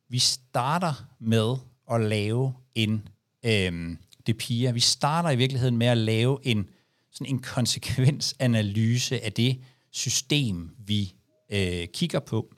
vi 0.09 0.19
starter 0.19 1.07
med 1.19 1.57
at 1.91 2.01
lave 2.01 2.55
en 2.75 3.09
øh, 3.45 3.97
det 4.27 4.39
piger. 4.39 4.73
Vi 4.73 4.81
starter 4.81 5.31
i 5.31 5.37
virkeligheden 5.37 5.77
med 5.77 5.87
at 5.87 5.99
lave 5.99 6.39
en, 6.43 6.69
sådan 7.11 7.35
en 7.35 7.43
konsekvensanalyse 7.43 9.25
af 9.25 9.33
det 9.33 9.59
system, 9.99 10.71
vi 10.87 11.15
øh, 11.51 11.87
kigger 11.87 12.21
på. 12.21 12.55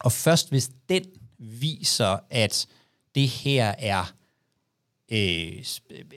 Og 0.00 0.12
først 0.12 0.48
hvis 0.50 0.70
den 0.88 1.04
viser, 1.38 2.18
at 2.30 2.66
det 3.14 3.28
her 3.28 3.74
er 3.78 4.12
øh, 5.12 5.64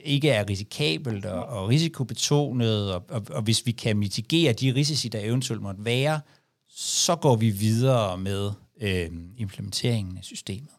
ikke 0.04 0.30
er 0.30 0.48
risikabelt 0.50 1.24
og, 1.24 1.44
og 1.44 1.68
risikobetonet, 1.68 2.94
og, 2.94 3.04
og, 3.08 3.26
og 3.30 3.42
hvis 3.42 3.66
vi 3.66 3.72
kan 3.72 3.96
mitigere 3.96 4.52
de 4.52 4.74
risici, 4.74 5.08
der 5.08 5.20
eventuelt 5.20 5.62
måtte 5.62 5.84
være, 5.84 6.20
så 6.68 7.16
går 7.16 7.36
vi 7.36 7.50
videre 7.50 8.18
med 8.18 8.50
øh, 8.80 9.10
implementeringen 9.36 10.18
af 10.18 10.24
systemet. 10.24 10.70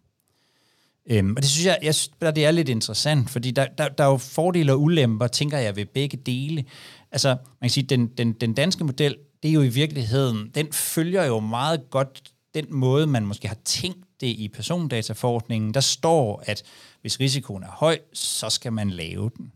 Øhm, 1.09 1.35
og 1.35 1.41
det 1.41 1.49
synes 1.49 1.65
jeg, 1.65 1.79
jeg 1.81 1.95
synes, 1.95 2.11
det 2.35 2.45
er 2.45 2.51
lidt 2.51 2.69
interessant, 2.69 3.29
fordi 3.29 3.51
der, 3.51 3.65
der, 3.77 3.89
der 3.89 4.03
er 4.03 4.07
jo 4.07 4.17
fordele 4.17 4.73
og 4.73 4.81
ulemper, 4.81 5.27
tænker 5.27 5.57
jeg, 5.57 5.75
ved 5.75 5.85
begge 5.85 6.17
dele. 6.17 6.65
Altså, 7.11 7.29
man 7.29 7.39
kan 7.61 7.69
sige, 7.69 7.83
den, 7.83 8.07
den, 8.07 8.33
den 8.33 8.53
danske 8.53 8.83
model, 8.83 9.15
det 9.45 9.51
er 9.51 9.53
jo 9.53 9.61
i 9.61 9.67
virkeligheden, 9.67 10.51
den 10.55 10.73
følger 10.73 11.23
jo 11.23 11.39
meget 11.39 11.89
godt 11.89 12.31
den 12.53 12.65
måde, 12.69 13.07
man 13.07 13.25
måske 13.25 13.47
har 13.47 13.57
tænkt 13.65 14.05
det 14.21 14.27
i 14.27 14.47
persondataforordningen. 14.47 15.73
Der 15.73 15.79
står, 15.79 16.43
at 16.45 16.63
hvis 17.01 17.19
risikoen 17.19 17.63
er 17.63 17.71
høj, 17.71 17.99
så 18.13 18.49
skal 18.49 18.73
man 18.73 18.89
lave 18.89 19.31
den. 19.37 19.51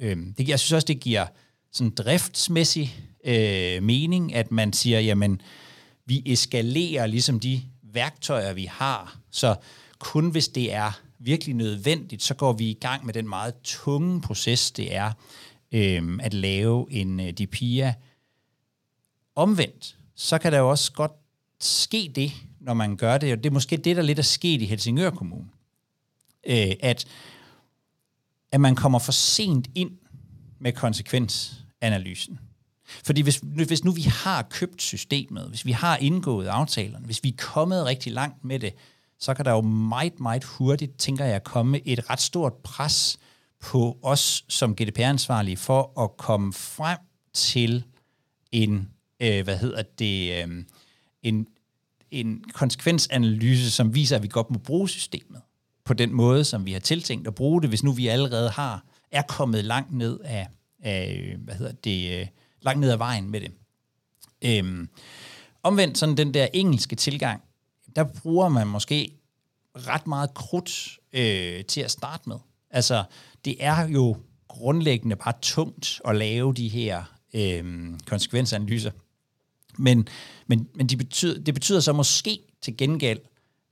Øhm, 0.00 0.34
det, 0.38 0.48
jeg 0.48 0.60
synes 0.60 0.72
også, 0.72 0.86
det 0.86 1.00
giver 1.00 1.26
sådan 1.72 1.90
driftsmæssig 1.90 2.96
øh, 3.24 3.82
mening, 3.82 4.34
at 4.34 4.50
man 4.50 4.72
siger, 4.72 5.00
jamen, 5.00 5.40
vi 6.06 6.22
eskalerer 6.26 7.06
ligesom 7.06 7.40
de 7.40 7.62
værktøjer, 7.82 8.52
vi 8.52 8.64
har, 8.64 9.18
så 9.30 9.56
kun 9.98 10.30
hvis 10.30 10.48
det 10.48 10.72
er 10.72 11.00
virkelig 11.18 11.54
nødvendigt, 11.54 12.22
så 12.22 12.34
går 12.34 12.52
vi 12.52 12.70
i 12.70 12.78
gang 12.80 13.06
med 13.06 13.14
den 13.14 13.28
meget 13.28 13.54
tunge 13.64 14.20
proces, 14.20 14.70
det 14.70 14.94
er 14.94 15.12
øh, 15.72 16.18
at 16.22 16.34
lave 16.34 16.86
en 16.90 17.20
øh, 17.20 17.30
DPIA. 17.32 17.94
Omvendt, 19.36 19.98
så 20.14 20.38
kan 20.38 20.52
der 20.52 20.58
jo 20.58 20.70
også 20.70 20.92
godt 20.92 21.12
ske 21.60 22.12
det, 22.14 22.32
når 22.60 22.74
man 22.74 22.96
gør 22.96 23.18
det, 23.18 23.32
og 23.32 23.38
det 23.38 23.46
er 23.46 23.54
måske 23.54 23.76
det, 23.76 23.96
der 23.96 24.02
lidt 24.02 24.18
er 24.18 24.22
sket 24.22 24.62
i 24.62 24.64
Helsingør 24.64 25.10
Kommune, 25.10 25.48
øh, 26.46 26.72
at, 26.80 27.04
at 28.52 28.60
man 28.60 28.74
kommer 28.74 28.98
for 28.98 29.12
sent 29.12 29.68
ind 29.74 29.90
med 30.58 30.72
konsekvensanalysen. 30.72 32.38
Fordi 32.86 33.20
hvis, 33.20 33.40
hvis 33.42 33.84
nu 33.84 33.90
vi 33.90 34.02
har 34.02 34.42
købt 34.42 34.82
systemet, 34.82 35.48
hvis 35.48 35.66
vi 35.66 35.72
har 35.72 35.96
indgået 35.96 36.46
aftalerne, 36.46 37.06
hvis 37.06 37.24
vi 37.24 37.28
er 37.28 37.36
kommet 37.38 37.84
rigtig 37.84 38.12
langt 38.12 38.44
med 38.44 38.58
det, 38.58 38.74
så 39.18 39.34
kan 39.34 39.44
der 39.44 39.50
jo 39.50 39.60
meget, 39.60 40.20
meget 40.20 40.44
hurtigt, 40.44 40.98
tænker 40.98 41.24
jeg, 41.24 41.44
komme 41.44 41.80
et 41.86 42.10
ret 42.10 42.20
stort 42.20 42.52
pres 42.52 43.18
på 43.60 43.98
os 44.02 44.44
som 44.48 44.76
GDPR-ansvarlige 44.76 45.56
for 45.56 46.02
at 46.02 46.16
komme 46.16 46.52
frem 46.52 46.98
til 47.32 47.84
en, 48.52 48.90
øh, 49.24 49.44
hvad 49.44 49.56
hedder 49.58 49.82
det, 49.82 50.44
øh, 50.44 50.64
en, 51.22 51.46
en 52.10 52.44
konsekvensanalyse, 52.52 53.70
som 53.70 53.94
viser, 53.94 54.16
at 54.16 54.22
vi 54.22 54.28
godt 54.28 54.50
må 54.50 54.58
bruge 54.58 54.88
systemet 54.88 55.42
på 55.84 55.94
den 55.94 56.12
måde, 56.12 56.44
som 56.44 56.66
vi 56.66 56.72
har 56.72 56.80
tiltænkt 56.80 57.28
at 57.28 57.34
bruge 57.34 57.62
det, 57.62 57.68
hvis 57.68 57.82
nu 57.82 57.92
vi 57.92 58.06
allerede 58.08 58.50
har 58.50 58.84
er 59.10 59.22
kommet 59.22 59.64
langt 59.64 59.92
ned 59.92 60.20
af, 60.24 60.48
af 60.82 61.34
hvad 61.38 61.54
hedder 61.54 61.72
det, 61.72 62.20
øh, 62.20 62.26
langt 62.62 62.80
ned 62.80 62.90
ad 62.90 62.96
vejen 62.96 63.30
med 63.30 63.40
det. 63.40 63.52
Øhm, 64.44 64.88
omvendt 65.62 65.98
sådan 65.98 66.16
den 66.16 66.34
der 66.34 66.48
engelske 66.54 66.96
tilgang, 66.96 67.42
der 67.96 68.04
bruger 68.04 68.48
man 68.48 68.66
måske 68.66 69.18
ret 69.76 70.06
meget 70.06 70.34
krudt 70.34 70.98
øh, 71.12 71.64
til 71.64 71.80
at 71.80 71.90
starte 71.90 72.28
med. 72.28 72.36
Altså, 72.70 73.04
det 73.44 73.56
er 73.60 73.88
jo 73.88 74.16
grundlæggende 74.48 75.16
bare 75.16 75.34
tungt 75.42 76.00
at 76.04 76.16
lave 76.16 76.54
de 76.54 76.68
her 76.68 77.04
øh, 77.34 77.92
konsekvensanalyser. 78.06 78.90
Men, 79.78 80.08
men, 80.46 80.68
men 80.74 80.86
de 80.86 80.96
betyder, 80.96 81.40
det 81.40 81.54
betyder 81.54 81.80
så 81.80 81.92
måske 81.92 82.38
til 82.62 82.76
gengæld, 82.76 83.18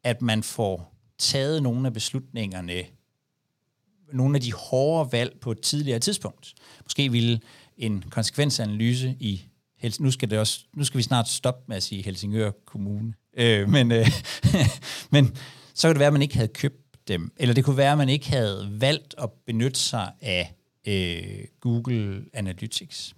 at 0.05 0.23
man 0.23 0.43
får 0.43 0.95
taget 1.19 1.63
nogle 1.63 1.87
af 1.87 1.93
beslutningerne, 1.93 2.83
nogle 4.13 4.37
af 4.37 4.41
de 4.41 4.53
hårde 4.53 5.13
valg 5.13 5.41
på 5.41 5.51
et 5.51 5.61
tidligere 5.61 5.99
tidspunkt. 5.99 6.55
Måske 6.85 7.13
ville 7.13 7.41
en 7.79 8.05
konsekvensanalyse 8.11 9.17
i 9.21 9.45
nu 10.01 10.11
skal, 10.11 10.31
det 10.31 10.39
også, 10.39 10.61
nu 10.75 10.85
skal 10.85 10.99
vi 10.99 11.03
snart 11.03 11.29
stoppe 11.29 11.65
med 11.69 11.77
at 11.77 11.83
sige 11.83 12.03
Helsingør 12.03 12.51
Kommune. 12.67 13.15
Øh, 13.37 13.69
men, 13.69 13.93
øh, 13.93 14.07
men 15.13 15.37
så 15.75 15.89
kan 15.89 15.95
det 15.95 15.99
være, 15.99 16.07
at 16.07 16.13
man 16.13 16.23
ikke 16.23 16.35
havde 16.35 16.49
købt 16.49 17.09
dem. 17.09 17.33
Eller 17.37 17.55
det 17.55 17.65
kunne 17.65 17.77
være, 17.77 17.93
at 17.93 17.99
man 17.99 18.09
ikke 18.09 18.29
havde 18.29 18.69
valgt 18.71 19.15
at 19.19 19.31
benytte 19.47 19.81
sig 19.81 20.13
af 20.21 20.55
øh, 20.87 21.45
Google 21.61 22.25
Analytics. 22.33 23.15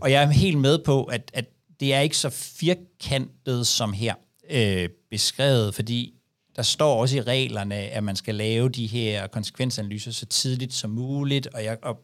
Og 0.00 0.10
jeg 0.10 0.22
er 0.22 0.30
helt 0.30 0.58
med 0.58 0.78
på, 0.84 1.04
at, 1.04 1.30
at 1.34 1.44
det 1.80 1.94
er 1.94 2.00
ikke 2.00 2.16
så 2.16 2.30
firkantet 2.30 3.66
som 3.66 3.92
her 3.92 4.14
øh, 4.50 4.88
beskrevet, 5.10 5.74
fordi 5.74 6.14
der 6.56 6.62
står 6.62 7.00
også 7.00 7.16
i 7.16 7.20
reglerne, 7.20 7.74
at 7.74 8.04
man 8.04 8.16
skal 8.16 8.34
lave 8.34 8.68
de 8.68 8.86
her 8.86 9.26
konsekvensanalyser 9.26 10.10
så 10.10 10.26
tidligt 10.26 10.74
som 10.74 10.90
muligt, 10.90 11.46
og, 11.46 11.64
jeg, 11.64 11.78
og 11.82 12.00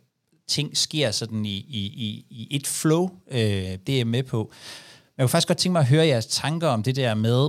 ting 0.49 0.77
sker 0.77 1.11
sådan 1.11 1.45
i, 1.45 1.57
i, 1.57 1.81
i, 1.81 2.27
i 2.31 2.57
et 2.57 2.67
flow, 2.67 3.11
øh, 3.31 3.39
det 3.39 3.89
er 3.89 3.97
jeg 3.97 4.07
med 4.07 4.23
på. 4.23 4.53
Men 4.53 5.13
Jeg 5.19 5.25
kunne 5.25 5.29
faktisk 5.29 5.49
godt 5.49 5.59
tænke 5.59 5.73
mig 5.73 5.81
at 5.81 5.87
høre 5.87 6.07
jeres 6.07 6.27
tanker 6.27 6.69
om 6.69 6.83
det 6.83 6.97
der 6.97 7.15
med, 7.15 7.49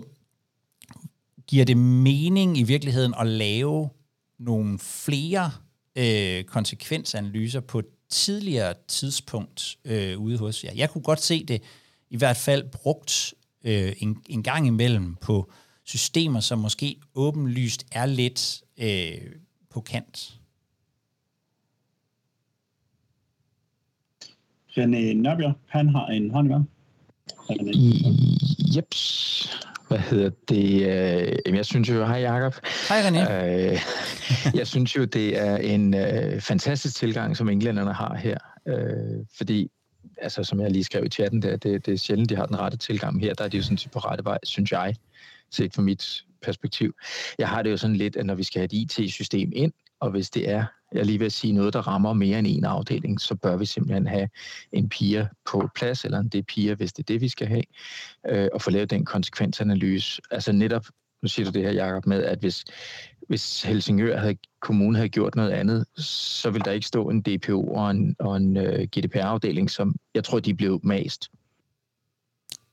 giver 1.47 1.65
det 1.65 1.77
mening 1.77 2.57
i 2.57 2.63
virkeligheden 2.63 3.13
at 3.19 3.27
lave 3.27 3.89
nogle 4.39 4.79
flere 4.79 5.51
øh, 5.95 6.43
konsekvensanalyser 6.43 7.59
på 7.59 7.79
et 7.79 7.85
tidligere 8.09 8.73
tidspunkt 8.87 9.77
øh, 9.85 10.19
ude 10.19 10.37
hos 10.37 10.63
jer? 10.63 10.71
Jeg 10.75 10.89
kunne 10.89 11.03
godt 11.03 11.21
se 11.21 11.45
det 11.45 11.61
i 12.15 12.17
hvert 12.17 12.37
fald 12.37 12.71
brugt 12.71 13.33
øh, 13.63 13.93
en, 13.97 14.17
en 14.29 14.43
gang 14.43 14.67
imellem 14.67 15.15
på 15.15 15.51
systemer, 15.83 16.39
som 16.39 16.59
måske 16.59 16.97
åbenlyst 17.15 17.85
er 17.91 18.05
lidt 18.05 18.63
øh, 18.77 19.31
på 19.69 19.81
kant. 19.81 20.39
René 24.69 25.13
Nørbjerg, 25.13 25.55
han 25.65 25.89
har 25.89 26.07
en 26.07 26.31
hånd 26.31 26.65
i 27.73 28.05
Jeps. 28.75 29.49
Hvad 29.87 29.99
hedder 29.99 30.29
det? 30.49 30.73
Øh, 31.47 31.55
jeg 31.55 31.65
synes 31.65 31.89
jo, 31.89 32.05
hej 32.05 32.17
Jacob. 32.17 32.53
Hej 32.89 33.01
René. 33.01 33.31
Øh, 33.31 33.79
jeg 34.55 34.67
synes 34.67 34.95
jo, 34.95 35.05
det 35.05 35.39
er 35.39 35.57
en 35.57 35.93
øh, 35.93 36.41
fantastisk 36.41 36.95
tilgang, 36.95 37.37
som 37.37 37.49
englænderne 37.49 37.93
har 37.93 38.15
her. 38.15 38.37
Øh, 38.67 39.25
fordi, 39.37 39.69
altså 40.17 40.43
som 40.43 40.59
jeg 40.59 40.71
lige 40.71 40.83
skrev 40.83 41.05
i 41.05 41.09
chatten, 41.09 41.41
der, 41.41 41.57
det, 41.57 41.85
det 41.85 41.93
er 41.93 41.97
sjældent, 41.97 42.29
de 42.29 42.35
har 42.35 42.45
den 42.45 42.59
rette 42.59 42.77
tilgang 42.77 43.21
her. 43.21 43.33
Der 43.33 43.43
er 43.43 43.47
de 43.47 43.57
jo 43.57 43.63
sådan 43.63 43.77
set 43.77 43.91
på 43.91 43.99
rette 43.99 44.23
vej, 44.25 44.37
synes 44.43 44.71
jeg, 44.71 44.95
set 45.51 45.73
fra 45.73 45.81
mit 45.81 46.23
perspektiv. 46.41 46.95
Jeg 47.39 47.49
har 47.49 47.61
det 47.61 47.71
jo 47.71 47.77
sådan 47.77 47.95
lidt, 47.95 48.15
at 48.15 48.25
når 48.25 48.35
vi 48.35 48.43
skal 48.43 48.59
have 48.59 48.65
et 48.65 48.99
IT-system 48.99 49.51
ind, 49.55 49.73
og 49.99 50.11
hvis 50.11 50.29
det 50.29 50.49
er, 50.49 50.65
jeg 50.93 51.05
lige 51.05 51.19
vil 51.19 51.31
sige 51.31 51.53
noget, 51.53 51.73
der 51.73 51.87
rammer 51.87 52.13
mere 52.13 52.39
end 52.39 52.47
en 52.47 52.65
afdeling, 52.65 53.21
så 53.21 53.35
bør 53.35 53.57
vi 53.57 53.65
simpelthen 53.65 54.07
have 54.07 54.29
en 54.71 54.89
piger 54.89 55.27
på 55.51 55.69
plads, 55.75 56.05
eller 56.05 56.19
en 56.19 56.27
det 56.27 56.45
piger, 56.47 56.75
hvis 56.75 56.93
det 56.93 57.03
er 57.03 57.13
det, 57.13 57.21
vi 57.21 57.29
skal 57.29 57.47
have, 57.47 57.63
øh, 58.29 58.49
og 58.53 58.61
få 58.61 58.69
lavet 58.69 58.89
den 58.89 59.05
konsekvensanalyse. 59.05 60.21
Altså 60.31 60.51
netop 60.51 60.85
nu 61.25 61.29
siger 61.29 61.45
du 61.45 61.51
det 61.51 61.63
her, 61.63 61.71
Jacob, 61.71 62.05
med, 62.05 62.23
at 62.23 62.39
hvis, 62.39 62.65
hvis 63.27 63.63
Helsingør 63.63 64.17
havde, 64.17 64.37
kommune 64.59 64.97
havde 64.97 65.09
gjort 65.09 65.35
noget 65.35 65.51
andet, 65.51 65.85
så 65.97 66.49
ville 66.49 66.65
der 66.65 66.71
ikke 66.71 66.87
stå 66.87 67.09
en 67.09 67.21
DPO 67.21 67.73
og 67.73 67.91
en, 67.91 68.15
og 68.19 68.37
en 68.37 68.57
øh, 68.57 68.79
uh, 68.79 68.85
GDPR-afdeling, 68.85 69.71
som 69.71 69.95
jeg 70.15 70.23
tror, 70.23 70.39
de 70.39 70.53
blev 70.55 70.79
mast. 70.83 71.29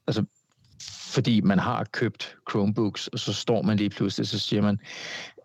Altså, 0.06 0.24
fordi 1.14 1.40
man 1.40 1.58
har 1.58 1.84
købt 1.84 2.36
Chromebooks, 2.50 3.08
og 3.08 3.18
så 3.18 3.32
står 3.32 3.62
man 3.62 3.76
lige 3.76 3.90
pludselig, 3.90 4.26
så 4.26 4.38
siger 4.38 4.62
man, 4.62 4.78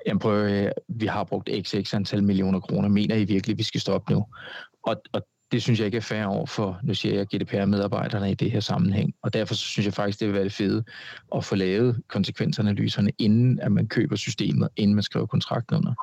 jamen 0.06 0.20
prøv, 0.20 0.70
vi 0.88 1.06
har 1.06 1.24
brugt 1.24 1.50
xx 1.66 1.94
antal 1.94 2.24
millioner 2.24 2.60
kroner, 2.60 2.90
mener 2.90 3.16
I 3.16 3.24
virkelig, 3.24 3.58
vi 3.58 3.64
skal 3.64 3.82
stoppe 3.82 4.14
nu? 4.14 4.26
Og, 4.84 5.02
og 5.14 5.22
det 5.52 5.62
synes 5.62 5.80
jeg 5.80 5.86
ikke 5.86 5.98
er 5.98 6.02
fair 6.02 6.26
over 6.26 6.46
for, 6.46 6.80
nu 6.84 6.94
siger 6.94 7.16
jeg, 7.16 7.28
GDPR-medarbejderne 7.28 8.32
i 8.32 8.34
det 8.34 8.52
her 8.52 8.60
sammenhæng. 8.60 9.14
Og 9.22 9.34
derfor 9.34 9.56
så 9.56 9.62
synes 9.62 9.86
jeg 9.86 9.94
faktisk, 9.94 10.20
det 10.20 10.28
vil 10.28 10.36
være 10.36 10.44
det 10.44 10.54
fede 10.54 10.84
at 11.36 11.46
få 11.46 11.56
lavet 11.56 12.02
konsekvensanalyserne, 12.08 13.12
inden 13.18 13.60
at 13.60 13.72
man 13.72 13.88
køber 13.88 14.16
systemet, 14.16 14.70
inden 14.76 14.96
man 14.96 15.04
skriver 15.04 15.26
kontrakten 15.26 15.78
under. 15.78 15.94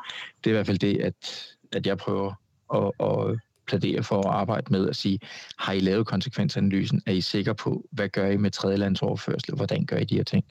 Det 0.44 0.50
er 0.50 0.54
i 0.54 0.56
hvert 0.56 0.66
fald 0.66 0.78
det, 0.78 1.00
at, 1.00 1.46
at 1.72 1.86
jeg 1.86 1.98
prøver 1.98 2.32
at, 2.74 2.92
at 3.00 3.38
plædere 3.66 4.02
for 4.02 4.28
at 4.28 4.34
arbejde 4.34 4.66
med 4.70 4.88
at 4.88 4.96
sige, 4.96 5.18
har 5.58 5.72
I 5.72 5.80
lavet 5.80 6.06
konsekvensanalysen? 6.06 7.02
Er 7.06 7.12
I 7.12 7.20
sikre 7.20 7.54
på, 7.54 7.84
hvad 7.90 8.08
gør 8.08 8.28
I 8.28 8.36
med 8.36 8.50
tredjelandsoverførsel? 8.50 9.54
Hvordan 9.54 9.86
gør 9.86 9.96
I 9.96 10.04
de 10.04 10.16
her 10.16 10.24
ting? 10.24 10.44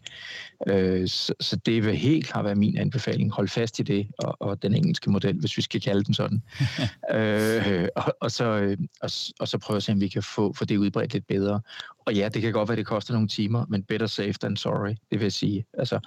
Øh, 0.68 1.08
så, 1.08 1.34
så 1.40 1.56
det 1.56 1.86
vil 1.86 1.96
helt 1.96 2.28
klart 2.28 2.46
være 2.46 2.56
min 2.56 2.78
anbefaling. 2.78 3.32
Hold 3.32 3.48
fast 3.48 3.80
i 3.80 3.84
det, 3.84 4.08
og, 4.18 4.42
og 4.42 4.64
den 4.64 4.74
engelske 4.74 5.12
model, 5.12 5.40
hvis 5.40 5.58
vi 5.58 5.62
skal 5.62 5.82
kalde 5.82 6.04
den 6.04 6.14
sådan. 6.14 6.42
øh, 7.16 7.88
og, 7.96 8.18
og, 8.22 8.32
så, 8.32 8.46
øh, 8.46 8.78
og, 9.02 9.10
og 9.40 9.48
så 9.48 9.58
prøve 9.58 9.78
at 9.78 9.84
se, 9.84 9.92
om 9.92 10.02
vi 10.02 10.08
kan 10.08 10.24
få, 10.24 10.54
få 10.54 10.66
det 10.66 10.78
udbredt 10.78 11.14
lidt 11.14 11.28
bedre. 11.28 11.62
Og 12.06 12.14
ja, 12.14 12.30
det 12.30 12.42
kan 12.42 12.54
godt 12.54 12.70
være, 12.70 12.78
det 12.78 12.86
koster 12.86 13.14
nogle 13.14 13.28
timer, 13.28 13.66
men 13.70 13.84
better 13.84 14.08
safe 14.08 14.34
than 14.42 14.56
sorry, 14.56 14.90
det 14.90 15.20
vil 15.20 15.22
jeg 15.22 15.34
sige. 15.34 15.66
Altså, 15.74 16.00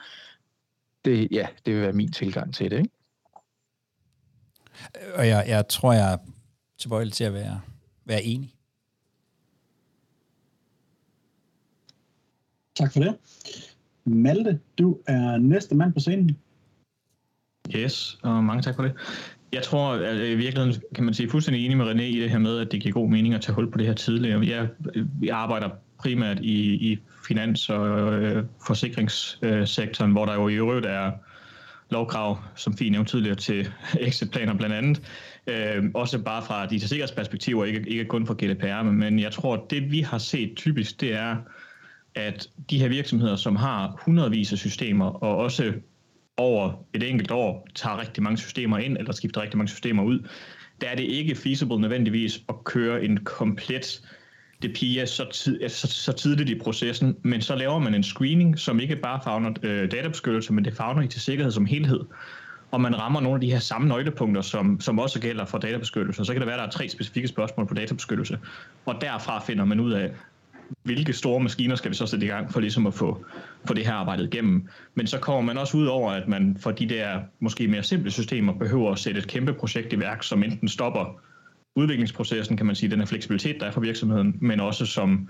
det, 1.04 1.28
ja, 1.30 1.46
det 1.66 1.74
vil 1.74 1.82
være 1.82 1.92
min 1.92 2.12
tilgang 2.12 2.54
til 2.54 2.70
det, 2.70 2.78
ikke? 2.78 2.90
Og 5.14 5.28
jeg, 5.28 5.44
jeg 5.48 5.68
tror, 5.68 5.92
jeg 5.92 6.18
tilbøjelig 6.78 7.12
til 7.12 7.24
at 7.24 7.34
være, 7.34 7.60
være 8.04 8.22
enig. 8.22 8.54
Tak 12.74 12.92
for 12.92 13.00
det. 13.00 13.16
Malte, 14.04 14.60
du 14.78 14.98
er 15.06 15.36
næste 15.36 15.74
mand 15.74 15.92
på 15.92 16.00
scenen. 16.00 16.36
Yes, 17.76 18.18
og 18.22 18.44
mange 18.44 18.62
tak 18.62 18.76
for 18.76 18.82
det. 18.82 18.92
Jeg 19.52 19.62
tror, 19.62 19.92
at 19.92 20.16
i 20.16 20.34
virkeligheden 20.34 20.82
kan 20.94 21.04
man 21.04 21.14
sige 21.14 21.30
fuldstændig 21.30 21.64
enig 21.64 21.76
med 21.76 21.86
René 21.86 22.02
i 22.02 22.20
det 22.20 22.30
her 22.30 22.38
med, 22.38 22.58
at 22.58 22.72
det 22.72 22.82
giver 22.82 22.92
god 22.92 23.08
mening 23.08 23.34
at 23.34 23.40
tage 23.40 23.54
hul 23.54 23.70
på 23.70 23.78
det 23.78 23.86
her 23.86 23.94
tidligere. 23.94 24.46
Jeg, 24.46 24.68
jeg 25.22 25.36
arbejder 25.36 25.70
primært 25.98 26.38
i, 26.40 26.92
i 26.92 26.98
finans- 27.28 27.70
og 27.70 28.12
øh, 28.12 28.44
forsikringssektoren, 28.66 30.12
hvor 30.12 30.26
der 30.26 30.34
jo 30.34 30.48
i 30.48 30.54
øvrigt 30.54 30.86
er 30.86 31.12
lovkrav, 31.90 32.38
som 32.54 32.76
fint 32.76 32.92
nævnt 32.92 33.08
tidligere, 33.08 33.36
til 33.36 33.72
exitplaner 34.00 34.54
blandt 34.54 34.74
andet. 34.74 35.02
Øh, 35.46 35.84
også 35.94 36.18
bare 36.18 36.42
fra 36.42 36.66
de 36.66 36.80
sikkerhedsperspektiver, 36.80 37.64
ikke, 37.64 37.88
ikke 37.88 38.04
kun 38.04 38.26
fra 38.26 38.34
GDPR, 38.34 38.82
men 38.82 39.18
jeg 39.18 39.32
tror, 39.32 39.54
at 39.54 39.70
det 39.70 39.90
vi 39.90 40.00
har 40.00 40.18
set 40.18 40.52
typisk, 40.56 41.00
det 41.00 41.14
er, 41.14 41.36
at 42.14 42.48
de 42.70 42.78
her 42.78 42.88
virksomheder, 42.88 43.36
som 43.36 43.56
har 43.56 44.02
hundredvis 44.04 44.52
af 44.52 44.58
systemer, 44.58 45.06
og 45.06 45.36
også 45.36 45.72
over 46.36 46.72
et 46.94 47.02
enkelt 47.02 47.30
år 47.30 47.68
tager 47.74 48.00
rigtig 48.00 48.22
mange 48.22 48.38
systemer 48.38 48.78
ind, 48.78 48.98
eller 48.98 49.12
skifter 49.12 49.42
rigtig 49.42 49.58
mange 49.58 49.68
systemer 49.68 50.02
ud, 50.02 50.28
der 50.80 50.88
er 50.88 50.94
det 50.94 51.02
ikke 51.02 51.34
feasible 51.34 51.78
nødvendigvis 51.80 52.40
at 52.48 52.64
køre 52.64 53.04
en 53.04 53.24
komplet 53.24 54.02
DPIA 54.62 55.06
så, 55.06 55.30
tid, 55.32 55.68
så, 55.68 55.86
så 55.86 56.12
tidligt 56.12 56.50
i 56.50 56.58
processen, 56.58 57.16
men 57.22 57.40
så 57.40 57.54
laver 57.54 57.78
man 57.78 57.94
en 57.94 58.02
screening, 58.02 58.58
som 58.58 58.80
ikke 58.80 58.96
bare 58.96 59.20
fagner 59.24 59.50
øh, 59.62 59.90
databeskyttelse, 59.90 60.52
men 60.52 60.64
det 60.64 60.76
fagner 60.76 61.02
i 61.02 61.08
til 61.08 61.20
sikkerhed 61.20 61.52
som 61.52 61.66
helhed 61.66 62.00
og 62.76 62.82
man 62.82 62.98
rammer 62.98 63.20
nogle 63.20 63.36
af 63.36 63.40
de 63.40 63.52
her 63.52 63.58
samme 63.58 63.88
nøglepunkter, 63.88 64.42
som, 64.42 64.80
som 64.80 64.98
også 64.98 65.20
gælder 65.20 65.44
for 65.44 65.58
databeskyttelse. 65.58 66.24
Så 66.24 66.32
kan 66.32 66.40
det 66.40 66.46
være, 66.46 66.56
at 66.56 66.60
der 66.60 66.66
er 66.66 66.70
tre 66.70 66.88
specifikke 66.88 67.28
spørgsmål 67.28 67.66
på 67.66 67.74
databeskyttelse, 67.74 68.38
og 68.86 68.94
derfra 69.00 69.40
finder 69.40 69.64
man 69.64 69.80
ud 69.80 69.92
af, 69.92 70.10
hvilke 70.82 71.12
store 71.12 71.40
maskiner 71.40 71.76
skal 71.76 71.90
vi 71.90 71.96
så 71.96 72.06
sætte 72.06 72.26
i 72.26 72.28
gang 72.28 72.52
for 72.52 72.60
ligesom 72.60 72.86
at 72.86 72.94
få, 72.94 73.24
få 73.64 73.74
det 73.74 73.86
her 73.86 73.92
arbejdet 73.92 74.34
igennem. 74.34 74.68
Men 74.94 75.06
så 75.06 75.18
kommer 75.18 75.42
man 75.42 75.58
også 75.58 75.76
ud 75.76 75.86
over, 75.86 76.12
at 76.12 76.28
man 76.28 76.56
for 76.60 76.70
de 76.70 76.88
der 76.88 77.20
måske 77.40 77.68
mere 77.68 77.82
simple 77.82 78.10
systemer 78.10 78.52
behøver 78.52 78.92
at 78.92 78.98
sætte 78.98 79.18
et 79.18 79.26
kæmpe 79.26 79.52
projekt 79.52 79.92
i 79.92 80.00
værk, 80.00 80.22
som 80.22 80.42
enten 80.42 80.68
stopper 80.68 81.20
udviklingsprocessen, 81.74 82.56
kan 82.56 82.66
man 82.66 82.74
sige, 82.74 82.90
den 82.90 82.98
her 82.98 83.06
fleksibilitet, 83.06 83.56
der 83.60 83.66
er 83.66 83.70
for 83.70 83.80
virksomheden, 83.80 84.36
men 84.40 84.60
også 84.60 84.86
som 84.86 85.28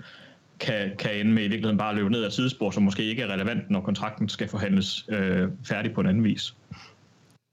kan, 0.59 0.91
kan 0.99 1.11
ende 1.19 1.31
med 1.31 1.43
i 1.43 1.47
virkeligheden 1.47 1.77
bare 1.77 1.89
at 1.89 1.95
løbe 1.95 2.09
ned 2.09 2.23
ad 2.23 2.31
sidespor, 2.31 2.71
som 2.71 2.83
måske 2.83 3.03
ikke 3.03 3.21
er 3.21 3.33
relevant, 3.33 3.69
når 3.69 3.81
kontrakten 3.81 4.29
skal 4.29 4.47
forhandles 4.47 5.05
øh, 5.09 5.47
færdig 5.67 5.93
på 5.93 6.01
en 6.01 6.07
anden 6.07 6.23
vis. 6.23 6.55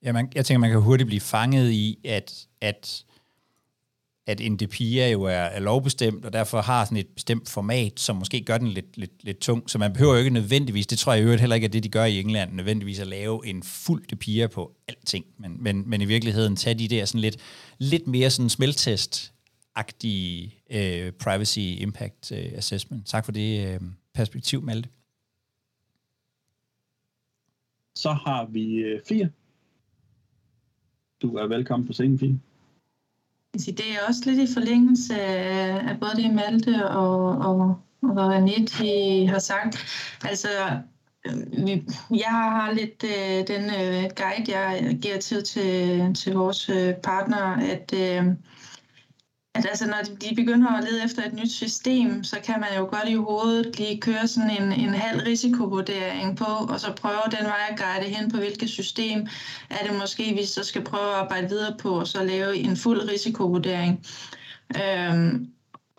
Ja, 0.04 0.12
man, 0.12 0.32
jeg 0.34 0.46
tænker, 0.46 0.58
man 0.58 0.70
kan 0.70 0.80
hurtigt 0.80 1.06
blive 1.06 1.20
fanget 1.20 1.70
i, 1.70 1.98
at, 2.04 2.46
at, 2.60 3.04
at 4.26 4.40
en 4.40 4.56
DPIA 4.56 5.10
jo 5.10 5.22
er, 5.22 5.30
er 5.30 5.60
lovbestemt, 5.60 6.24
og 6.24 6.32
derfor 6.32 6.60
har 6.60 6.84
sådan 6.84 6.96
et 6.96 7.08
bestemt 7.08 7.48
format, 7.48 8.00
som 8.00 8.16
måske 8.16 8.44
gør 8.44 8.58
den 8.58 8.68
lidt, 8.68 8.96
lidt, 8.96 9.24
lidt 9.24 9.38
tung. 9.38 9.70
Så 9.70 9.78
man 9.78 9.92
behøver 9.92 10.12
jo 10.12 10.18
ikke 10.18 10.30
nødvendigvis, 10.30 10.86
det 10.86 10.98
tror 10.98 11.12
jeg 11.12 11.20
i 11.20 11.24
øvrigt 11.24 11.40
heller 11.40 11.54
ikke, 11.54 11.64
at 11.64 11.72
det 11.72 11.84
de 11.84 11.88
gør 11.88 12.04
i 12.04 12.20
England, 12.20 12.52
nødvendigvis 12.52 13.00
at 13.00 13.06
lave 13.06 13.46
en 13.46 13.62
fuld 13.62 14.06
DPIA 14.06 14.46
på 14.46 14.76
alting, 14.88 15.24
men, 15.38 15.62
men, 15.62 15.90
men 15.90 16.00
i 16.00 16.04
virkeligheden 16.04 16.56
tage 16.56 16.78
de 16.78 16.88
der 16.88 17.04
sådan 17.04 17.20
lidt, 17.20 17.36
lidt 17.78 18.06
mere 18.06 18.30
sådan 18.30 18.50
smeltest-agtige 18.50 20.62
øh, 20.70 21.12
privacy 21.12 21.58
impact 21.58 22.32
øh, 22.32 22.52
assessment. 22.54 23.06
Tak 23.06 23.24
for 23.24 23.32
det 23.32 23.68
øh, 23.68 23.80
perspektiv, 24.14 24.62
Malte. 24.62 24.88
Så 27.94 28.12
har 28.12 28.44
vi 28.44 28.74
øh, 28.74 29.00
fire 29.08 29.30
du 31.24 31.37
er 31.37 31.46
velkommen 31.46 31.87
på 31.87 31.92
scenen, 31.92 32.18
Fie. 32.18 32.40
Det 33.54 33.80
er 33.80 34.08
også 34.08 34.22
lidt 34.26 34.50
i 34.50 34.54
forlængelse 34.54 35.20
af 35.20 36.00
både 36.00 36.22
det 36.22 36.34
Malte 36.34 36.88
og, 36.88 37.38
og, 37.38 37.80
og 38.02 38.37
Anette 38.37 39.26
har 39.26 39.38
sagt. 39.38 39.76
Altså, 40.24 40.48
øh, 41.26 41.78
jeg 42.10 42.30
har 42.30 42.72
lidt 42.72 43.04
øh, 43.04 43.46
den 43.56 43.64
øh, 43.64 44.10
guide, 44.16 44.58
jeg 44.58 44.98
giver 45.02 45.18
tid 45.18 45.42
til, 45.42 46.14
til 46.14 46.34
vores 46.34 46.68
øh, 46.68 46.94
at 47.70 47.94
øh, 47.96 48.24
at 49.54 49.66
altså, 49.66 49.86
når 49.86 50.02
de 50.20 50.34
begynder 50.34 50.70
at 50.70 50.84
lede 50.84 51.04
efter 51.04 51.22
et 51.24 51.32
nyt 51.32 51.52
system, 51.52 52.24
så 52.24 52.36
kan 52.44 52.60
man 52.60 52.68
jo 52.76 52.84
godt 52.84 53.08
i 53.08 53.14
hovedet 53.14 53.78
lige 53.78 54.00
køre 54.00 54.28
sådan 54.28 54.50
en, 54.50 54.72
en 54.72 54.94
halv 54.94 55.22
risikovurdering 55.22 56.36
på, 56.36 56.44
og 56.44 56.80
så 56.80 56.92
prøve 56.92 57.22
den 57.30 57.44
vej 57.44 57.68
at 57.70 57.78
guide 57.78 58.14
hen 58.14 58.30
på, 58.30 58.36
hvilket 58.36 58.68
system 58.68 59.26
er 59.70 59.86
det 59.86 59.98
måske, 59.98 60.34
vi 60.34 60.44
så 60.44 60.64
skal 60.64 60.84
prøve 60.84 61.08
at 61.08 61.14
arbejde 61.14 61.48
videre 61.48 61.76
på, 61.80 62.00
og 62.00 62.08
så 62.08 62.24
lave 62.24 62.56
en 62.56 62.76
fuld 62.76 63.08
risikovurdering. 63.08 64.04
Øhm, 64.76 65.48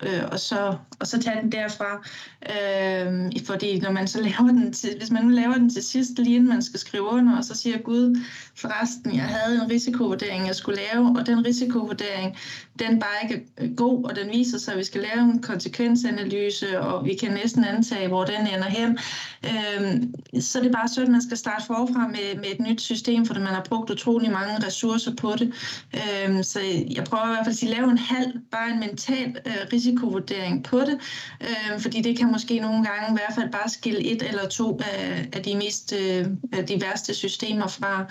øh, 0.03 0.23
og, 0.31 0.39
så, 0.39 0.77
og 0.99 1.07
så 1.07 1.19
tage 1.19 1.41
den 1.41 1.51
derfra. 1.51 2.07
Øh, 2.51 3.45
fordi 3.45 3.79
når 3.79 3.91
man 3.91 4.07
så 4.07 4.21
laver 4.29 4.51
den 4.51 4.73
til, 4.73 4.89
hvis 4.97 5.11
man 5.11 5.23
nu 5.23 5.29
laver 5.29 5.53
den 5.53 5.69
til 5.69 5.83
sidst, 5.83 6.11
lige 6.17 6.35
inden 6.35 6.49
man 6.49 6.61
skal 6.61 6.79
skrive 6.79 7.03
under, 7.03 7.37
og 7.37 7.43
så 7.43 7.55
siger 7.55 7.77
Gud, 7.77 8.21
forresten, 8.55 9.15
jeg 9.15 9.23
havde 9.23 9.63
en 9.63 9.71
risikovurdering, 9.71 10.47
jeg 10.47 10.55
skulle 10.55 10.79
lave, 10.93 11.19
og 11.19 11.25
den 11.25 11.45
risikovurdering, 11.45 12.37
den 12.79 12.99
bare 12.99 13.23
ikke 13.23 13.45
er 13.57 13.67
god, 13.75 14.03
og 14.03 14.15
den 14.15 14.29
viser 14.29 14.57
sig, 14.57 14.71
at 14.71 14.77
vi 14.77 14.83
skal 14.83 15.01
lave 15.01 15.19
en 15.19 15.41
konsekvensanalyse, 15.41 16.79
og 16.79 17.05
vi 17.05 17.13
kan 17.13 17.31
næsten 17.31 17.63
antage, 17.63 18.07
hvor 18.07 18.25
den 18.25 18.41
ender 18.41 18.69
hen. 18.69 18.97
Øh, 19.43 20.03
så 20.41 20.59
det 20.59 20.67
er 20.67 20.71
bare 20.71 20.87
sådan, 20.87 21.03
at 21.03 21.11
man 21.11 21.21
skal 21.21 21.37
starte 21.37 21.65
forfra 21.65 22.07
med, 22.07 22.35
med 22.35 22.45
et 22.51 22.59
nyt 22.59 22.81
system, 22.81 23.25
fordi 23.25 23.39
man 23.39 23.53
har 23.53 23.65
brugt 23.69 23.89
utrolig 23.89 24.31
mange 24.31 24.65
ressourcer 24.65 25.15
på 25.15 25.33
det. 25.39 25.53
Øh, 25.93 26.43
så 26.43 26.59
jeg 26.95 27.03
prøver 27.03 27.25
i 27.25 27.27
hvert 27.27 27.45
fald 27.45 27.53
at 27.53 27.55
sige, 27.55 27.71
lave 27.71 27.91
en 27.91 27.97
halv, 27.97 28.39
bare 28.51 28.71
en 28.71 28.79
mental 28.79 29.37
øh, 29.45 29.53
risikovurdering 29.73 30.63
på 30.63 30.79
det, 30.85 30.99
øh, 31.41 31.79
fordi 31.79 32.01
det 32.01 32.17
kan 32.17 32.31
måske 32.31 32.59
nogle 32.59 32.85
gange 32.85 33.07
i 33.09 33.17
hvert 33.17 33.35
fald 33.35 33.51
bare 33.51 33.69
skille 33.69 34.01
et 34.01 34.21
eller 34.21 34.47
to 34.47 34.79
af, 34.93 35.29
af 35.33 35.43
de 35.43 35.55
mest 35.55 35.93
øh, 35.93 36.25
de 36.67 36.81
værste 36.81 37.13
systemer 37.13 37.67
fra. 37.67 38.05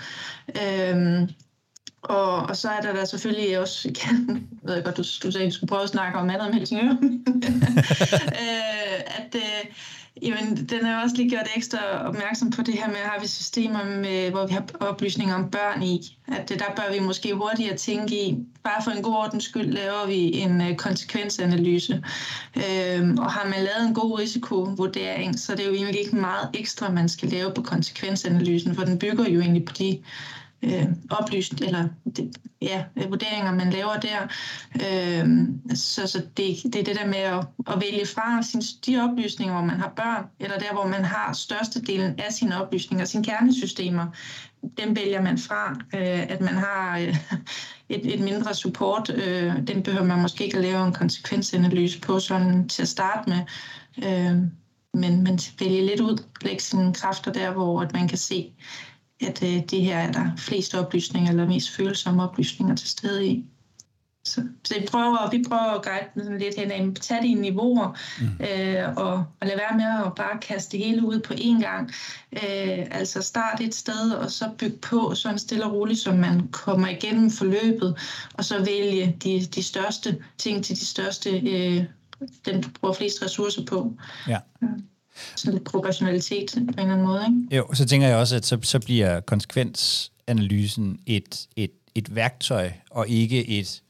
Øh, 0.63 1.29
og, 2.03 2.37
og 2.37 2.57
så 2.57 2.69
er 2.69 2.81
der 2.81 2.93
der 2.93 3.05
selvfølgelig 3.05 3.59
også, 3.59 3.89
igen, 3.89 4.49
ved 4.63 4.75
jeg 4.75 4.85
godt, 4.85 4.97
du, 4.97 5.03
du 5.03 5.31
sagde, 5.31 5.47
at 5.47 5.51
du 5.51 5.57
skulle 5.57 5.69
prøve 5.69 5.83
at 5.83 5.89
snakke 5.89 6.19
om 6.19 6.31
andet 6.31 6.47
om 6.47 6.53
Helsingør, 6.53 6.91
øh, 8.43 9.01
at 9.07 9.35
øh, 9.35 9.65
Jamen, 10.23 10.57
den 10.57 10.87
er 10.87 11.03
også 11.03 11.17
lige 11.17 11.31
gjort 11.31 11.49
ekstra 11.57 11.79
opmærksom 12.09 12.51
på 12.51 12.63
det 12.63 12.75
her 12.75 12.87
med, 12.89 12.97
at 12.97 13.11
har 13.11 13.21
vi 13.21 13.27
systemer, 13.27 13.85
med, 13.85 14.31
hvor 14.31 14.47
vi 14.47 14.53
har 14.53 14.65
oplysninger 14.81 15.35
om 15.35 15.51
børn 15.51 15.83
i. 15.83 16.19
At 16.29 16.49
det, 16.49 16.59
der 16.59 16.75
bør 16.77 16.93
vi 16.93 17.01
måske 17.01 17.35
hurtigere 17.35 17.77
tænke 17.77 18.27
i, 18.27 18.39
bare 18.65 18.85
for 18.85 18.91
en 18.91 19.03
god 19.03 19.15
ordens 19.15 19.45
skyld 19.45 19.73
laver 19.73 20.07
vi 20.07 20.33
en 20.33 20.61
øh, 20.61 20.77
konsekvensanalyse. 20.77 22.05
Øhm, 22.57 23.19
og 23.19 23.33
har 23.33 23.45
man 23.45 23.59
lavet 23.59 23.89
en 23.89 23.95
god 23.95 24.19
risikovurdering, 24.19 25.39
så 25.39 25.53
det 25.53 25.61
er 25.61 25.69
jo 25.69 25.75
egentlig 25.75 26.01
ikke 26.01 26.17
meget 26.17 26.49
ekstra, 26.55 26.91
man 26.91 27.09
skal 27.09 27.29
lave 27.29 27.53
på 27.53 27.63
konsekvensanalysen, 27.63 28.75
for 28.75 28.85
den 28.85 28.99
bygger 28.99 29.29
jo 29.29 29.41
egentlig 29.41 29.65
på 29.65 29.73
de 29.79 29.99
øh, 30.65 30.87
oplyst, 31.11 31.61
eller 31.61 31.89
det, 32.17 32.37
ja, 32.63 32.85
vurderinger, 33.09 33.55
man 33.55 33.71
laver 33.71 33.97
der. 33.97 34.21
Øh, 34.75 35.49
så 35.75 36.07
så 36.07 36.19
det, 36.37 36.57
det 36.73 36.77
er 36.77 36.85
det 36.85 36.97
der 36.97 37.07
med 37.07 37.19
at, 37.19 37.47
at 37.67 37.81
vælge 37.81 38.07
fra 38.07 38.43
sin, 38.43 38.61
de 38.87 39.03
oplysninger, 39.03 39.55
hvor 39.55 39.65
man 39.65 39.81
har 39.81 39.93
børn, 39.97 40.25
eller 40.41 40.59
der, 40.59 40.73
hvor 40.73 40.87
man 40.87 41.05
har 41.05 41.33
størstedelen 41.33 42.21
af 42.21 42.33
sine 42.33 42.63
oplysninger, 42.63 43.05
sine 43.05 43.25
kernesystemer, 43.25 44.07
dem 44.79 44.97
vælger 44.97 45.23
man 45.23 45.39
fra. 45.39 45.71
Øh, 45.95 46.23
at 46.33 46.41
man 46.41 46.55
har 46.55 46.99
øh, 46.99 47.17
et, 47.89 48.15
et 48.15 48.21
mindre 48.21 48.55
support, 48.55 49.11
øh, 49.15 49.67
den 49.67 49.83
behøver 49.83 50.05
man 50.05 50.23
måske 50.23 50.45
ikke 50.45 50.57
at 50.57 50.63
lave 50.63 50.87
en 50.87 50.93
konsekvensanalyse 50.93 52.01
på 52.01 52.19
sådan 52.19 52.69
til 52.69 52.83
at 52.83 52.89
starte 52.89 53.31
med. 53.31 53.41
Øh, 53.99 54.37
men, 54.95 55.23
man 55.23 55.39
vælger 55.61 55.83
lidt 55.83 56.01
ud, 56.01 56.23
lægge 56.43 56.63
sine 56.63 56.95
kræfter 56.95 57.33
der, 57.33 57.51
hvor 57.51 57.81
at 57.81 57.93
man 57.93 58.09
kan 58.09 58.19
se, 58.19 58.53
at 59.21 59.43
øh, 59.43 59.63
det 59.71 59.83
her 59.83 59.99
er 59.99 60.13
der 60.13 60.31
flest 60.39 60.75
oplysninger 60.75 61.31
eller 61.31 61.47
mest 61.47 61.71
følsomme 61.71 62.23
oplysninger 62.23 62.77
til 62.77 62.89
stede 62.89 63.27
i. 63.27 63.45
Så, 64.27 64.43
så 64.65 64.75
vi, 64.81 64.87
prøver, 64.87 65.31
vi 65.31 65.45
prøver 65.49 65.79
at 65.79 65.85
guide 65.85 66.25
sådan 66.25 66.39
lidt 66.39 66.59
hen 66.59 66.71
ad 66.71 66.95
tage 66.95 67.23
de 67.23 67.35
niveauer, 67.35 67.99
mm. 68.21 68.45
øh, 68.47 68.97
og, 68.97 69.13
og 69.41 69.47
lade 69.47 69.59
være 69.59 69.77
med 69.77 70.07
at 70.07 70.15
bare 70.15 70.39
kaste 70.41 70.77
det 70.77 70.87
hele 70.87 71.07
ud 71.07 71.21
på 71.21 71.35
én 71.35 71.63
gang. 71.63 71.93
Øh, 72.33 72.87
altså 72.91 73.23
starte 73.23 73.65
et 73.65 73.75
sted, 73.75 74.11
og 74.11 74.31
så 74.31 74.51
bygge 74.59 74.77
på 74.77 75.15
sådan 75.15 75.39
stille 75.39 75.65
og 75.65 75.73
roligt, 75.73 75.99
så 75.99 76.13
man 76.13 76.49
kommer 76.49 76.89
igennem 76.89 77.31
forløbet, 77.31 77.99
og 78.35 78.45
så 78.45 78.65
vælge 78.65 79.17
de, 79.25 79.47
de 79.55 79.63
største 79.63 80.25
ting 80.39 80.65
til 80.65 80.77
de 80.77 80.87
største, 80.87 81.31
øh, 81.31 81.85
den 82.45 82.63
du 82.63 82.69
bruger 82.81 82.95
flest 82.95 83.23
ressourcer 83.23 83.65
på. 83.65 83.93
Ja. 84.29 84.39
Sådan 85.37 85.55
lidt 85.55 85.65
proportionalitet 85.65 86.53
på 86.55 86.59
en 86.61 86.69
eller 86.69 86.83
anden 86.83 87.07
måde, 87.07 87.25
ikke? 87.29 87.57
Jo, 87.57 87.75
så 87.75 87.87
tænker 87.87 88.09
jeg 88.09 88.17
også, 88.17 88.37
at 88.37 88.47
så, 88.47 88.59
så 88.63 88.81
bliver 88.81 89.21
konsekvensanalysen 89.21 90.99
et, 91.07 91.49
et, 91.57 91.71
et 91.95 92.15
værktøj, 92.15 92.73
og 92.91 93.09
ikke 93.09 93.49
et 93.49 93.81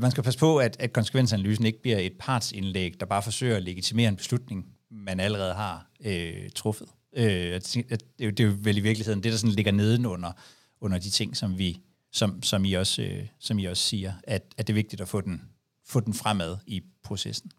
man 0.00 0.10
skal 0.10 0.22
passe 0.22 0.38
på, 0.38 0.58
at, 0.58 0.76
at 0.80 0.92
konsekvensanalysen 0.92 1.66
ikke 1.66 1.82
bliver 1.82 1.98
et 1.98 2.12
partsindlæg, 2.18 3.00
der 3.00 3.06
bare 3.06 3.22
forsøger 3.22 3.56
at 3.56 3.62
legitimere 3.62 4.08
en 4.08 4.16
beslutning, 4.16 4.66
man 4.90 5.20
allerede 5.20 5.54
har 5.54 5.86
øh, 6.04 6.50
truffet. 6.54 6.88
Øh, 7.16 7.54
at, 7.54 7.76
at 7.76 8.04
det, 8.18 8.26
er 8.26 8.30
det 8.30 8.40
er 8.40 8.44
jo 8.44 8.54
vel 8.58 8.76
i 8.76 8.80
virkeligheden 8.80 9.22
det, 9.22 9.32
der 9.32 9.38
sådan 9.38 9.54
ligger 9.54 9.72
nedenunder 9.72 10.32
under 10.80 10.98
de 10.98 11.10
ting, 11.10 11.36
som 11.36 11.58
vi 11.58 11.80
som, 12.12 12.42
som, 12.42 12.64
I, 12.64 12.72
også, 12.72 13.02
øh, 13.02 13.26
som 13.38 13.58
I 13.58 13.64
også 13.64 13.82
siger, 13.82 14.12
at, 14.22 14.42
at 14.56 14.66
det 14.66 14.72
er 14.72 14.74
vigtigt 14.74 15.02
at 15.02 15.08
få 15.08 15.20
den, 15.20 15.42
få 15.86 16.00
den 16.00 16.14
fremad 16.14 16.56
i 16.66 16.82
processen. 17.02 17.50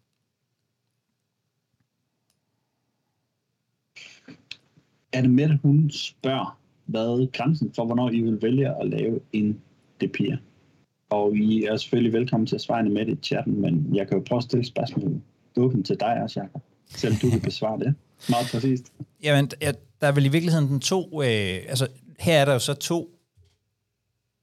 Anne 5.14 5.30
Mette, 5.30 5.60
hun 5.64 5.90
spørger, 5.90 6.60
hvad 6.86 7.32
grænsen 7.32 7.74
for, 7.76 7.86
hvornår 7.86 8.10
I 8.10 8.22
vil 8.22 8.42
vælge 8.42 8.82
at 8.82 8.90
lave 8.90 9.20
en 9.34 9.62
DPIA? 10.02 10.38
Og 11.10 11.36
I 11.36 11.64
er 11.64 11.78
selvfølgelig 11.78 12.14
velkommen 12.14 12.48
til 12.48 12.56
at 12.56 12.62
svare 12.62 12.84
med 12.84 13.06
det 13.06 13.14
i 13.14 13.22
chatten, 13.24 13.62
men 13.62 13.96
jeg 13.96 14.08
kan 14.08 14.18
jo 14.18 14.24
prøve 14.28 14.38
at 14.38 14.44
stille 14.44 14.66
spørgsmål 14.66 15.22
åbent 15.58 15.86
til 15.86 16.00
dig 16.00 16.22
også, 16.24 16.40
Jacob. 16.40 16.62
Selv 16.86 17.16
du 17.16 17.30
kan 17.30 17.42
besvare 17.42 17.80
det. 17.80 17.96
Meget 18.30 18.48
præcist. 18.52 18.94
Jamen, 19.24 19.52
der 20.02 20.08
er 20.08 20.12
vel 20.12 20.26
i 20.26 20.30
virkeligheden 20.30 20.68
den 20.68 20.80
to... 20.80 21.24
Øh, 21.24 21.60
altså, 21.68 21.88
her 22.20 22.42
er 22.42 22.46
der 22.46 22.54
jo 22.54 22.60
så 22.60 22.74
to 22.74 23.10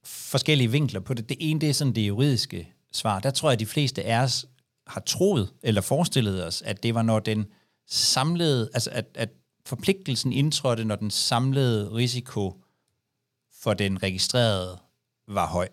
forskellige 0.05 0.71
vinkler 0.71 0.99
på 0.99 1.13
det. 1.13 1.29
Det 1.29 1.37
ene, 1.39 1.59
det 1.59 1.69
er 1.69 1.73
sådan 1.73 1.95
det 1.95 2.07
juridiske 2.07 2.73
svar. 2.93 3.19
Der 3.19 3.29
tror 3.29 3.49
jeg, 3.49 3.53
at 3.53 3.59
de 3.59 3.65
fleste 3.65 4.03
af 4.03 4.23
os 4.23 4.45
har 4.87 5.01
troet 5.01 5.53
eller 5.63 5.81
forestillet 5.81 6.45
os, 6.45 6.61
at 6.61 6.83
det 6.83 6.95
var, 6.95 7.01
når 7.01 7.19
den 7.19 7.45
samlede... 7.87 8.69
Altså, 8.73 8.89
at, 8.93 9.05
at 9.15 9.29
forpligtelsen 9.65 10.33
indtrådte, 10.33 10.85
når 10.85 10.95
den 10.95 11.11
samlede 11.11 11.93
risiko 11.93 12.63
for 13.61 13.73
den 13.73 14.03
registrerede 14.03 14.79
var 15.27 15.47
høj 15.47 15.67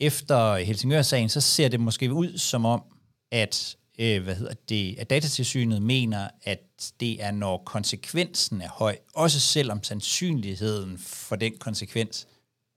efter 0.00 0.56
Helsingør-sagen, 0.56 1.28
så 1.28 1.40
ser 1.40 1.68
det 1.68 1.80
måske 1.80 2.12
ud 2.12 2.38
som 2.38 2.64
om, 2.64 2.82
at, 3.30 3.76
øh, 3.98 4.22
hvad 4.22 4.34
hedder 4.34 4.54
det, 4.68 4.98
at 4.98 5.10
datatilsynet 5.10 5.82
mener, 5.82 6.28
at 6.42 6.92
det 7.00 7.22
er, 7.22 7.30
når 7.30 7.62
konsekvensen 7.66 8.60
er 8.60 8.68
høj, 8.68 8.98
også 9.14 9.40
selvom 9.40 9.82
sandsynligheden 9.82 10.98
for 10.98 11.36
den 11.36 11.58
konsekvens 11.58 12.26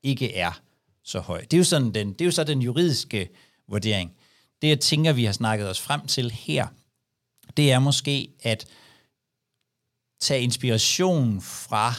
ikke 0.04 0.36
er 0.36 0.62
så 1.04 1.20
høj. 1.20 1.42
Det 1.42 1.54
er 1.54 1.58
jo, 1.58 1.64
sådan 1.64 1.94
den, 1.94 2.14
det 2.14 2.22
er 2.22 2.26
jo 2.26 2.32
så 2.32 2.44
den 2.44 2.62
juridiske 2.62 3.30
vurdering. 3.68 4.12
Det, 4.62 4.68
jeg 4.68 4.80
tænker, 4.80 5.14
vi 5.14 5.26
har 5.26 5.32
snakket 5.32 5.70
os 5.70 5.82
frem 5.82 6.08
til 6.08 6.32
her, 6.32 6.68
det 7.58 7.72
er 7.72 7.80
måske 7.80 8.30
at 8.42 8.68
tage 10.20 10.42
inspiration 10.42 11.42
fra, 11.42 11.94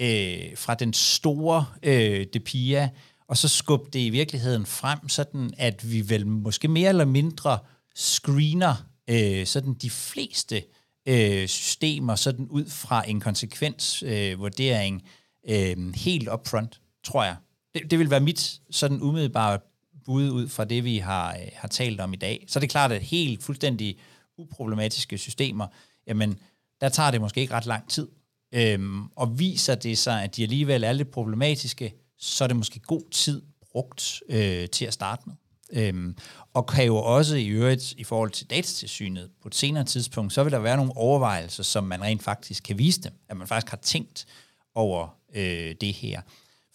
øh, 0.00 0.56
fra 0.56 0.74
den 0.74 0.92
store 0.92 1.66
øh, 1.82 2.26
Depia, 2.32 2.90
og 3.28 3.36
så 3.36 3.48
skubbe 3.48 3.90
det 3.92 3.98
i 3.98 4.10
virkeligheden 4.10 4.66
frem, 4.66 5.08
sådan 5.08 5.54
at 5.58 5.90
vi 5.90 6.08
vel 6.08 6.26
måske 6.26 6.68
mere 6.68 6.88
eller 6.88 7.04
mindre 7.04 7.58
screener 7.94 8.74
øh, 9.10 9.46
sådan 9.46 9.74
de 9.74 9.90
fleste 9.90 10.62
øh, 11.08 11.48
systemer 11.48 12.14
sådan 12.14 12.46
ud 12.46 12.70
fra 12.70 13.08
en 13.08 13.20
konsekvensvurdering 13.20 15.02
øh, 15.48 15.70
øh, 15.70 15.94
helt 15.94 16.28
upfront, 16.28 16.80
tror 17.04 17.24
jeg. 17.24 17.36
Det, 17.74 17.90
det 17.90 17.98
vil 17.98 18.10
være 18.10 18.20
mit 18.20 18.60
sådan 18.70 19.02
umiddelbare 19.02 19.58
bud 20.04 20.30
ud 20.30 20.48
fra 20.48 20.64
det, 20.64 20.84
vi 20.84 20.98
har, 20.98 21.30
øh, 21.32 21.48
har 21.54 21.68
talt 21.68 22.00
om 22.00 22.12
i 22.12 22.16
dag. 22.16 22.44
Så 22.48 22.60
det 22.60 22.66
er 22.66 22.70
klart, 22.70 22.92
at 22.92 23.02
helt 23.02 23.42
fuldstændig 23.42 23.98
uproblematiske 24.38 25.18
systemer, 25.18 25.66
jamen 26.06 26.38
der 26.80 26.88
tager 26.88 27.10
det 27.10 27.20
måske 27.20 27.40
ikke 27.40 27.54
ret 27.54 27.66
lang 27.66 27.90
tid. 27.90 28.08
Øhm, 28.54 29.06
og 29.16 29.38
viser 29.38 29.74
det 29.74 29.98
sig, 29.98 30.22
at 30.22 30.36
de 30.36 30.42
alligevel 30.42 30.84
er 30.84 30.92
lidt 30.92 31.10
problematiske, 31.10 31.94
så 32.18 32.44
er 32.44 32.48
det 32.48 32.56
måske 32.56 32.80
god 32.80 33.10
tid 33.10 33.42
brugt 33.72 34.22
øh, 34.28 34.68
til 34.68 34.84
at 34.84 34.92
starte 34.92 35.22
med. 35.26 35.34
Øhm, 35.72 36.16
og 36.54 36.66
kan 36.66 36.86
jo 36.86 36.96
også 36.96 37.36
i 37.36 37.46
øvrigt 37.46 37.92
i 37.92 38.04
forhold 38.04 38.30
til 38.30 38.50
datatilsynet 38.50 39.30
på 39.42 39.48
et 39.48 39.54
senere 39.54 39.84
tidspunkt, 39.84 40.32
så 40.32 40.42
vil 40.42 40.52
der 40.52 40.58
være 40.58 40.76
nogle 40.76 40.96
overvejelser, 40.96 41.62
som 41.62 41.84
man 41.84 42.02
rent 42.02 42.22
faktisk 42.22 42.62
kan 42.62 42.78
vise 42.78 43.02
dem, 43.02 43.12
at 43.28 43.36
man 43.36 43.46
faktisk 43.46 43.70
har 43.70 43.76
tænkt 43.76 44.26
over 44.74 45.08
øh, 45.34 45.74
det 45.80 45.92
her. 45.92 46.20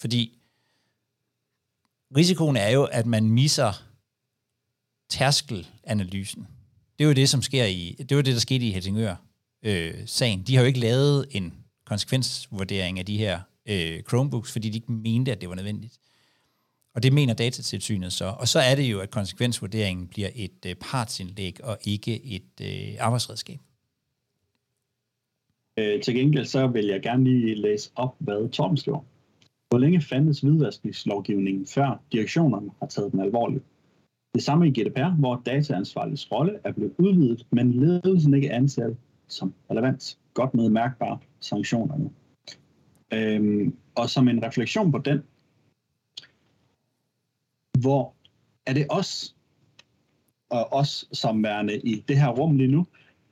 Fordi 0.01 0.37
risikoen 2.15 2.55
er 2.55 2.69
jo, 2.69 2.83
at 2.83 3.05
man 3.05 3.29
misser 3.29 3.83
tærskelanalysen. 5.09 6.47
Det 6.99 7.03
er 7.03 7.07
jo 7.07 7.13
det, 7.13 7.29
som 7.29 7.41
sker 7.41 7.65
i, 7.65 7.95
det 8.09 8.17
var 8.17 8.23
det, 8.23 8.33
der 8.33 8.39
skete 8.39 8.65
i 8.65 8.71
Helsingør 8.71 9.15
øh, 9.63 9.93
sagen. 10.05 10.43
De 10.47 10.55
har 10.55 10.63
jo 10.63 10.67
ikke 10.67 10.79
lavet 10.79 11.25
en 11.31 11.53
konsekvensvurdering 11.85 12.99
af 12.99 13.05
de 13.05 13.17
her 13.17 13.39
øh, 13.69 14.03
Chromebooks, 14.03 14.51
fordi 14.51 14.69
de 14.69 14.77
ikke 14.77 14.91
mente, 14.91 15.31
at 15.31 15.41
det 15.41 15.49
var 15.49 15.55
nødvendigt. 15.55 15.99
Og 16.95 17.03
det 17.03 17.13
mener 17.13 17.33
datatilsynet 17.33 18.13
så. 18.13 18.25
Og 18.25 18.47
så 18.47 18.59
er 18.59 18.75
det 18.75 18.83
jo, 18.83 18.99
at 18.99 19.11
konsekvensvurderingen 19.11 20.07
bliver 20.07 20.29
et 20.35 20.65
øh, 20.67 20.75
partsindlæg 20.75 21.63
og 21.63 21.77
ikke 21.83 22.25
et 22.25 22.51
øh, 22.61 22.95
arbejdsredskab. 22.99 23.59
Øh, 25.79 26.01
til 26.01 26.15
gengæld 26.15 26.45
så 26.45 26.67
vil 26.67 26.85
jeg 26.85 27.01
gerne 27.01 27.23
lige 27.23 27.55
læse 27.55 27.91
op, 27.95 28.15
hvad 28.19 28.49
Torben 28.49 28.77
skriver. 28.77 29.01
Hvor 29.69 29.77
længe 29.77 30.01
fandtes 30.01 30.39
hvidvaskningslovgivningen, 30.39 31.65
før 31.65 32.01
direktionerne 32.11 32.69
har 32.79 32.87
taget 32.87 33.11
den 33.11 33.19
alvorligt? 33.19 33.63
Det 34.35 34.43
samme 34.43 34.67
i 34.67 34.71
GDPR, 34.71 35.09
hvor 35.19 35.41
dataansvarliges 35.45 36.31
rolle 36.31 36.59
er 36.63 36.71
blevet 36.71 36.93
udvidet, 36.97 37.45
men 37.51 37.73
ledelsen 37.73 38.33
ikke 38.33 38.51
ansat 38.51 38.97
som 39.29 39.53
relevant. 39.71 40.17
Godt 40.33 40.53
med 40.53 40.69
mærkbare 40.69 41.19
sanktionerne. 41.39 42.09
Øhm, 43.13 43.75
og 43.95 44.09
som 44.09 44.27
en 44.27 44.43
refleksion 44.43 44.91
på 44.91 44.97
den, 44.97 45.23
hvor 47.79 48.13
er 48.65 48.73
det 48.73 48.85
os, 48.89 49.35
og 50.49 50.73
os 50.73 51.05
som 51.11 51.43
værende 51.43 51.79
i 51.79 52.03
det 52.07 52.17
her 52.17 52.29
rum 52.29 52.57
lige 52.57 52.71
nu, 52.71 52.87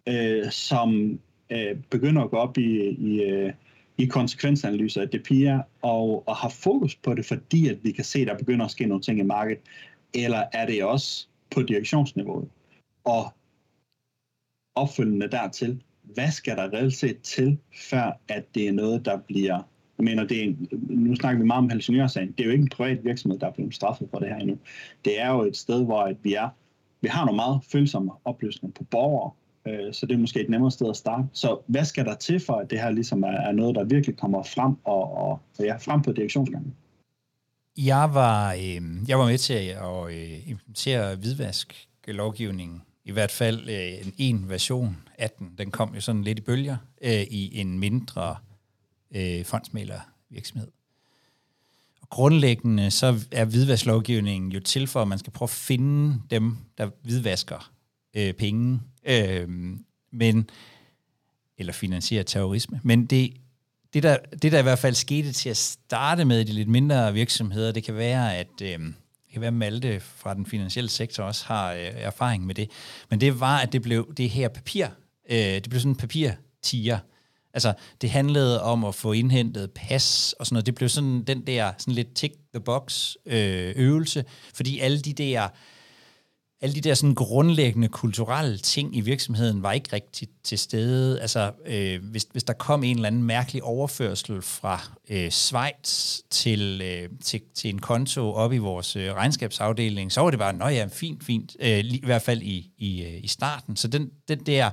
øh, 0.08 0.52
som 0.52 1.20
øh, 1.50 1.78
begynder 1.90 2.24
at 2.24 2.30
gå 2.30 2.38
op 2.38 2.58
i, 2.58 2.90
i, 2.90 3.24
øh, 3.24 3.54
i 3.98 4.06
konsekvensanalyser 4.06 5.02
af 5.02 5.10
DPIA 5.10 5.62
og, 5.82 6.28
og 6.28 6.36
har 6.36 6.50
fokus 6.50 6.96
på 6.96 7.14
det, 7.14 7.26
fordi 7.26 7.70
at 7.70 7.84
vi 7.84 7.92
kan 7.92 8.04
se, 8.04 8.20
at 8.20 8.28
der 8.28 8.38
begynder 8.38 8.66
at 8.66 8.72
ske 8.72 8.86
nogle 8.86 9.04
ting 9.04 9.20
i 9.20 9.24
markedet, 9.24 9.62
eller 10.14 10.44
er 10.54 10.66
det 10.66 10.84
også 10.84 11.28
på 11.50 11.62
direktionsniveauet? 11.62 12.50
Og 13.04 13.34
opfølgende 14.76 15.32
dertil, 15.32 15.84
hvad 16.18 16.32
skal 16.32 16.58
der 16.58 16.74
reelt 16.74 16.94
set 16.94 17.22
til, 17.22 17.58
før 17.90 18.20
at 18.28 18.44
det 18.56 18.68
er 18.68 18.72
noget, 18.72 19.06
der 19.06 19.18
bliver 19.18 19.62
jeg 19.98 20.04
mener, 20.04 20.24
det 20.24 20.44
er 20.44 20.54
nu 20.90 21.16
snakker 21.16 21.42
vi 21.42 21.46
meget 21.46 21.64
om 21.64 21.70
Helsingør-sagen. 21.70 22.32
Det 22.32 22.40
er 22.40 22.46
jo 22.46 22.52
ikke 22.52 22.62
en 22.62 22.70
privat 22.70 23.04
virksomhed, 23.04 23.40
der 23.40 23.48
er 23.48 23.52
blevet 23.52 23.76
straffet 23.76 24.08
for 24.12 24.20
det 24.20 24.28
her 24.28 24.36
endnu. 24.36 24.58
Det 25.06 25.22
er 25.22 25.30
jo 25.30 25.42
et 25.42 25.58
sted, 25.58 25.86
hvor 25.86 26.02
at 26.02 26.16
vi 26.24 26.34
er, 26.34 26.50
vi 27.02 27.08
har 27.08 27.26
nogle 27.26 27.36
meget 27.36 27.60
følsomme 27.72 28.12
oplysninger 28.26 28.74
på 28.74 28.84
borgere, 28.84 29.32
øh, 29.68 29.94
så 29.94 30.06
det 30.06 30.14
er 30.14 30.20
måske 30.20 30.42
et 30.42 30.50
nemmere 30.50 30.72
sted 30.72 30.90
at 30.90 30.98
starte. 30.98 31.28
Så 31.34 31.60
hvad 31.68 31.86
skal 31.86 32.06
der 32.06 32.16
til 32.16 32.40
for, 32.40 32.54
at 32.54 32.70
det 32.70 32.80
her 32.80 32.90
ligesom 32.90 33.24
er, 33.24 33.28
er 33.28 33.52
noget, 33.52 33.76
der 33.76 33.84
virkelig 33.84 34.18
kommer 34.18 34.44
frem 34.44 34.76
og, 34.84 35.18
og 35.18 35.40
ja, 35.60 35.76
frem 35.76 36.02
på 36.02 36.12
direktionsgangen? 36.12 36.76
Jeg 37.78 38.10
var, 38.14 38.54
øh, 38.54 39.10
jeg 39.10 39.20
var 39.20 39.26
med 39.26 39.38
til 39.38 39.54
at 39.54 40.06
øh, 40.10 40.50
implementere 40.50 41.16
hvidvask 41.16 41.88
lovgivningen 42.08 42.82
i 43.08 43.12
hvert 43.12 43.32
fald 43.32 43.70
øh, 43.70 44.08
en, 44.08 44.14
en 44.18 44.50
version 44.50 44.98
af 45.18 45.30
den. 45.30 45.52
Den 45.58 45.72
kom 45.72 45.96
jo 45.96 46.02
sådan 46.02 46.24
lidt 46.24 46.40
i 46.40 46.42
bølger 46.42 46.78
øh, 47.02 47.22
i 47.22 47.60
en 47.60 47.80
mindre 47.80 48.36
øh, 49.16 49.46
fondsmælervirksomhed. 49.46 50.68
grundlæggende 52.10 52.92
så 52.92 53.20
er 53.32 53.46
hvidvasklovgivningen 53.46 54.52
jo 54.52 54.60
til 54.60 54.88
for, 54.88 55.02
at 55.02 55.08
man 55.08 55.20
skal 55.20 55.34
prøve 55.34 55.46
at 55.46 55.50
finde 55.50 56.22
dem, 56.30 56.58
der 56.78 56.90
hvidvasker 57.04 57.72
øh, 58.14 58.34
penge, 58.34 58.80
øh, 59.06 59.50
men, 60.12 60.50
eller 61.58 61.74
finansierer 61.74 62.24
terrorisme. 62.24 62.80
Men 62.84 63.06
det, 63.06 63.34
det, 63.94 64.04
der, 64.04 64.18
det, 64.42 64.52
der 64.52 64.60
i 64.60 64.64
hvert 64.64 64.80
fald 64.80 64.96
skete 64.96 65.32
til 65.32 65.50
at 65.50 65.58
starte 65.58 66.26
med 66.26 66.46
de 66.46 66.54
lidt 66.54 66.70
mindre 66.70 67.14
virksomheder, 67.14 67.72
det 67.72 67.84
kan 67.84 67.96
være, 67.96 68.38
at 68.38 68.62
øh, 68.62 68.80
kan 69.38 69.42
være, 69.42 69.52
Malte 69.52 70.00
fra 70.00 70.34
den 70.34 70.46
finansielle 70.46 70.90
sektor 70.90 71.24
også 71.24 71.46
har 71.46 71.74
øh, 71.74 71.80
erfaring 71.80 72.46
med 72.46 72.56
det, 72.56 72.72
men 73.10 73.22
det 73.22 73.40
var, 73.40 73.58
at 73.58 73.74
det 73.74 73.82
blev 73.82 74.14
det 74.18 74.30
her 74.30 74.48
papir, 74.48 74.88
øh, 75.30 75.38
det 75.38 75.70
blev 75.70 75.80
sådan 75.80 75.92
en 75.92 75.96
papirtiger, 75.96 77.00
Altså, 77.54 77.74
det 78.02 78.10
handlede 78.10 78.64
om 78.64 78.86
at 78.86 78.96
få 78.96 79.12
indhentet 79.12 79.72
pas 79.72 80.36
og 80.40 80.46
sådan 80.46 80.56
noget. 80.56 80.66
Det 80.66 80.76
blev 80.76 80.90
sådan 80.90 81.24
den 81.24 81.48
der 81.48 81.72
sådan 81.78 81.94
lidt 81.94 82.08
tick-the-box 82.16 83.16
øh, 83.26 83.74
øvelse, 83.76 84.26
fordi 84.54 84.80
alle 84.80 85.00
de 85.00 85.14
der 85.14 85.48
alle 86.62 86.76
de 86.76 86.82
der 86.82 86.94
sådan 86.94 87.16
grundlæggende 87.16 87.88
kulturelle 87.88 88.58
ting 88.58 88.96
i 88.96 89.02
virksomheden 89.02 89.64
var 89.64 89.72
ikke 89.72 89.90
rigtigt 89.94 90.32
til 90.44 90.58
stede. 90.58 91.22
Altså, 91.22 91.52
øh, 91.66 92.04
hvis, 92.04 92.28
hvis 92.32 92.44
der 92.44 92.54
kom 92.54 92.84
en 92.84 92.96
eller 92.96 93.08
anden 93.08 93.24
mærkelig 93.24 93.64
overførsel 93.64 94.42
fra 94.42 94.82
øh, 95.10 95.30
Schweiz 95.30 96.20
til, 96.30 96.82
øh, 96.84 97.10
til, 97.24 97.42
til 97.56 97.70
en 97.70 97.80
konto 97.80 98.34
op 98.34 98.54
i 98.54 98.58
vores 98.58 98.96
øh, 98.96 99.14
regnskabsafdeling, 99.14 100.12
så 100.12 100.22
var 100.22 100.30
det 100.30 100.40
bare, 100.40 100.54
nå 100.54 100.68
ja, 100.68 100.88
fint, 100.92 101.24
fint, 101.24 101.56
øh, 101.60 101.80
i 101.80 102.02
hvert 102.06 102.22
fald 102.22 102.42
i, 102.42 102.72
i, 102.78 103.04
øh, 103.04 103.24
i 103.24 103.28
starten. 103.28 103.76
Så 103.76 103.88
den, 103.88 104.12
den 104.28 104.40
der 104.40 104.70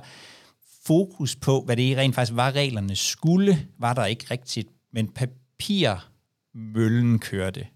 fokus 0.85 1.35
på, 1.35 1.61
hvad 1.61 1.77
det 1.77 1.97
rent 1.97 2.15
faktisk 2.15 2.35
var, 2.35 2.51
reglerne 2.51 2.95
skulle, 2.95 3.67
var 3.79 3.93
der 3.93 4.05
ikke 4.05 4.25
rigtigt, 4.31 4.67
men 4.93 5.07
papirmøllen 5.07 7.19
kørte. 7.19 7.67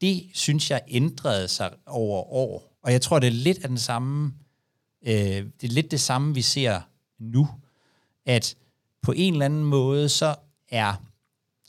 Det 0.00 0.22
synes 0.34 0.70
jeg 0.70 0.80
ændrede 0.88 1.48
sig 1.48 1.70
over 1.86 2.32
år, 2.32 2.67
og 2.88 2.92
jeg 2.92 3.02
tror, 3.02 3.18
det 3.18 3.26
er 3.26 3.30
lidt 3.30 3.58
af 3.58 3.68
den 3.68 3.78
samme, 3.78 4.34
øh, 5.02 5.12
det 5.60 5.64
er 5.64 5.68
lidt 5.68 5.90
det 5.90 6.00
samme, 6.00 6.34
vi 6.34 6.42
ser 6.42 6.80
nu, 7.18 7.48
at 8.26 8.56
på 9.02 9.12
en 9.16 9.32
eller 9.32 9.44
anden 9.44 9.64
måde, 9.64 10.08
så 10.08 10.34
er 10.68 10.94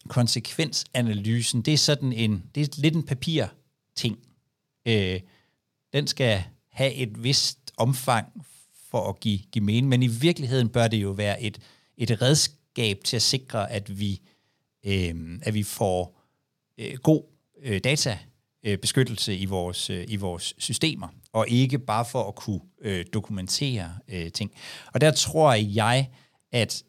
konsekvensanalysen, 0.08 1.62
det 1.62 1.74
er 1.74 1.78
sådan 1.78 2.14
en, 2.14 2.44
det 2.56 2.64
er 2.64 2.82
lidt 2.82 2.96
en 2.96 3.04
papirting. 3.04 4.20
Øh, 4.86 5.20
den 5.94 6.08
skal 6.08 6.44
have 6.72 6.94
et 6.94 7.24
vist 7.24 7.60
omfang 7.78 8.46
for 8.90 9.10
at 9.10 9.20
give, 9.20 9.40
give 9.52 9.66
mening, 9.66 9.88
men 9.88 10.04
i 10.04 10.08
virkeligheden 10.08 10.70
bør 10.70 10.88
det 10.88 10.98
jo 10.98 11.12
være 11.12 11.42
et, 11.42 11.60
et 11.98 12.22
redskab 12.22 13.04
til 13.04 13.16
at 13.16 13.22
sikre, 13.22 13.72
at 13.72 14.00
vi, 14.00 14.22
øh, 14.84 15.40
at 15.42 15.54
vi 15.54 15.64
får 15.64 16.20
øh, 16.78 16.98
god 16.98 17.24
øh, 17.62 17.82
Øh, 18.66 18.72
databeskyttelse 18.72 19.38
i 19.38 19.46
vores, 19.46 19.90
øh, 19.90 20.06
i 20.08 20.16
vores 20.16 20.54
systemer, 20.58 21.08
og 21.34 21.50
ikke 21.50 21.80
bare 21.80 22.06
for 22.06 22.28
at 22.28 22.36
kunne 22.36 22.60
øh, 22.82 23.06
dokumentere 23.14 23.98
øh, 24.08 24.32
ting. 24.32 24.52
Og 24.94 25.02
der 25.02 25.12
tror 25.12 25.54
jeg, 25.54 26.10
at 26.52 26.84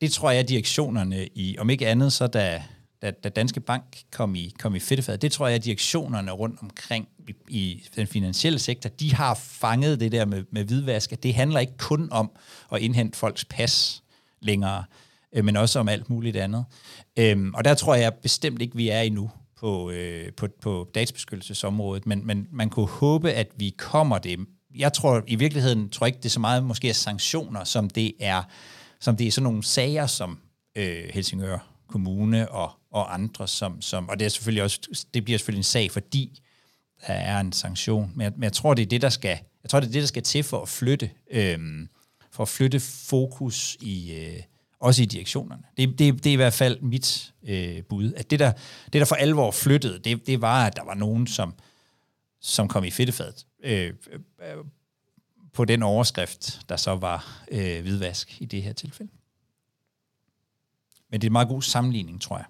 det 0.00 0.12
tror 0.12 0.30
jeg, 0.30 0.40
at 0.40 0.48
direktionerne 0.48 1.26
i, 1.26 1.58
om 1.58 1.70
ikke 1.70 1.88
andet, 1.88 2.12
så 2.12 2.26
da 2.26 2.62
da, 3.02 3.10
da 3.10 3.28
Danske 3.28 3.60
Bank 3.60 3.84
kom 4.12 4.34
i, 4.34 4.54
kom 4.58 4.74
i 4.74 4.80
fedtefad, 4.80 5.18
det 5.18 5.32
tror 5.32 5.46
jeg, 5.46 5.56
at 5.56 5.64
direktionerne 5.64 6.30
rundt 6.30 6.62
omkring 6.62 7.08
i, 7.28 7.34
i 7.48 7.82
den 7.96 8.06
finansielle 8.06 8.58
sektor, 8.58 8.90
de 8.90 9.14
har 9.14 9.34
fanget 9.34 10.00
det 10.00 10.12
der 10.12 10.24
med, 10.24 10.44
med 10.52 10.64
hvidvask, 10.64 11.12
at 11.12 11.22
det 11.22 11.34
handler 11.34 11.60
ikke 11.60 11.76
kun 11.78 12.08
om 12.12 12.30
at 12.72 12.80
indhente 12.80 13.18
folks 13.18 13.44
pas 13.44 14.02
længere, 14.40 14.84
øh, 15.32 15.44
men 15.44 15.56
også 15.56 15.78
om 15.78 15.88
alt 15.88 16.10
muligt 16.10 16.36
andet. 16.36 16.64
Øhm, 17.18 17.54
og 17.54 17.64
der 17.64 17.74
tror 17.74 17.94
jeg 17.94 18.14
bestemt 18.14 18.62
ikke, 18.62 18.76
vi 18.76 18.88
er 18.88 19.00
endnu 19.00 19.30
på, 19.60 19.90
øh, 19.90 20.32
på, 20.32 20.48
på 20.60 20.90
databeskyttelsesområdet, 20.94 22.06
men, 22.06 22.26
men 22.26 22.48
man 22.52 22.70
kunne 22.70 22.88
håbe, 22.88 23.32
at 23.32 23.48
vi 23.56 23.74
kommer 23.78 24.18
det. 24.18 24.38
Jeg 24.74 24.92
tror 24.92 25.22
i 25.26 25.34
virkeligheden, 25.34 25.88
tror 25.88 26.06
ikke, 26.06 26.16
det 26.16 26.24
er 26.24 26.30
så 26.30 26.40
meget 26.40 26.64
måske 26.64 26.88
er 26.88 26.92
sanktioner, 26.92 27.64
som 27.64 27.90
det 27.90 28.12
er, 28.20 28.42
som 29.00 29.16
det 29.16 29.26
er 29.26 29.30
sådan 29.30 29.44
nogle 29.44 29.64
sager, 29.64 30.06
som 30.06 30.38
øh, 30.76 31.04
Helsingør 31.12 31.58
Kommune 31.88 32.50
og 32.50 32.70
og 32.90 33.14
andre, 33.14 33.48
som, 33.48 33.82
som 33.82 34.08
og 34.08 34.18
det 34.18 34.24
er 34.24 34.28
selvfølgelig 34.28 34.62
også, 34.62 35.06
det 35.14 35.24
bliver 35.24 35.38
selvfølgelig 35.38 35.60
en 35.60 35.64
sag, 35.64 35.90
fordi 35.90 36.42
der 37.06 37.12
er 37.12 37.40
en 37.40 37.52
sanktion. 37.52 38.12
Men 38.14 38.24
jeg, 38.24 38.32
men 38.36 38.42
jeg 38.42 38.52
tror, 38.52 38.74
det 38.74 38.82
er 38.82 38.86
det, 38.86 39.02
der 39.02 39.08
skal, 39.08 39.38
jeg 39.62 39.70
tror, 39.70 39.80
det 39.80 39.86
er 39.86 39.92
det, 39.92 40.00
der 40.00 40.06
skal 40.06 40.22
til 40.22 40.42
for 40.42 40.62
at 40.62 40.68
flytte, 40.68 41.10
øh, 41.30 41.58
for 42.30 42.42
at 42.42 42.48
flytte 42.48 42.80
fokus 42.80 43.76
i, 43.80 44.12
øh, 44.12 44.42
også 44.80 45.02
i 45.02 45.04
direktionerne. 45.04 45.62
Det, 45.76 45.98
det, 45.98 46.24
det 46.24 46.26
er 46.26 46.32
i 46.32 46.36
hvert 46.36 46.52
fald 46.52 46.80
mit 46.80 47.34
øh, 47.42 47.84
bud, 47.84 48.12
at 48.12 48.30
det 48.30 48.38
der, 48.38 48.52
det, 48.84 48.92
der 48.92 49.04
for 49.04 49.14
alvor 49.14 49.50
flyttede, 49.50 49.98
det, 49.98 50.26
det 50.26 50.40
var, 50.40 50.66
at 50.66 50.76
der 50.76 50.84
var 50.84 50.94
nogen, 50.94 51.26
som, 51.26 51.54
som 52.40 52.68
kom 52.68 52.84
i 52.84 52.90
fedtefadet 52.90 53.46
øh, 53.62 53.94
øh, 54.40 54.64
på 55.52 55.64
den 55.64 55.82
overskrift, 55.82 56.60
der 56.68 56.76
så 56.76 56.94
var 56.94 57.44
øh, 57.50 57.82
hvidvask 57.82 58.42
i 58.42 58.44
det 58.44 58.62
her 58.62 58.72
tilfælde. 58.72 59.12
Men 61.10 61.20
det 61.20 61.26
er 61.26 61.28
en 61.30 61.32
meget 61.32 61.48
god 61.48 61.62
sammenligning, 61.62 62.20
tror 62.20 62.36
jeg. 62.36 62.46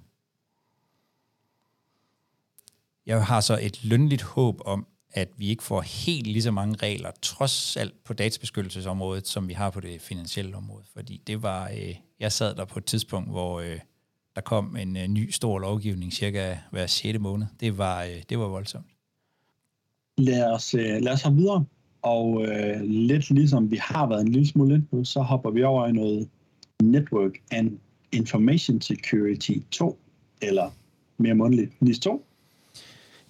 Jeg 3.06 3.26
har 3.26 3.40
så 3.40 3.58
et 3.62 3.84
lønligt 3.84 4.22
håb 4.22 4.60
om, 4.64 4.86
at 5.12 5.28
vi 5.36 5.48
ikke 5.48 5.62
får 5.62 5.80
helt 5.80 6.26
lige 6.26 6.42
så 6.42 6.50
mange 6.50 6.76
regler, 6.82 7.10
trods 7.22 7.76
alt 7.76 8.04
på 8.04 8.12
databeskyttelsesområdet, 8.12 9.28
som 9.28 9.48
vi 9.48 9.52
har 9.52 9.70
på 9.70 9.80
det 9.80 10.00
finansielle 10.00 10.56
område. 10.56 10.84
Fordi 10.94 11.22
det 11.26 11.42
var, 11.42 11.68
øh, 11.68 11.94
jeg 12.20 12.32
sad 12.32 12.54
der 12.54 12.64
på 12.64 12.78
et 12.78 12.84
tidspunkt, 12.84 13.30
hvor 13.30 13.60
øh, 13.60 13.78
der 14.34 14.40
kom 14.40 14.76
en 14.76 14.96
øh, 14.96 15.06
ny 15.08 15.30
stor 15.30 15.58
lovgivning 15.58 16.12
cirka 16.12 16.56
hver 16.70 16.86
6. 16.86 17.18
måned. 17.18 17.46
Det 17.60 17.78
var, 17.78 18.02
øh, 18.02 18.22
det 18.28 18.38
var 18.38 18.46
voldsomt. 18.46 18.86
Lad 20.18 20.52
os, 20.52 20.74
øh, 20.74 21.02
lad 21.02 21.12
os 21.12 21.22
have 21.22 21.36
videre. 21.36 21.64
Og 22.02 22.46
øh, 22.46 22.80
lidt 22.80 23.30
ligesom 23.30 23.70
vi 23.70 23.76
har 23.76 24.06
været 24.06 24.20
en 24.20 24.28
lille 24.28 24.48
smule 24.48 24.74
ind 24.74 24.86
på, 24.90 25.04
så 25.04 25.20
hopper 25.20 25.50
vi 25.50 25.62
over 25.62 25.86
i 25.86 25.92
noget 25.92 26.28
Network 26.82 27.32
and 27.50 27.78
Information 28.12 28.80
Security 28.80 29.52
2, 29.70 29.98
eller 30.42 30.70
mere 31.18 31.34
mundtligt, 31.34 31.82
NIS 31.82 31.98
2. 31.98 32.26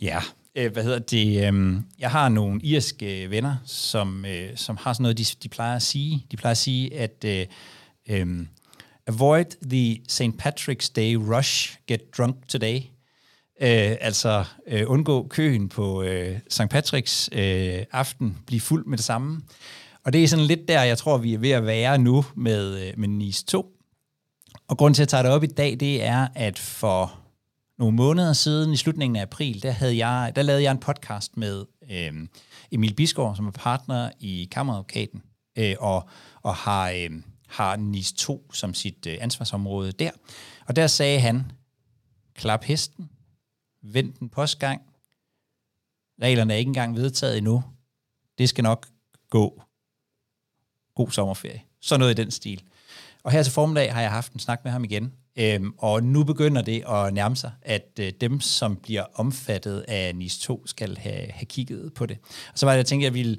Ja, 0.01 0.19
øh, 0.55 0.73
hvad 0.73 0.83
hedder 0.85 0.99
det? 0.99 1.55
Øh, 1.55 1.81
jeg 1.99 2.11
har 2.11 2.29
nogle 2.29 2.61
irske 2.63 3.25
øh, 3.25 3.31
venner, 3.31 3.57
som, 3.65 4.25
øh, 4.25 4.57
som 4.57 4.77
har 4.77 4.93
sådan 4.93 5.03
noget, 5.03 5.19
de, 5.19 5.25
de 5.43 5.49
plejer 5.49 5.77
at 5.77 5.83
sige. 5.83 6.27
De 6.31 6.37
plejer 6.37 6.51
at 6.51 6.59
sige, 6.59 6.95
at 6.99 7.25
øh, 7.25 7.47
øh, 8.09 8.47
avoid 9.07 9.69
the 9.71 10.01
St. 10.09 10.43
Patrick's 10.43 10.93
Day 10.97 11.15
rush, 11.15 11.79
get 11.87 12.17
drunk 12.19 12.49
today. 12.49 12.77
Øh, 13.63 13.97
altså 14.01 14.45
øh, 14.67 14.83
undgå 14.87 15.27
køen 15.29 15.69
på 15.69 16.03
øh, 16.03 16.39
St. 16.49 16.61
Patrick's 16.75 17.39
øh, 17.39 17.85
aften, 17.93 18.39
blive 18.47 18.61
fuld 18.61 18.87
med 18.87 18.99
det 18.99 19.05
samme. 19.05 19.43
Og 20.05 20.13
det 20.13 20.25
er 20.25 20.29
sådan 20.29 20.45
lidt 20.45 20.69
der, 20.69 20.83
jeg 20.83 20.99
tror, 20.99 21.19
vi 21.19 21.35
er 21.35 21.39
ved 21.39 21.51
at 21.51 21.67
være 21.67 21.99
nu 21.99 22.25
med, 22.35 22.89
øh, 22.89 22.93
med 22.97 23.09
NIS 23.09 23.43
2. 23.43 23.67
Og 24.69 24.79
grunden 24.79 24.95
til, 24.95 25.03
at 25.03 25.07
jeg 25.07 25.09
tager 25.09 25.23
det 25.23 25.33
op 25.33 25.45
i 25.45 25.47
dag, 25.47 25.77
det 25.81 26.05
er, 26.05 26.29
at 26.35 26.59
for 26.59 27.20
nogle 27.81 27.97
måneder 27.97 28.33
siden, 28.33 28.73
i 28.73 28.77
slutningen 28.77 29.17
af 29.17 29.23
april, 29.23 29.63
der, 29.63 29.71
havde 29.71 30.07
jeg, 30.07 30.33
der 30.37 30.43
lavede 30.43 30.63
jeg 30.63 30.71
en 30.71 30.79
podcast 30.79 31.37
med 31.37 31.65
øh, 31.91 32.29
Emil 32.73 32.95
Bisgaard, 32.95 33.37
som 33.37 33.47
er 33.47 33.51
partner 33.51 34.11
i 34.19 34.49
Kammeradvokaten, 34.53 35.23
øh, 35.59 35.77
og, 35.79 36.09
og 36.43 36.55
har, 36.55 36.91
øh, 36.91 37.11
har 37.49 37.77
NIS 37.77 38.13
2 38.13 38.53
som 38.53 38.75
sit 38.75 39.07
øh, 39.07 39.19
ansvarsområde 39.21 39.93
der. 39.93 40.11
Og 40.67 40.77
der 40.77 40.87
sagde 40.87 41.21
han, 41.21 41.53
klap 42.35 42.65
hesten, 42.65 43.11
vent 43.83 44.19
den 44.21 44.29
postgang, 44.29 44.83
reglerne 46.23 46.53
er 46.53 46.59
ikke 46.59 46.69
engang 46.69 46.97
vedtaget 46.97 47.39
endnu, 47.39 47.63
det 48.39 48.49
skal 48.49 48.65
nok 48.65 48.87
gå. 49.31 49.63
God 50.95 51.11
sommerferie. 51.11 51.63
Så 51.81 51.97
noget 51.97 52.19
i 52.19 52.23
den 52.23 52.31
stil. 52.31 52.63
Og 53.23 53.33
her 53.33 53.43
til 53.43 53.53
formiddag 53.53 53.95
har 53.95 54.01
jeg 54.01 54.11
haft 54.11 54.33
en 54.33 54.41
snak 54.41 54.65
med 54.65 54.73
ham 54.73 54.85
igen, 54.85 55.13
Øhm, 55.37 55.73
og 55.79 56.03
nu 56.03 56.25
begynder 56.25 56.63
det 56.63 56.85
at 56.89 57.15
nærme 57.15 57.37
sig, 57.37 57.53
at 57.63 57.99
øh, 58.01 58.13
dem, 58.21 58.41
som 58.41 58.77
bliver 58.77 59.05
omfattet 59.15 59.85
af 59.89 60.17
NIS 60.17 60.39
2, 60.39 60.67
skal 60.67 60.97
have, 60.99 61.31
have 61.33 61.47
kigget 61.47 61.93
på 61.95 62.07
det. 62.07 62.19
Og 62.53 62.59
så 62.59 62.67
var 62.67 62.73
det, 62.73 62.77
jeg 62.77 62.87
tænkte, 62.87 63.05
jeg 63.05 63.15
ville 63.15 63.37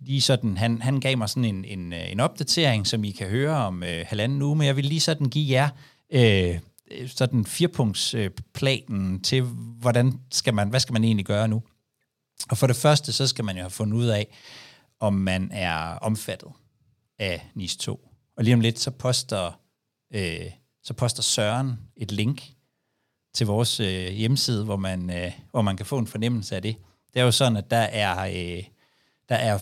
lige 0.00 0.20
sådan, 0.20 0.56
han, 0.56 0.82
han 0.82 1.00
gav 1.00 1.18
mig 1.18 1.28
sådan 1.28 1.44
en, 1.44 1.64
en, 1.64 1.92
øh, 1.92 2.12
en 2.12 2.20
opdatering, 2.20 2.86
som 2.86 3.04
I 3.04 3.10
kan 3.10 3.28
høre 3.28 3.56
om 3.56 3.82
øh, 3.82 4.04
halvanden 4.06 4.42
uge, 4.42 4.56
men 4.56 4.66
jeg 4.66 4.76
vil 4.76 4.84
lige 4.84 5.00
sådan 5.00 5.28
give 5.28 5.52
jer 5.52 5.68
øh, 6.12 6.58
øh 6.90 7.08
sådan 7.08 7.44
firepunktsplanen 7.44 9.14
øh, 9.14 9.22
til, 9.22 9.42
hvordan 9.80 10.20
skal 10.32 10.54
man, 10.54 10.68
hvad 10.68 10.80
skal 10.80 10.92
man 10.92 11.04
egentlig 11.04 11.26
gøre 11.26 11.48
nu? 11.48 11.62
Og 12.50 12.58
for 12.58 12.66
det 12.66 12.76
første, 12.76 13.12
så 13.12 13.26
skal 13.26 13.44
man 13.44 13.56
jo 13.56 13.62
have 13.62 13.70
fundet 13.70 13.96
ud 13.96 14.06
af, 14.06 14.26
om 15.00 15.14
man 15.14 15.50
er 15.52 15.78
omfattet 15.78 16.48
af 17.18 17.50
NIS 17.54 17.76
2. 17.76 18.08
Og 18.36 18.44
lige 18.44 18.54
om 18.54 18.60
lidt, 18.60 18.78
så 18.78 18.90
poster 18.90 19.60
øh, 20.14 20.50
så 20.86 20.94
poster 20.94 21.22
Søren 21.22 21.78
et 21.96 22.12
link 22.12 22.42
til 23.34 23.46
vores 23.46 23.80
øh, 23.80 24.08
hjemmeside, 24.08 24.64
hvor 24.64 24.76
man, 24.76 25.10
øh, 25.10 25.32
hvor 25.50 25.62
man 25.62 25.76
kan 25.76 25.86
få 25.86 25.98
en 25.98 26.06
fornemmelse 26.06 26.56
af 26.56 26.62
det. 26.62 26.76
Det 27.14 27.20
er 27.20 27.24
jo 27.24 27.30
sådan, 27.30 27.56
at 27.56 27.70
der 27.70 27.76
er, 27.76 28.20
øh, 28.20 28.64
der 29.28 29.34
er 29.34 29.58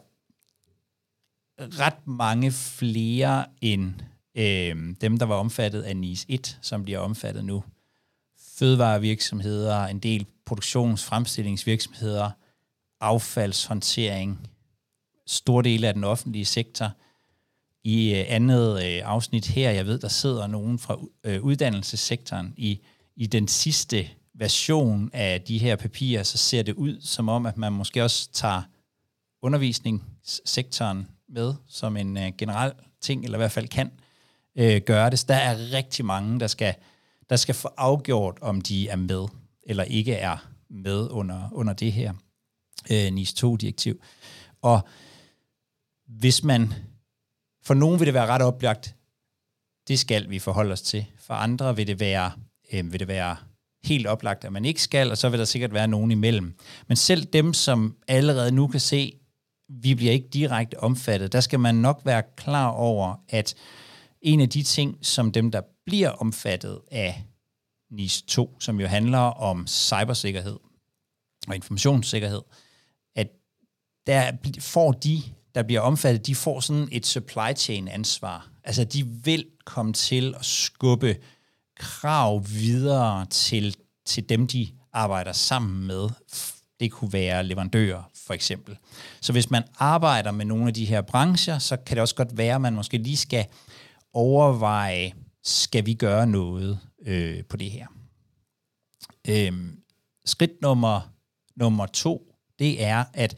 ret 1.58 2.06
mange 2.06 2.52
flere 2.52 3.46
end 3.60 3.94
øh, 4.34 4.94
dem, 5.00 5.18
der 5.18 5.26
var 5.26 5.34
omfattet 5.34 5.82
af 5.82 5.96
NIS 5.96 6.26
1, 6.28 6.58
som 6.62 6.84
bliver 6.84 6.98
omfattet 6.98 7.44
nu. 7.44 7.64
fødevarevirksomheder, 8.58 9.84
en 9.84 9.98
del 9.98 10.26
produktionsfremstillingsvirksomheder, 10.46 12.30
affaldshåndtering, 13.00 14.48
stor 15.26 15.62
del 15.62 15.84
af 15.84 15.94
den 15.94 16.04
offentlige 16.04 16.44
sektor. 16.44 16.90
I 17.84 18.14
øh, 18.14 18.24
andet 18.28 18.84
øh, 18.84 19.00
afsnit 19.04 19.46
her, 19.46 19.70
jeg 19.70 19.86
ved, 19.86 19.98
der 19.98 20.08
sidder 20.08 20.46
nogen 20.46 20.78
fra 20.78 20.98
øh, 21.24 21.42
uddannelsessektoren 21.42 22.54
i, 22.56 22.80
i 23.16 23.26
den 23.26 23.48
sidste 23.48 24.08
version 24.34 25.10
af 25.12 25.42
de 25.42 25.58
her 25.58 25.76
papirer, 25.76 26.22
så 26.22 26.38
ser 26.38 26.62
det 26.62 26.74
ud 26.74 27.00
som 27.00 27.28
om, 27.28 27.46
at 27.46 27.56
man 27.56 27.72
måske 27.72 28.04
også 28.04 28.28
tager 28.32 28.62
undervisningssektoren 29.42 31.08
med 31.28 31.54
som 31.68 31.96
en 31.96 32.16
øh, 32.16 32.32
generel 32.38 32.72
ting, 33.00 33.24
eller 33.24 33.38
i 33.38 33.40
hvert 33.40 33.52
fald 33.52 33.68
kan 33.68 33.90
øh, 34.56 34.80
gøre 34.80 35.10
det. 35.10 35.18
Så 35.18 35.24
der 35.28 35.34
er 35.34 35.72
rigtig 35.72 36.04
mange, 36.04 36.40
der 36.40 36.46
skal, 36.46 36.74
der 37.30 37.36
skal 37.36 37.54
få 37.54 37.68
afgjort, 37.76 38.38
om 38.40 38.60
de 38.60 38.88
er 38.88 38.96
med 38.96 39.26
eller 39.66 39.84
ikke 39.84 40.14
er 40.14 40.36
med 40.70 41.10
under, 41.10 41.48
under 41.52 41.72
det 41.72 41.92
her 41.92 42.12
øh, 42.90 43.12
NIS 43.12 43.44
2-direktiv. 43.44 44.00
Og 44.62 44.88
hvis 46.06 46.42
man, 46.44 46.72
for 47.66 47.74
nogen 47.74 48.00
vil 48.00 48.06
det 48.06 48.14
være 48.14 48.26
ret 48.26 48.42
oplagt, 48.42 48.96
det 49.88 49.98
skal 49.98 50.30
vi 50.30 50.38
forholde 50.38 50.72
os 50.72 50.82
til. 50.82 51.06
For 51.18 51.34
andre 51.34 51.76
vil 51.76 51.86
det 51.86 52.00
være, 52.00 52.32
øh, 52.72 52.92
vil 52.92 53.00
det 53.00 53.08
være 53.08 53.36
helt 53.84 54.06
oplagt, 54.06 54.44
at 54.44 54.52
man 54.52 54.64
ikke 54.64 54.82
skal, 54.82 55.10
og 55.10 55.18
så 55.18 55.28
vil 55.28 55.38
der 55.38 55.44
sikkert 55.44 55.74
være 55.74 55.88
nogen 55.88 56.10
imellem. 56.10 56.54
Men 56.88 56.96
selv 56.96 57.24
dem, 57.24 57.52
som 57.52 57.96
allerede 58.08 58.52
nu 58.52 58.66
kan 58.66 58.80
se, 58.80 59.18
vi 59.68 59.94
bliver 59.94 60.12
ikke 60.12 60.28
direkte 60.28 60.80
omfattet, 60.80 61.32
der 61.32 61.40
skal 61.40 61.60
man 61.60 61.74
nok 61.74 62.00
være 62.04 62.22
klar 62.36 62.68
over, 62.68 63.16
at 63.28 63.54
en 64.22 64.40
af 64.40 64.48
de 64.48 64.62
ting, 64.62 64.98
som 65.02 65.32
dem, 65.32 65.50
der 65.50 65.60
bliver 65.86 66.10
omfattet 66.10 66.80
af 66.90 67.24
NIS 67.90 68.22
2, 68.22 68.60
som 68.60 68.80
jo 68.80 68.86
handler 68.86 69.18
om 69.18 69.66
cybersikkerhed 69.66 70.58
og 71.48 71.54
informationssikkerhed, 71.54 72.42
at 73.16 73.28
der 74.06 74.32
får 74.60 74.92
de, 74.92 75.22
der 75.54 75.62
bliver 75.62 75.80
omfattet, 75.80 76.26
de 76.26 76.34
får 76.34 76.60
sådan 76.60 76.88
et 76.92 77.06
supply 77.06 77.56
chain 77.56 77.88
ansvar. 77.88 78.48
Altså 78.64 78.84
de 78.84 79.06
vil 79.06 79.46
komme 79.64 79.92
til 79.92 80.34
at 80.38 80.44
skubbe 80.44 81.16
krav 81.76 82.44
videre 82.48 83.26
til, 83.26 83.76
til 84.06 84.28
dem, 84.28 84.46
de 84.46 84.68
arbejder 84.92 85.32
sammen 85.32 85.86
med. 85.86 86.08
Det 86.80 86.92
kunne 86.92 87.12
være 87.12 87.44
leverandører, 87.44 88.02
for 88.26 88.34
eksempel. 88.34 88.76
Så 89.20 89.32
hvis 89.32 89.50
man 89.50 89.62
arbejder 89.78 90.30
med 90.30 90.44
nogle 90.44 90.66
af 90.66 90.74
de 90.74 90.84
her 90.84 91.00
brancher, 91.00 91.58
så 91.58 91.76
kan 91.76 91.96
det 91.96 92.02
også 92.02 92.14
godt 92.14 92.36
være, 92.36 92.54
at 92.54 92.60
man 92.60 92.74
måske 92.74 92.98
lige 92.98 93.16
skal 93.16 93.46
overveje, 94.12 95.12
skal 95.44 95.86
vi 95.86 95.94
gøre 95.94 96.26
noget 96.26 96.80
øh, 97.06 97.44
på 97.44 97.56
det 97.56 97.70
her? 97.70 97.86
Øhm, 99.28 99.78
skridt 100.24 100.62
nummer, 100.62 101.00
nummer 101.56 101.86
to, 101.86 102.34
det 102.58 102.84
er, 102.84 103.04
at 103.12 103.36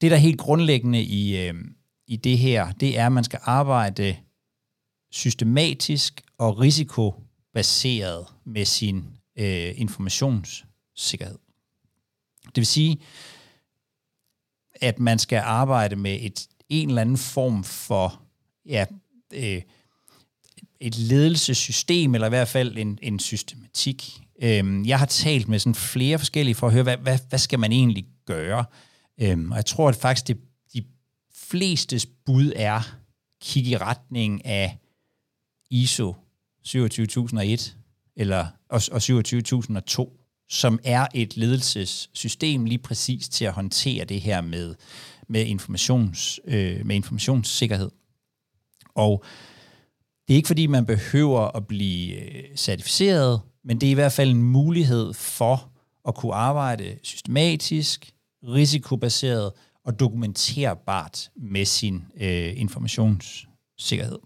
det, 0.00 0.10
der 0.10 0.16
er 0.16 0.20
helt 0.20 0.38
grundlæggende 0.38 1.02
i, 1.02 1.46
øh, 1.46 1.54
i 2.06 2.16
det 2.16 2.38
her, 2.38 2.72
det 2.72 2.98
er, 2.98 3.06
at 3.06 3.12
man 3.12 3.24
skal 3.24 3.38
arbejde 3.42 4.16
systematisk 5.10 6.22
og 6.38 6.58
risikobaseret 6.58 8.26
med 8.44 8.64
sin 8.64 9.04
øh, 9.38 9.72
informationssikkerhed. 9.76 11.38
Det 12.44 12.56
vil 12.56 12.66
sige, 12.66 12.98
at 14.74 14.98
man 14.98 15.18
skal 15.18 15.42
arbejde 15.44 15.96
med 15.96 16.18
et 16.20 16.48
en 16.68 16.88
eller 16.88 17.00
anden 17.00 17.16
form 17.16 17.64
for 17.64 18.22
ja, 18.66 18.84
øh, 19.34 19.62
et 20.80 20.98
ledelsessystem, 20.98 22.14
eller 22.14 22.26
i 22.26 22.30
hvert 22.30 22.48
fald 22.48 22.78
en, 22.78 22.98
en 23.02 23.18
systematik. 23.18 24.22
Øh, 24.42 24.88
jeg 24.88 24.98
har 24.98 25.06
talt 25.06 25.48
med 25.48 25.58
sådan 25.58 25.74
flere 25.74 26.18
forskellige 26.18 26.54
for 26.54 26.66
at 26.66 26.72
høre, 26.72 26.82
hvad, 26.82 26.96
hvad, 26.96 27.18
hvad 27.28 27.38
skal 27.38 27.58
man 27.58 27.72
egentlig 27.72 28.06
gøre? 28.26 28.64
Øhm, 29.20 29.50
og 29.50 29.56
jeg 29.56 29.66
tror 29.66 29.88
at 29.88 29.96
faktisk, 29.96 30.28
det, 30.28 30.38
de 30.74 30.84
fleste 31.34 32.00
bud 32.26 32.52
er 32.56 32.96
kigge 33.40 33.70
i 33.70 33.76
retning 33.76 34.46
af 34.46 34.78
ISO 35.70 36.14
27001 36.64 37.76
eller, 38.16 38.46
og, 38.68 38.80
og 38.92 39.02
27002, 39.02 40.20
som 40.48 40.80
er 40.84 41.06
et 41.14 41.36
ledelsessystem 41.36 42.64
lige 42.64 42.78
præcis 42.78 43.28
til 43.28 43.44
at 43.44 43.52
håndtere 43.52 44.04
det 44.04 44.20
her 44.20 44.40
med, 44.40 44.74
med, 45.28 45.46
informations, 45.46 46.40
øh, 46.44 46.86
med 46.86 46.96
informationssikkerhed. 46.96 47.90
Og 48.94 49.24
det 50.28 50.34
er 50.34 50.36
ikke 50.36 50.46
fordi, 50.46 50.66
man 50.66 50.86
behøver 50.86 51.40
at 51.40 51.66
blive 51.66 52.14
øh, 52.14 52.56
certificeret, 52.56 53.40
men 53.64 53.80
det 53.80 53.86
er 53.86 53.90
i 53.90 53.94
hvert 53.94 54.12
fald 54.12 54.30
en 54.30 54.42
mulighed 54.42 55.12
for 55.14 55.72
at 56.08 56.14
kunne 56.14 56.34
arbejde 56.34 56.98
systematisk, 57.02 58.12
risikobaseret 58.42 59.52
og 59.84 60.00
dokumenterbart 60.00 61.30
med 61.36 61.64
sin 61.64 62.04
øh, 62.20 62.60
informationssikkerhed. 62.60 64.18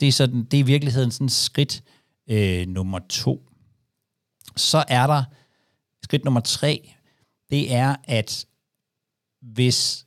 Det 0.00 0.08
er, 0.08 0.12
sådan, 0.12 0.44
det 0.44 0.54
er 0.54 0.58
i 0.58 0.66
virkeligheden 0.66 1.10
sådan 1.10 1.28
skridt 1.28 1.82
øh, 2.30 2.66
nummer 2.66 2.98
to. 3.08 3.48
Så 4.56 4.84
er 4.88 5.06
der 5.06 5.24
skridt 6.02 6.24
nummer 6.24 6.40
tre, 6.40 6.94
det 7.50 7.74
er, 7.74 7.96
at 8.04 8.46
hvis 9.40 10.06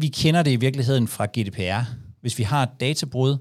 vi 0.00 0.08
kender 0.08 0.42
det 0.42 0.50
i 0.50 0.56
virkeligheden 0.56 1.08
fra 1.08 1.26
GDPR, 1.26 1.92
hvis 2.20 2.38
vi 2.38 2.42
har 2.42 2.62
et 2.62 2.80
databrud, 2.80 3.38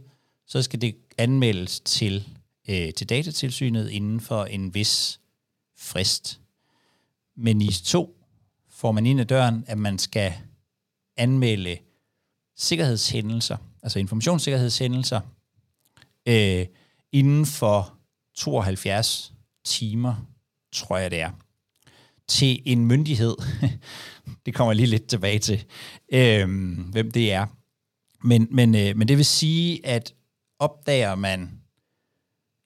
så 0.47 0.61
skal 0.61 0.81
det 0.81 0.95
anmeldes 1.17 1.79
til, 1.79 2.27
øh, 2.69 2.93
til 2.93 3.09
datatilsynet 3.09 3.89
inden 3.89 4.19
for 4.19 4.45
en 4.45 4.73
vis 4.73 5.19
frist. 5.77 6.41
Men 7.37 7.57
NIS 7.57 7.81
2 7.81 8.14
får 8.75 8.91
man 8.91 9.05
ind 9.05 9.19
ad 9.19 9.25
døren, 9.25 9.63
at 9.67 9.77
man 9.77 9.97
skal 9.97 10.33
anmelde 11.17 11.77
sikkerhedshændelser, 12.57 13.57
altså 13.83 13.99
informationssikkerhedshændelser, 13.99 15.21
øh, 16.25 16.65
inden 17.11 17.45
for 17.45 17.93
72 18.35 19.33
timer, 19.65 20.15
tror 20.71 20.97
jeg 20.97 21.11
det 21.11 21.21
er, 21.21 21.31
til 22.27 22.61
en 22.65 22.85
myndighed. 22.85 23.35
det 24.45 24.55
kommer 24.55 24.71
jeg 24.71 24.75
lige 24.75 24.89
lidt 24.89 25.07
tilbage 25.07 25.39
til, 25.39 25.65
øh, 26.13 26.49
hvem 26.91 27.11
det 27.11 27.33
er. 27.33 27.45
Men, 28.23 28.47
men, 28.51 28.75
øh, 28.75 28.97
men 28.97 29.07
det 29.07 29.17
vil 29.17 29.25
sige, 29.25 29.85
at 29.85 30.13
opdager 30.59 31.15
man 31.15 31.51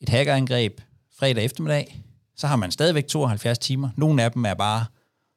et 0.02 0.10
hackerangreb 0.10 0.82
fredag 1.20 1.46
eftermiddag, 1.46 2.02
så 2.36 2.48
har 2.48 2.56
man 2.56 2.72
stadigvæk 2.72 3.08
72 3.08 3.60
timer. 3.60 3.90
Nogle 3.98 4.24
af 4.24 4.32
dem 4.32 4.46
er 4.46 4.54
bare 4.54 4.86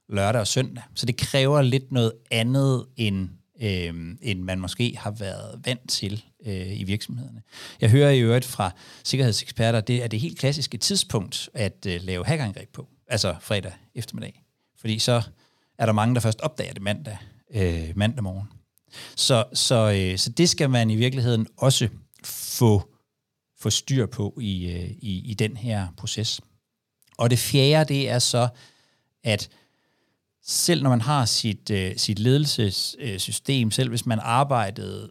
lørdag 0.08 0.40
og 0.40 0.46
søndag. 0.46 0.84
Så 0.94 1.06
det 1.06 1.16
kræver 1.16 1.62
lidt 1.62 1.92
noget 1.92 2.12
andet, 2.30 2.86
end, 2.96 3.28
øh, 3.60 4.16
end 4.22 4.40
man 4.40 4.60
måske 4.60 4.96
har 4.98 5.10
været 5.10 5.60
vant 5.64 5.90
til 5.90 6.24
øh, 6.46 6.80
i 6.80 6.84
virksomhederne. 6.84 7.42
Jeg 7.80 7.90
hører 7.90 8.10
i 8.10 8.20
øvrigt 8.20 8.44
fra 8.44 8.70
sikkerhedseksperter, 9.04 9.78
at 9.78 9.88
det 9.88 10.02
er 10.02 10.06
det 10.06 10.20
helt 10.20 10.38
klassiske 10.38 10.78
tidspunkt 10.78 11.48
at 11.54 11.86
øh, 11.88 12.00
lave 12.02 12.26
hackerangreb 12.26 12.68
på, 12.72 12.88
altså 13.06 13.36
fredag 13.40 13.72
eftermiddag. 13.94 14.44
Fordi 14.80 14.98
så 14.98 15.22
er 15.78 15.86
der 15.86 15.92
mange, 15.92 16.14
der 16.14 16.20
først 16.20 16.40
opdager 16.40 16.72
det 16.72 16.82
mandag, 16.82 17.18
øh, 17.54 17.92
mandag 17.96 18.22
morgen. 18.22 18.48
Så, 19.16 19.44
så, 19.52 19.92
øh, 19.96 20.18
så 20.18 20.30
det 20.30 20.48
skal 20.48 20.70
man 20.70 20.90
i 20.90 20.96
virkeligheden 20.96 21.46
også 21.56 21.88
få, 22.24 22.92
få 23.60 23.70
styr 23.70 24.06
på 24.06 24.38
i, 24.40 24.70
øh, 24.72 24.90
i, 24.90 25.30
i 25.30 25.34
den 25.34 25.56
her 25.56 25.88
proces. 25.96 26.40
Og 27.18 27.30
det 27.30 27.38
fjerde, 27.38 27.94
det 27.94 28.10
er 28.10 28.18
så, 28.18 28.48
at 29.24 29.48
selv 30.44 30.82
når 30.82 30.90
man 30.90 31.00
har 31.00 31.24
sit, 31.24 31.70
øh, 31.70 31.96
sit 31.96 32.18
ledelsessystem, 32.18 33.70
selv 33.70 33.88
hvis 33.88 34.06
man 34.06 34.18
arbejdede 34.22 35.10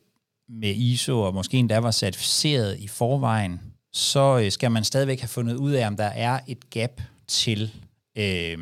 med 0.49 0.75
ISO 0.75 1.21
og 1.21 1.33
måske 1.33 1.57
endda 1.57 1.79
var 1.79 1.91
certificeret 1.91 2.79
i 2.79 2.87
forvejen, 2.87 3.61
så 3.93 4.41
øh, 4.43 4.51
skal 4.51 4.71
man 4.71 4.83
stadigvæk 4.83 5.19
have 5.19 5.27
fundet 5.27 5.55
ud 5.55 5.71
af, 5.71 5.87
om 5.87 5.97
der 5.97 6.05
er 6.05 6.39
et 6.47 6.69
gap 6.69 7.01
til 7.27 7.71
øh, 8.17 8.57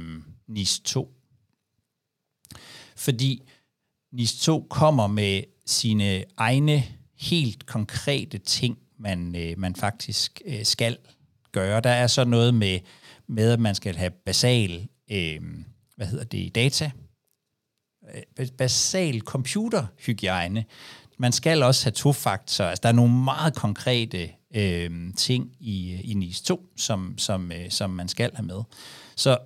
NIS 0.47 0.79
2. 0.79 1.13
Fordi 2.95 3.43
NIS 4.13 4.39
2 4.39 4.67
kommer 4.69 5.07
med 5.07 5.43
sine 5.65 6.23
egne 6.37 6.83
helt 7.19 7.65
konkrete 7.65 8.37
ting, 8.37 8.77
man, 8.99 9.35
øh, 9.35 9.59
man 9.59 9.75
faktisk 9.75 10.41
øh, 10.45 10.65
skal 10.65 10.97
gøre. 11.51 11.81
Der 11.81 11.89
er 11.89 12.07
så 12.07 12.25
noget 12.25 12.53
med, 12.53 12.79
med 13.27 13.51
at 13.51 13.59
man 13.59 13.75
skal 13.75 13.95
have 13.95 14.11
basal, 14.11 14.87
øh, 15.11 15.41
hvad 15.99 16.07
hedder 16.07 16.25
det, 16.25 16.55
data, 16.55 16.91
øh, 18.39 18.47
basal 18.57 19.21
computerhygiejne. 19.21 20.65
Man 21.17 21.31
skal 21.31 21.63
også 21.63 21.85
have 21.85 21.91
to-faktor. 21.91 22.63
Altså, 22.63 22.81
der 22.83 22.89
er 22.89 22.93
nogle 22.93 23.13
meget 23.13 23.55
konkrete 23.55 24.31
øh, 24.55 25.13
ting 25.17 25.55
i, 25.59 26.01
i 26.03 26.13
NIS 26.13 26.41
2, 26.41 26.69
som, 26.77 27.17
som, 27.17 27.51
øh, 27.51 27.69
som 27.69 27.89
man 27.89 28.07
skal 28.07 28.31
have 28.35 28.45
med. 28.45 28.61
Så 29.15 29.37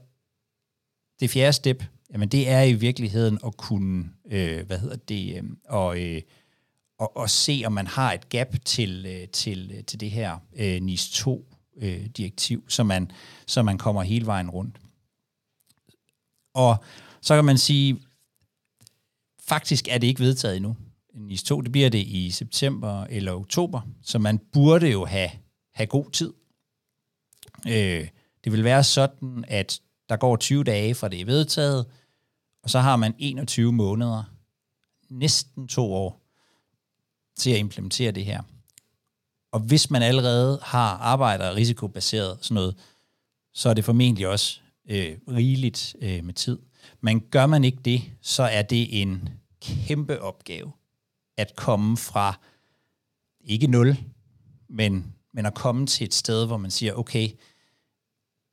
det 1.20 1.30
fjerde 1.30 1.54
step, 1.54 1.84
jamen 2.14 2.30
det 2.30 2.50
er 2.50 2.62
i 2.62 2.74
virkeligheden 2.74 3.40
at 3.46 3.58
kunne, 3.58 4.10
øh, 4.32 4.66
hvad 4.66 4.80
hedder 4.80 4.96
det, 4.96 5.38
øh, 5.38 5.44
og, 5.70 6.02
øh, 6.02 6.22
og, 7.00 7.18
og 7.18 7.30
se, 7.30 7.64
om 7.66 7.72
man 7.72 7.88
har 7.88 8.14
et 8.14 8.30
gap 8.30 8.56
til, 8.66 9.06
øh, 9.10 9.28
til, 9.28 9.72
øh, 9.78 9.84
til 9.84 10.00
det 10.00 10.12
her 10.12 10.38
øh, 10.56 10.82
NIS 10.82 11.10
2 11.10 11.46
øh, 11.78 12.06
direktiv, 12.06 12.70
så 12.70 12.84
man, 12.84 13.12
så 13.46 13.64
man 13.64 13.78
kommer 13.78 14.04
hele 14.04 14.26
vejen 14.26 14.50
rundt. 14.50 14.80
Og 16.54 16.84
så 17.22 17.36
kan 17.36 17.46
man 17.46 17.58
sige, 17.58 18.02
faktisk 19.40 19.88
er 19.88 19.98
det 19.98 20.08
ikke 20.08 20.22
vedtaget 20.22 20.56
endnu. 20.56 20.76
NIS 21.14 21.44
2, 21.44 21.62
det 21.62 21.72
bliver 21.72 21.90
det 21.90 22.00
i 22.00 22.32
september 22.32 23.04
eller 23.04 23.32
oktober, 23.32 23.82
så 24.02 24.20
man 24.20 24.38
burde 24.38 24.92
jo 24.92 25.06
have, 25.06 25.30
have 25.74 25.88
god 25.88 26.12
tid. 26.12 26.34
Øh, 27.68 28.08
det 28.44 28.52
vil 28.52 28.64
være 28.64 28.84
sådan, 28.84 29.46
at 29.48 29.82
der 30.10 30.16
går 30.16 30.36
20 30.36 30.64
dage 30.64 30.96
fra 30.96 31.08
det 31.08 31.22
er 31.22 31.26
vedtaget, 31.26 31.86
og 32.64 32.70
så 32.70 32.80
har 32.80 32.96
man 32.96 33.16
21 33.18 33.72
måneder, 33.72 34.24
næsten 35.10 35.68
to 35.68 35.94
år, 35.94 36.20
til 37.38 37.52
at 37.52 37.60
implementere 37.60 38.12
det 38.12 38.26
her. 38.26 38.42
Og 39.52 39.60
hvis 39.60 39.90
man 39.90 40.04
allerede 40.04 40.60
har 40.64 40.98
arbejder 40.98 41.56
risikobaseret 41.56 42.38
sådan 42.42 42.56
noget, 42.56 42.76
så 43.54 43.70
er 43.70 43.74
det 43.74 43.86
formentlig 43.86 44.28
også 44.28 44.60
øh, 44.90 45.18
rigeligt 45.28 45.96
øh, 46.02 46.24
med 46.24 46.34
tid. 46.34 46.60
Men 47.02 47.22
gør 47.22 47.46
man 47.46 47.64
ikke 47.64 47.80
det, 47.86 48.02
så 48.22 48.44
er 48.44 48.62
det 48.62 49.02
en 49.02 49.30
kæmpe 49.62 50.22
opgave 50.22 50.72
at 51.38 51.56
komme 51.56 51.98
fra 51.98 52.40
ikke 53.42 53.68
nul, 53.68 53.98
men, 54.70 55.14
men 55.34 55.46
at 55.46 55.54
komme 55.54 55.88
til 55.88 56.06
et 56.06 56.14
sted, 56.14 56.46
hvor 56.46 56.58
man 56.58 56.72
siger, 56.72 56.94
okay, 56.94 57.30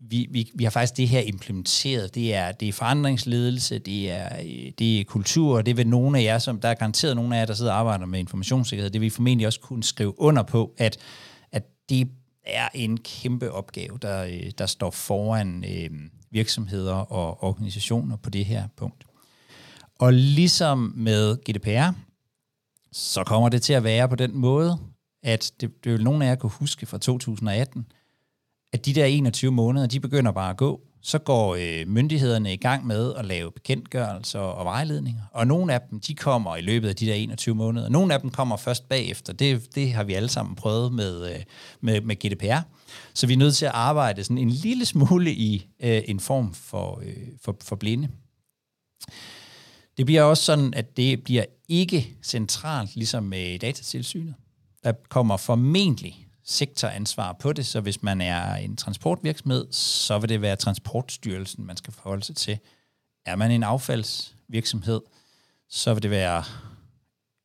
vi, 0.00 0.26
vi, 0.30 0.50
vi 0.54 0.64
har 0.64 0.70
faktisk 0.70 0.96
det 0.96 1.08
her 1.08 1.20
implementeret. 1.20 2.14
Det 2.14 2.34
er, 2.34 2.52
det 2.52 2.68
er 2.68 2.72
forandringsledelse, 2.72 3.78
det 3.78 4.10
er, 4.10 4.36
øh, 4.40 4.72
det 4.78 5.00
er 5.00 5.04
kultur, 5.04 5.56
og 5.56 5.66
det 5.66 5.76
vil 5.76 5.88
nogle 5.88 6.18
af 6.18 6.22
jer, 6.22 6.38
som 6.38 6.60
der 6.60 6.68
er 6.68 6.74
garanteret 6.74 7.16
nogle 7.16 7.36
af 7.36 7.40
jer, 7.40 7.46
der 7.46 7.54
sidder 7.54 7.72
og 7.72 7.78
arbejder 7.78 8.06
med 8.06 8.18
informationssikkerhed, 8.18 8.90
det 8.90 9.00
vil 9.00 9.10
formentlig 9.10 9.46
også 9.46 9.60
kunne 9.60 9.82
skrive 9.82 10.20
under 10.20 10.42
på, 10.42 10.74
at, 10.78 10.98
at 11.52 11.66
det 11.88 12.08
er 12.44 12.68
en 12.74 12.98
kæmpe 12.98 13.52
opgave, 13.52 13.98
der, 14.02 14.24
øh, 14.24 14.50
der 14.58 14.66
står 14.66 14.90
foran 14.90 15.64
øh, 15.68 15.90
virksomheder 16.30 16.94
og 16.94 17.44
organisationer 17.44 18.16
på 18.16 18.30
det 18.30 18.44
her 18.44 18.68
punkt. 18.76 19.04
Og 19.98 20.12
ligesom 20.12 20.92
med 20.96 21.36
GDPR, 21.36 21.92
så 22.92 23.24
kommer 23.24 23.48
det 23.48 23.62
til 23.62 23.72
at 23.72 23.84
være 23.84 24.08
på 24.08 24.16
den 24.16 24.36
måde, 24.36 24.78
at 25.22 25.52
det, 25.60 25.84
det 25.84 25.92
vil 25.92 26.04
nogen 26.04 26.22
af 26.22 26.26
jer 26.26 26.34
kunne 26.34 26.50
huske 26.50 26.86
fra 26.86 26.98
2018, 26.98 27.86
at 28.72 28.86
de 28.86 28.94
der 28.94 29.04
21 29.04 29.52
måneder, 29.52 29.86
de 29.86 30.00
begynder 30.00 30.32
bare 30.32 30.50
at 30.50 30.56
gå. 30.56 30.80
Så 31.02 31.18
går 31.18 31.54
øh, 31.54 31.88
myndighederne 31.88 32.52
i 32.52 32.56
gang 32.56 32.86
med 32.86 33.14
at 33.14 33.24
lave 33.24 33.50
bekendtgørelser 33.52 34.38
og 34.38 34.64
vejledninger. 34.64 35.22
Og 35.32 35.46
nogle 35.46 35.74
af 35.74 35.80
dem, 35.90 36.00
de 36.00 36.14
kommer 36.14 36.56
i 36.56 36.60
løbet 36.60 36.88
af 36.88 36.96
de 36.96 37.06
der 37.06 37.14
21 37.14 37.54
måneder. 37.54 37.88
Nogle 37.88 38.14
af 38.14 38.20
dem 38.20 38.30
kommer 38.30 38.56
først 38.56 38.88
bagefter. 38.88 39.32
Det, 39.32 39.74
det 39.74 39.92
har 39.92 40.04
vi 40.04 40.14
alle 40.14 40.28
sammen 40.28 40.56
prøvet 40.56 40.92
med, 40.92 41.34
øh, 41.34 41.40
med, 41.80 42.00
med 42.00 42.16
GDPR. 42.16 42.62
Så 43.14 43.26
vi 43.26 43.32
er 43.32 43.36
nødt 43.36 43.56
til 43.56 43.66
at 43.66 43.72
arbejde 43.74 44.24
sådan 44.24 44.38
en 44.38 44.50
lille 44.50 44.84
smule 44.84 45.34
i 45.34 45.68
øh, 45.82 46.02
en 46.04 46.20
form 46.20 46.54
for, 46.54 47.00
øh, 47.04 47.26
for, 47.42 47.56
for 47.62 47.76
blinde. 47.76 48.08
Det 49.96 50.06
bliver 50.06 50.22
også 50.22 50.44
sådan, 50.44 50.74
at 50.74 50.96
det 50.96 51.24
bliver 51.24 51.44
ikke 51.68 52.16
centralt, 52.22 52.96
ligesom 52.96 53.22
med 53.22 53.58
datatilsynet. 53.58 54.34
Der 54.84 54.92
kommer 55.08 55.36
formentlig 55.36 56.28
sektoransvar 56.44 57.32
på 57.32 57.52
det, 57.52 57.66
så 57.66 57.80
hvis 57.80 58.02
man 58.02 58.20
er 58.20 58.54
en 58.54 58.76
transportvirksomhed, 58.76 59.66
så 59.72 60.18
vil 60.18 60.28
det 60.28 60.42
være 60.42 60.56
Transportstyrelsen, 60.56 61.66
man 61.66 61.76
skal 61.76 61.92
forholde 61.92 62.24
sig 62.24 62.36
til. 62.36 62.58
Er 63.26 63.36
man 63.36 63.50
en 63.50 63.62
affaldsvirksomhed, 63.62 65.00
så 65.68 65.94
vil 65.94 66.02
det 66.02 66.10
være 66.10 66.44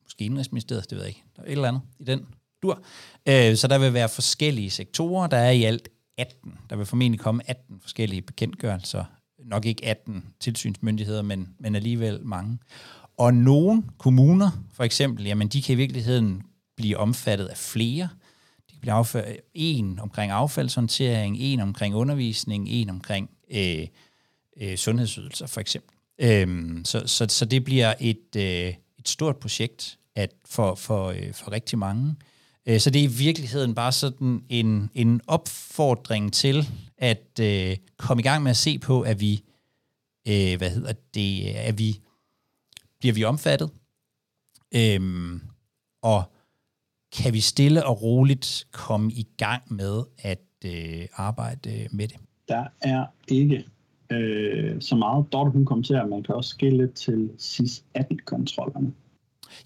måske 0.02 0.24
Indrigsministeriet, 0.24 0.90
det 0.90 0.96
ved 0.96 1.04
jeg 1.04 1.08
ikke, 1.08 1.24
der 1.36 1.42
er 1.42 1.46
et 1.46 1.52
eller 1.52 1.68
andet 1.68 1.82
i 1.98 2.04
den 2.04 2.26
dur. 2.62 2.82
Øh, 3.28 3.56
så 3.56 3.68
der 3.68 3.78
vil 3.78 3.94
være 3.94 4.08
forskellige 4.08 4.70
sektorer, 4.70 5.26
der 5.26 5.36
er 5.36 5.50
i 5.50 5.64
alt 5.64 5.88
18. 6.18 6.58
Der 6.70 6.76
vil 6.76 6.86
formentlig 6.86 7.20
komme 7.20 7.42
18 7.50 7.80
forskellige 7.80 8.22
bekendtgørelser. 8.22 9.04
Nok 9.44 9.66
ikke 9.66 9.84
18 9.84 10.24
tilsynsmyndigheder, 10.40 11.22
men, 11.22 11.48
men 11.58 11.74
alligevel 11.74 12.20
mange. 12.22 12.58
Og 13.16 13.34
nogle 13.34 13.82
kommuner, 13.98 14.50
for 14.72 14.84
eksempel, 14.84 15.24
jamen 15.24 15.48
de 15.48 15.62
kan 15.62 15.72
i 15.72 15.76
virkeligheden 15.76 16.42
blive 16.76 16.96
omfattet 16.96 17.46
af 17.46 17.56
flere 17.56 18.08
De 18.68 18.72
kan 18.72 18.80
blive 18.80 18.92
afført 18.92 19.36
en 19.54 19.98
omkring 19.98 20.32
affaldshåndtering, 20.32 21.38
en 21.38 21.60
omkring 21.60 21.94
undervisning, 21.94 22.68
en 22.68 22.90
omkring 22.90 23.30
øh, 23.50 23.86
øh, 24.60 24.76
sundhedsydelser 24.76 25.46
for 25.46 25.60
eksempel. 25.60 25.96
Øhm, 26.18 26.84
så, 26.84 27.02
så, 27.06 27.26
så 27.28 27.44
det 27.44 27.64
bliver 27.64 27.94
et, 28.00 28.36
øh, 28.36 28.74
et 28.98 29.08
stort 29.08 29.36
projekt 29.36 29.98
at 30.14 30.30
for, 30.44 30.74
for, 30.74 31.06
øh, 31.06 31.32
for 31.32 31.52
rigtig 31.52 31.78
mange. 31.78 32.14
Øh, 32.66 32.80
så 32.80 32.90
det 32.90 33.00
er 33.00 33.04
i 33.04 33.18
virkeligheden 33.18 33.74
bare 33.74 33.92
sådan 33.92 34.44
en, 34.48 34.90
en 34.94 35.20
opfordring 35.26 36.32
til 36.32 36.68
at 36.98 37.40
øh, 37.40 37.76
komme 37.96 38.20
i 38.20 38.22
gang 38.22 38.42
med 38.42 38.50
at 38.50 38.56
se 38.56 38.78
på, 38.78 39.00
at 39.00 39.20
vi, 39.20 39.44
øh, 40.28 40.58
hvad 40.58 40.70
hedder 40.70 40.92
det, 41.14 41.44
at 41.44 41.78
vi, 41.78 42.00
bliver 43.00 43.14
vi 43.14 43.24
omfattet, 43.24 43.70
øhm, 44.74 45.40
og 46.02 46.22
kan 47.12 47.32
vi 47.32 47.40
stille 47.40 47.86
og 47.86 48.02
roligt 48.02 48.66
komme 48.72 49.12
i 49.12 49.26
gang 49.36 49.62
med 49.74 50.04
at 50.18 50.42
øh, 50.64 51.06
arbejde 51.12 51.88
med 51.90 52.08
det? 52.08 52.16
Der 52.48 52.66
er 52.80 53.06
ikke 53.28 53.64
øh, 54.10 54.82
så 54.82 54.96
meget. 54.96 55.32
Dorte, 55.32 55.50
hun 55.50 55.64
kommenterer, 55.64 56.02
at 56.02 56.08
man 56.08 56.22
kan 56.22 56.34
også 56.34 56.50
skille 56.50 56.88
til 56.92 57.30
SIS-18-kontrollerne. 57.38 58.92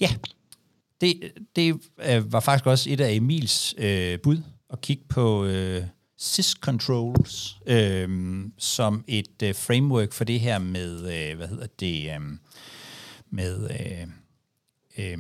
Ja, 0.01 0.09
det, 1.01 1.33
det 1.57 1.81
øh, 1.99 2.33
var 2.33 2.41
faktisk 2.41 2.67
også 2.67 2.91
et 2.91 3.01
af 3.01 3.13
Emils 3.13 3.75
øh, 3.79 4.21
bud 4.21 4.43
at 4.71 4.81
kigge 4.81 5.05
på 5.09 5.45
øh, 5.45 5.83
SIS-controls 6.21 7.63
øh, 7.67 8.45
som 8.59 9.05
et 9.09 9.43
øh, 9.43 9.55
framework 9.55 10.13
for 10.13 10.25
det 10.25 10.41
her 10.41 10.59
med, 10.59 10.99
øh, 10.99 11.37
hvad 11.37 11.49
hedder 11.49 11.67
det, 11.81 12.11
øh, 12.15 12.21
med 13.31 13.71
øh, 13.71 14.07
øh, 14.99 15.19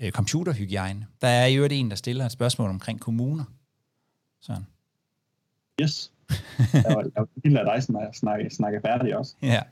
øh, 0.00 0.12
computerhygiejne. 0.12 1.06
Der 1.20 1.28
er 1.28 1.46
jo 1.46 1.68
en, 1.70 1.90
der 1.90 1.96
stiller 1.96 2.26
et 2.26 2.32
spørgsmål 2.32 2.70
omkring 2.70 3.00
kommuner. 3.00 3.44
Sådan. 4.40 4.66
Yes. 5.82 6.12
Jeg 6.72 6.84
var, 6.96 7.10
jeg 7.16 7.26
vil 7.42 7.52
lade 7.52 7.66
dig 7.66 7.82
snakke, 7.82 8.18
snakke, 8.18 8.50
snakke 8.50 8.80
færdig 8.80 9.16
også. 9.16 9.34
Ja. 9.42 9.62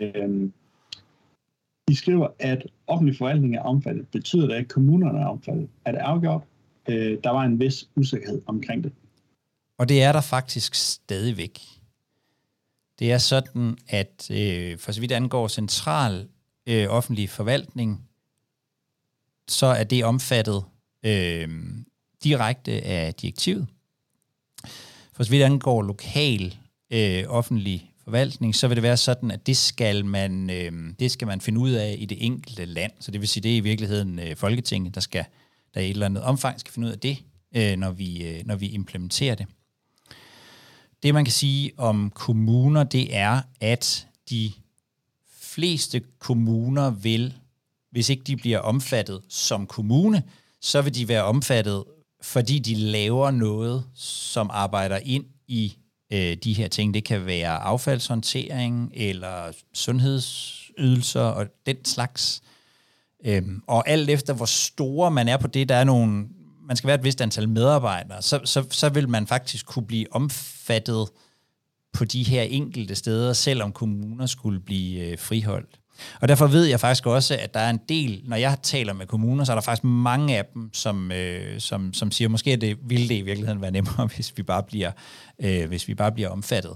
Øhm, 0.00 0.52
de 1.88 1.96
skriver, 1.96 2.28
at 2.38 2.66
offentlig 2.86 3.16
forvaltning 3.16 3.56
er 3.56 3.62
omfattet. 3.62 4.08
Betyder 4.08 4.46
det, 4.46 4.54
at 4.54 4.68
kommunerne 4.68 5.18
er 5.18 5.26
omfattet? 5.26 5.68
Er 5.84 5.92
det 5.92 5.98
afgjort? 5.98 6.42
Øh, 6.88 7.18
der 7.24 7.30
var 7.30 7.42
en 7.42 7.60
vis 7.60 7.88
usikkerhed 7.96 8.42
omkring 8.46 8.84
det. 8.84 8.92
Og 9.78 9.88
det 9.88 10.02
er 10.02 10.12
der 10.12 10.20
faktisk 10.20 10.74
stadigvæk. 10.74 11.60
Det 12.98 13.12
er 13.12 13.18
sådan, 13.18 13.78
at 13.88 14.30
øh, 14.30 14.78
for 14.78 14.92
så 14.92 15.00
vidt 15.00 15.12
angår 15.12 15.48
central 15.48 16.28
øh, 16.66 16.86
offentlig 16.88 17.30
forvaltning, 17.30 18.08
så 19.48 19.66
er 19.66 19.84
det 19.84 20.04
omfattet 20.04 20.64
øh, 21.02 21.48
direkte 22.24 22.72
af 22.72 23.14
direktivet. 23.14 23.66
For 25.12 25.22
så 25.22 25.30
vidt 25.30 25.42
angår 25.42 25.82
lokal 25.82 26.56
øh, 26.90 27.24
offentlig 27.28 27.92
forvaltning, 28.06 28.54
så 28.54 28.68
vil 28.68 28.76
det 28.76 28.82
være 28.82 28.96
sådan, 28.96 29.30
at 29.30 29.46
det 29.46 29.56
skal 29.56 30.04
man, 30.04 30.50
øh, 30.50 30.72
det 30.98 31.10
skal 31.10 31.26
man 31.26 31.40
finde 31.40 31.60
ud 31.60 31.70
af 31.70 31.96
i 31.98 32.06
det 32.06 32.26
enkelte 32.26 32.64
land. 32.64 32.92
Så 33.00 33.10
det 33.10 33.20
vil 33.20 33.28
sige, 33.28 33.42
det 33.42 33.52
er 33.52 33.56
i 33.56 33.60
virkeligheden 33.60 34.18
øh, 34.18 34.36
Folketinget, 34.36 34.94
der 34.94 35.00
skal 35.00 35.24
der 35.74 35.80
i 35.80 35.84
et 35.84 35.90
eller 35.90 36.06
andet 36.06 36.22
omfang 36.22 36.60
skal 36.60 36.72
finde 36.72 36.88
ud 36.88 36.92
af 36.92 36.98
det, 36.98 37.18
øh, 37.56 37.76
når, 37.76 37.90
vi, 37.90 38.24
øh, 38.26 38.46
når 38.46 38.56
vi 38.56 38.68
implementerer 38.68 39.34
det. 39.34 39.46
Det 41.02 41.14
man 41.14 41.24
kan 41.24 41.32
sige 41.32 41.72
om 41.76 42.10
kommuner, 42.10 42.84
det 42.84 43.16
er, 43.16 43.40
at 43.60 44.06
de 44.30 44.52
fleste 45.40 46.02
kommuner 46.18 46.90
vil 46.90 47.34
hvis 47.96 48.08
ikke 48.08 48.22
de 48.22 48.36
bliver 48.36 48.58
omfattet 48.58 49.20
som 49.28 49.66
kommune, 49.66 50.22
så 50.60 50.82
vil 50.82 50.94
de 50.94 51.08
være 51.08 51.24
omfattet, 51.24 51.84
fordi 52.22 52.58
de 52.58 52.74
laver 52.74 53.30
noget, 53.30 53.84
som 53.94 54.50
arbejder 54.52 54.98
ind 55.04 55.24
i 55.48 55.76
øh, 56.12 56.36
de 56.44 56.52
her 56.52 56.68
ting. 56.68 56.94
Det 56.94 57.04
kan 57.04 57.26
være 57.26 57.58
affaldshåndtering 57.58 58.92
eller 58.94 59.52
sundhedsydelser 59.74 61.20
og 61.20 61.46
den 61.66 61.84
slags. 61.84 62.42
Øhm, 63.24 63.62
og 63.66 63.88
alt 63.88 64.10
efter 64.10 64.34
hvor 64.34 64.44
store 64.44 65.10
man 65.10 65.28
er 65.28 65.36
på 65.36 65.46
det, 65.46 65.68
der 65.68 65.74
er 65.74 65.84
nogle, 65.84 66.28
man 66.68 66.76
skal 66.76 66.88
være 66.88 66.98
et 66.98 67.04
vist 67.04 67.20
antal 67.20 67.48
medarbejdere, 67.48 68.22
så, 68.22 68.40
så, 68.44 68.64
så 68.70 68.88
vil 68.88 69.08
man 69.08 69.26
faktisk 69.26 69.66
kunne 69.66 69.86
blive 69.86 70.12
omfattet 70.12 71.08
på 71.92 72.04
de 72.04 72.22
her 72.22 72.42
enkelte 72.42 72.94
steder, 72.94 73.32
selvom 73.32 73.72
kommuner 73.72 74.26
skulle 74.26 74.60
blive 74.60 75.10
øh, 75.10 75.18
friholdt. 75.18 75.80
Og 76.20 76.28
derfor 76.28 76.46
ved 76.46 76.64
jeg 76.64 76.80
faktisk 76.80 77.06
også, 77.06 77.36
at 77.40 77.54
der 77.54 77.60
er 77.60 77.70
en 77.70 77.80
del, 77.88 78.22
når 78.24 78.36
jeg 78.36 78.56
taler 78.62 78.92
med 78.92 79.06
kommuner, 79.06 79.44
så 79.44 79.52
er 79.52 79.56
der 79.56 79.62
faktisk 79.62 79.84
mange 79.84 80.38
af 80.38 80.44
dem, 80.54 80.70
som, 80.72 81.12
øh, 81.12 81.60
som, 81.60 81.92
som 81.92 82.10
siger, 82.10 82.28
måske 82.28 82.52
at 82.52 82.60
det 82.60 82.78
ville 82.82 83.08
det 83.08 83.14
i 83.14 83.22
virkeligheden 83.22 83.62
være 83.62 83.70
nemmere, 83.70 84.06
hvis 84.14 84.32
vi 84.36 84.42
bare 84.42 84.62
bliver, 84.62 84.90
øh, 85.38 85.68
hvis 85.68 85.88
vi 85.88 85.94
bare 85.94 86.12
bliver 86.12 86.28
omfattet 86.28 86.72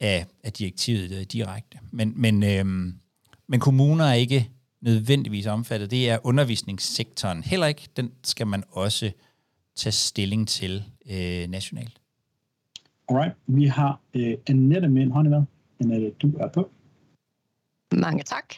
af, 0.00 0.26
af 0.44 0.52
direktivet 0.52 1.12
øh, 1.12 1.22
direkte. 1.22 1.78
Men, 1.90 2.12
men, 2.16 2.42
øh, 2.42 2.64
men 3.48 3.60
kommuner 3.60 4.04
er 4.04 4.14
ikke 4.14 4.50
nødvendigvis 4.80 5.46
omfattet. 5.46 5.90
Det 5.90 6.10
er 6.10 6.18
undervisningssektoren 6.22 7.42
heller 7.42 7.66
ikke. 7.66 7.88
Den 7.96 8.12
skal 8.24 8.46
man 8.46 8.62
også 8.70 9.10
tage 9.76 9.92
stilling 9.92 10.48
til 10.48 10.82
øh, 11.10 11.48
nationalt. 11.48 12.00
Alright, 13.08 13.34
vi 13.46 13.66
har 13.66 14.00
øh, 14.14 14.36
Annette 14.48 14.88
med 14.88 15.02
en 15.02 15.10
hånd 15.10 15.28
i. 15.28 15.30
Annette, 15.80 16.10
du 16.10 16.36
er 16.36 16.48
på. 16.48 16.70
Mange 17.92 18.22
tak. 18.22 18.54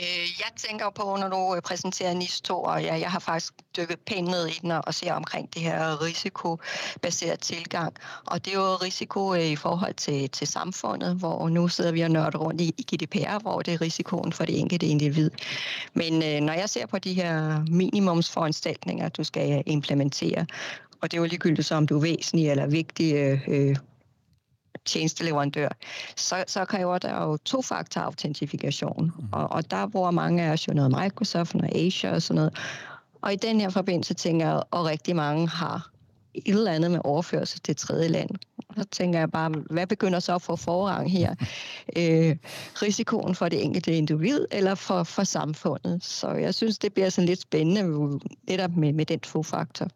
Øh, 0.00 0.28
jeg 0.38 0.48
tænker 0.56 0.90
på, 0.90 1.16
når 1.20 1.28
du 1.28 1.54
øh, 1.54 1.62
præsenterer 1.62 2.14
NIS 2.14 2.40
2, 2.40 2.62
og 2.62 2.84
jeg, 2.84 3.00
jeg 3.00 3.10
har 3.10 3.18
faktisk 3.18 3.54
dykket 3.76 4.00
pænt 4.00 4.28
ned 4.28 4.46
i 4.46 4.58
den 4.62 4.70
og 4.70 4.94
ser 4.94 5.12
omkring 5.12 5.54
det 5.54 5.62
her 5.62 6.02
risikobaseret 6.02 7.40
tilgang. 7.40 7.94
Og 8.26 8.44
det 8.44 8.54
er 8.54 8.58
jo 8.58 8.74
risiko 8.74 9.34
øh, 9.34 9.46
i 9.46 9.56
forhold 9.56 9.94
til, 9.94 10.30
til 10.30 10.46
samfundet, 10.46 11.16
hvor 11.16 11.48
nu 11.48 11.68
sidder 11.68 11.92
vi 11.92 12.00
og 12.00 12.10
nørder 12.10 12.38
rundt 12.38 12.60
i, 12.60 12.74
i 12.78 12.82
GDPR, 12.82 13.38
hvor 13.42 13.62
det 13.62 13.74
er 13.74 13.80
risikoen 13.80 14.32
for 14.32 14.44
det 14.44 14.60
enkelte 14.60 14.86
individ. 14.86 15.30
Men 15.94 16.42
når 16.42 16.52
jeg 16.52 16.68
ser 16.68 16.86
på 16.86 16.98
de 16.98 17.14
her 17.14 17.64
minimumsforanstaltninger, 17.70 19.08
du 19.08 19.24
skal 19.24 19.62
implementere, 19.66 20.46
og 21.02 21.10
det 21.10 21.16
er 21.16 21.20
jo 21.20 21.26
ligegyldigt 21.26 21.66
så, 21.66 21.74
om 21.74 21.86
du 21.86 21.96
er 21.96 22.00
væsentlig 22.00 22.50
eller 22.50 22.66
vigtig 22.66 23.14
øh, 23.48 23.76
tjenesteleverandør, 24.84 25.68
så, 26.16 26.44
så 26.46 26.64
kræver 26.64 26.98
der 26.98 27.22
jo 27.22 27.36
to-faktor-autentifikation. 27.36 29.12
Mm. 29.18 29.28
Og, 29.32 29.52
og 29.52 29.70
der 29.70 29.86
bruger 29.86 30.10
mange 30.10 30.42
af 30.42 30.52
os 30.52 30.68
jo 30.68 30.72
noget 30.72 30.90
Microsoft, 31.02 31.54
og 31.54 31.76
Azure 31.76 32.12
og 32.12 32.22
sådan 32.22 32.36
noget. 32.36 32.58
Og 33.22 33.32
i 33.32 33.36
den 33.36 33.60
her 33.60 33.70
forbindelse 33.70 34.14
tænker 34.14 34.46
jeg, 34.46 34.62
og 34.70 34.84
rigtig 34.84 35.16
mange 35.16 35.48
har 35.48 35.90
et 36.34 36.54
eller 36.54 36.72
andet 36.72 36.90
med 36.90 37.00
overførsel 37.04 37.60
til 37.60 37.76
tredje 37.76 38.08
land. 38.08 38.30
Så 38.76 38.84
tænker 38.84 39.18
jeg 39.18 39.30
bare, 39.30 39.50
hvad 39.70 39.86
begynder 39.86 40.20
så 40.20 40.34
at 40.34 40.42
få 40.42 40.56
forrang 40.56 41.12
her? 41.12 41.34
Øh, 41.96 42.36
risikoen 42.82 43.34
for 43.34 43.48
det 43.48 43.64
enkelte 43.64 43.92
individ 43.92 44.46
eller 44.50 44.74
for, 44.74 45.02
for 45.02 45.24
samfundet? 45.24 46.04
Så 46.04 46.30
jeg 46.30 46.54
synes, 46.54 46.78
det 46.78 46.92
bliver 46.92 47.08
sådan 47.08 47.28
lidt 47.28 47.40
spændende 47.40 48.20
netop 48.48 48.76
med, 48.76 48.92
med 48.92 49.06
den 49.06 49.20
to-faktor. 49.20 49.88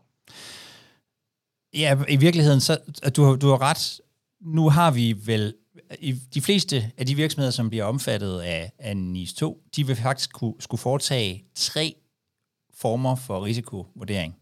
Ja, 1.75 1.99
i 2.09 2.17
virkeligheden, 2.17 2.61
så 2.61 2.79
du, 3.17 3.37
du 3.37 3.49
har 3.49 3.61
ret 3.61 4.01
nu 4.41 4.69
har 4.69 4.91
vi 4.91 5.17
vel, 5.27 5.55
i 5.99 6.13
de 6.13 6.41
fleste 6.41 6.93
af 6.97 7.07
de 7.07 7.15
virksomheder, 7.15 7.51
som 7.51 7.69
bliver 7.69 7.85
omfattet 7.85 8.41
af, 8.41 8.73
af 8.79 8.97
NIS 8.97 9.33
2, 9.33 9.63
de 9.77 9.87
vil 9.87 9.97
faktisk 9.97 10.33
kunne, 10.33 10.55
skulle 10.61 10.81
foretage 10.81 11.45
tre 11.55 11.95
former 12.75 13.17
for 13.17 13.45
risikovurdering. 13.45 14.37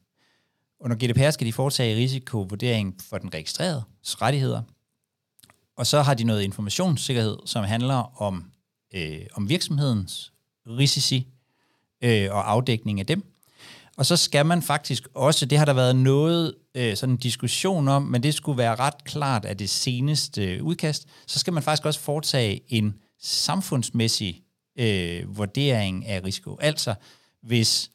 Under 0.80 0.96
GDPR 0.96 1.30
skal 1.30 1.46
de 1.46 1.52
foretage 1.52 1.96
risikovurdering 1.96 2.96
for 3.02 3.18
den 3.18 3.34
registrerede 3.34 3.82
rettigheder, 4.02 4.62
og 5.76 5.86
så 5.86 6.02
har 6.02 6.14
de 6.14 6.24
noget 6.24 6.42
informationssikkerhed, 6.42 7.38
som 7.46 7.64
handler 7.64 8.22
om, 8.22 8.50
øh, 8.94 9.20
om 9.34 9.48
virksomhedens 9.48 10.32
risici 10.66 11.28
øh, 12.02 12.28
og 12.30 12.50
afdækning 12.50 13.00
af 13.00 13.06
dem. 13.06 13.33
Og 13.96 14.06
så 14.06 14.16
skal 14.16 14.46
man 14.46 14.62
faktisk 14.62 15.08
også, 15.14 15.46
det 15.46 15.58
har 15.58 15.64
der 15.64 15.72
været 15.72 15.96
noget 15.96 16.54
øh, 16.74 16.96
sådan 16.96 17.12
en 17.12 17.18
diskussion 17.18 17.88
om, 17.88 18.02
men 18.02 18.22
det 18.22 18.34
skulle 18.34 18.58
være 18.58 18.74
ret 18.74 19.04
klart 19.04 19.44
af 19.44 19.56
det 19.56 19.70
seneste 19.70 20.62
udkast, 20.62 21.08
så 21.26 21.38
skal 21.38 21.52
man 21.52 21.62
faktisk 21.62 21.86
også 21.86 22.00
foretage 22.00 22.60
en 22.68 22.94
samfundsmæssig 23.22 24.42
øh, 24.78 25.36
vurdering 25.36 26.06
af 26.06 26.24
risiko. 26.24 26.58
Altså, 26.60 26.94
hvis, 27.42 27.90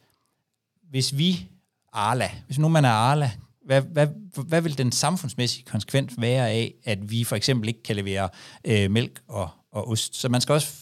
hvis 0.90 1.18
vi, 1.18 1.48
Arla, 1.94 2.32
hvis 2.46 2.60
nu 2.60 2.68
man 2.68 2.86
er 2.86 2.90
Arla, 2.90 3.32
hvad, 3.66 3.82
hvad, 3.82 4.08
hvad 4.48 4.62
vil 4.62 4.78
den 4.78 4.92
samfundsmæssige 4.92 5.66
konsekvens 5.66 6.14
være 6.18 6.50
af, 6.50 6.74
at 6.84 7.12
vi 7.12 7.24
for 7.24 7.36
eksempel 7.36 7.68
ikke 7.68 7.84
kan 7.84 7.96
levere 7.96 8.30
øh, 8.66 8.92
mælk 8.92 9.22
og, 9.28 9.50
og 9.72 9.90
ost? 9.90 10.16
Så 10.16 10.30
man 10.30 10.42
skal 10.42 10.54
også 10.54 10.74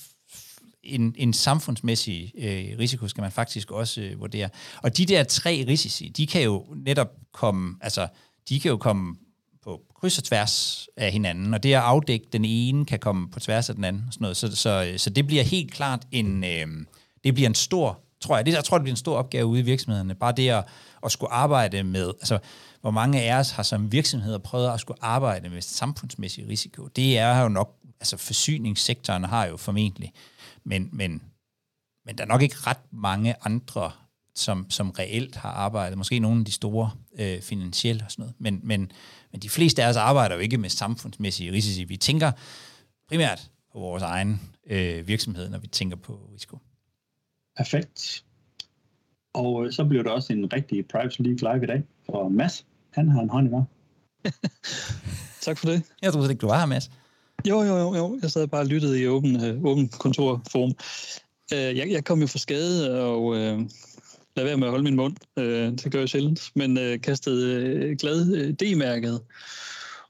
en, 0.87 1.15
en 1.17 1.33
samfundsmæssig 1.33 2.33
øh, 2.37 2.79
risiko 2.79 3.07
skal 3.07 3.21
man 3.21 3.31
faktisk 3.31 3.71
også 3.71 4.01
øh, 4.01 4.19
vurdere. 4.19 4.49
Og 4.83 4.97
de 4.97 5.05
der 5.05 5.23
tre 5.23 5.65
risici, 5.67 6.09
de 6.09 6.27
kan 6.27 6.43
jo 6.43 6.65
netop 6.85 7.07
komme, 7.33 7.75
altså, 7.81 8.07
de 8.49 8.59
kan 8.59 8.69
jo 8.69 8.77
komme 8.77 9.15
på 9.63 9.81
kryds 9.99 10.17
og 10.17 10.23
tværs 10.23 10.87
af 10.97 11.11
hinanden, 11.11 11.53
og 11.53 11.63
det 11.63 11.73
at 11.73 11.81
afdække 11.81 12.25
den 12.33 12.45
ene 12.45 12.85
kan 12.85 12.99
komme 12.99 13.29
på 13.29 13.39
tværs 13.39 13.69
af 13.69 13.75
den 13.75 13.83
anden. 13.83 14.03
Sådan 14.11 14.23
noget. 14.23 14.37
Så, 14.37 14.55
så, 14.55 14.89
øh, 14.91 14.99
så 14.99 15.09
det 15.09 15.27
bliver 15.27 15.43
helt 15.43 15.71
klart 15.71 16.07
en, 16.11 16.43
øh, 16.43 16.67
det 17.23 17.33
bliver 17.33 17.49
en 17.49 17.55
stor, 17.55 17.99
tror 18.21 18.35
jeg, 18.35 18.45
det, 18.45 18.53
jeg 18.53 18.63
tror, 18.63 18.77
det 18.77 18.83
bliver 18.83 18.93
en 18.93 18.97
stor 18.97 19.17
opgave 19.17 19.45
ude 19.45 19.59
i 19.59 19.63
virksomhederne. 19.63 20.15
Bare 20.15 20.31
det 20.31 20.49
at, 20.49 20.63
at 21.05 21.11
skulle 21.11 21.33
arbejde 21.33 21.83
med, 21.83 22.07
altså 22.07 22.39
hvor 22.81 22.91
mange 22.91 23.21
af 23.21 23.39
os 23.39 23.51
har 23.51 23.63
som 23.63 23.91
virksomheder 23.91 24.37
prøvet 24.37 24.69
at 24.69 24.79
skulle 24.79 25.03
arbejde 25.03 25.49
med 25.49 25.61
samfundsmæssig 25.61 26.47
risiko. 26.47 26.87
Det 26.87 27.17
er 27.17 27.41
jo 27.41 27.49
nok, 27.49 27.75
altså 27.99 28.17
forsyningssektoren 28.17 29.23
har 29.23 29.45
jo 29.45 29.57
formentlig 29.57 30.13
men, 30.67 30.89
men, 30.91 31.21
men 32.05 32.17
der 32.17 32.23
er 32.23 32.27
nok 32.27 32.41
ikke 32.41 32.55
ret 32.59 32.77
mange 32.91 33.35
andre, 33.41 33.91
som, 34.35 34.69
som 34.69 34.89
reelt 34.89 35.35
har 35.35 35.49
arbejdet. 35.49 35.97
Måske 35.97 36.19
nogle 36.19 36.39
af 36.39 36.45
de 36.45 36.51
store 36.51 36.91
øh, 37.19 37.41
finansielle 37.41 38.03
og 38.05 38.11
sådan 38.11 38.23
noget. 38.23 38.35
Men, 38.39 38.59
men, 38.63 38.91
men 39.31 39.41
de 39.41 39.49
fleste 39.49 39.83
af 39.83 39.89
os 39.89 39.95
arbejder 39.95 40.35
jo 40.35 40.41
ikke 40.41 40.57
med 40.57 40.69
samfundsmæssige 40.69 41.51
risici. 41.51 41.83
Vi 41.83 41.97
tænker 41.97 42.31
primært 43.07 43.51
på 43.71 43.79
vores 43.79 44.03
egen 44.03 44.41
øh, 44.69 45.07
virksomhed, 45.07 45.49
når 45.49 45.57
vi 45.57 45.67
tænker 45.67 45.97
på 45.97 46.29
risiko. 46.33 46.59
Perfekt. 47.57 48.23
Og 49.33 49.65
øh, 49.65 49.73
så 49.73 49.85
bliver 49.85 50.03
det 50.03 50.11
også 50.11 50.33
en 50.33 50.53
rigtig 50.53 50.87
Privacy 50.87 51.21
League 51.21 51.53
live 51.53 51.63
i 51.63 51.67
dag. 51.67 51.83
For 52.05 52.29
Mads, 52.29 52.65
han 52.89 53.09
har 53.09 53.21
en 53.21 53.29
hånd 53.29 53.47
i 53.47 53.49
mig. 53.49 53.63
tak 55.41 55.57
for 55.57 55.67
det. 55.67 55.83
Jeg 56.01 56.13
troede 56.13 56.31
ikke, 56.31 56.41
du 56.41 56.47
var 56.47 56.59
her, 56.59 56.65
Mads. 56.65 56.91
Jo, 57.49 57.61
jo, 57.61 57.77
jo, 57.77 57.95
jo. 57.95 58.19
Jeg 58.21 58.31
sad 58.31 58.47
bare 58.47 58.61
og 58.61 58.67
lyttede 58.67 59.01
i 59.01 59.07
åben, 59.07 59.45
øh, 59.45 59.63
åben 59.63 59.87
kontorform. 59.87 60.73
Øh, 61.53 61.77
jeg, 61.77 61.91
jeg 61.91 62.05
kom 62.05 62.21
jo 62.21 62.27
for 62.27 62.37
skade 62.37 63.01
og 63.01 63.35
øh, 63.35 63.59
lad 64.35 64.43
være 64.43 64.57
med 64.57 64.67
at 64.67 64.71
holde 64.71 64.83
min 64.83 64.95
mund. 64.95 65.15
Øh, 65.39 65.71
det 65.71 65.91
gør 65.91 65.99
jeg 65.99 66.09
sjældent. 66.09 66.51
Men 66.55 66.77
øh, 66.77 67.01
kastede 67.01 67.55
øh, 67.55 67.97
glad 67.97 68.35
øh, 68.35 68.53
D-mærket 68.53 69.21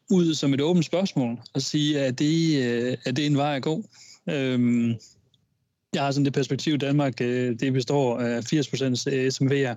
ud 0.10 0.34
som 0.34 0.54
et 0.54 0.62
åbent 0.62 0.86
spørgsmål 0.86 1.38
og 1.54 1.62
sige, 1.62 2.00
at 2.02 2.20
det, 2.20 2.64
øh, 2.66 2.98
er 3.06 3.12
det 3.12 3.26
en 3.26 3.38
vej 3.38 3.56
at 3.56 3.64
gå? 3.64 3.84
Øh, 4.30 4.90
jeg 5.94 6.04
har 6.04 6.12
sådan 6.12 6.26
det 6.26 6.34
perspektiv, 6.34 6.78
Danmark 6.78 7.22
øh, 7.22 7.60
det 7.60 7.74
består 7.74 8.20
af 8.20 8.44
80 8.44 8.70
procent 8.70 9.08
øh, 9.08 9.28
SMV'er. 9.28 9.76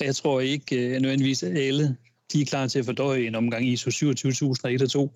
Jeg 0.00 0.16
tror 0.16 0.40
ikke 0.40 0.76
øh, 0.76 1.00
nødvendigvis 1.00 1.42
alle 1.42 1.96
de 2.32 2.40
er 2.40 2.46
klar 2.46 2.66
til 2.66 2.78
at 2.78 2.84
fordøje 2.84 3.26
en 3.26 3.34
omgang 3.34 3.68
ISO 3.68 3.90
27001 3.90 4.82
og 4.82 4.90
2 4.90 5.12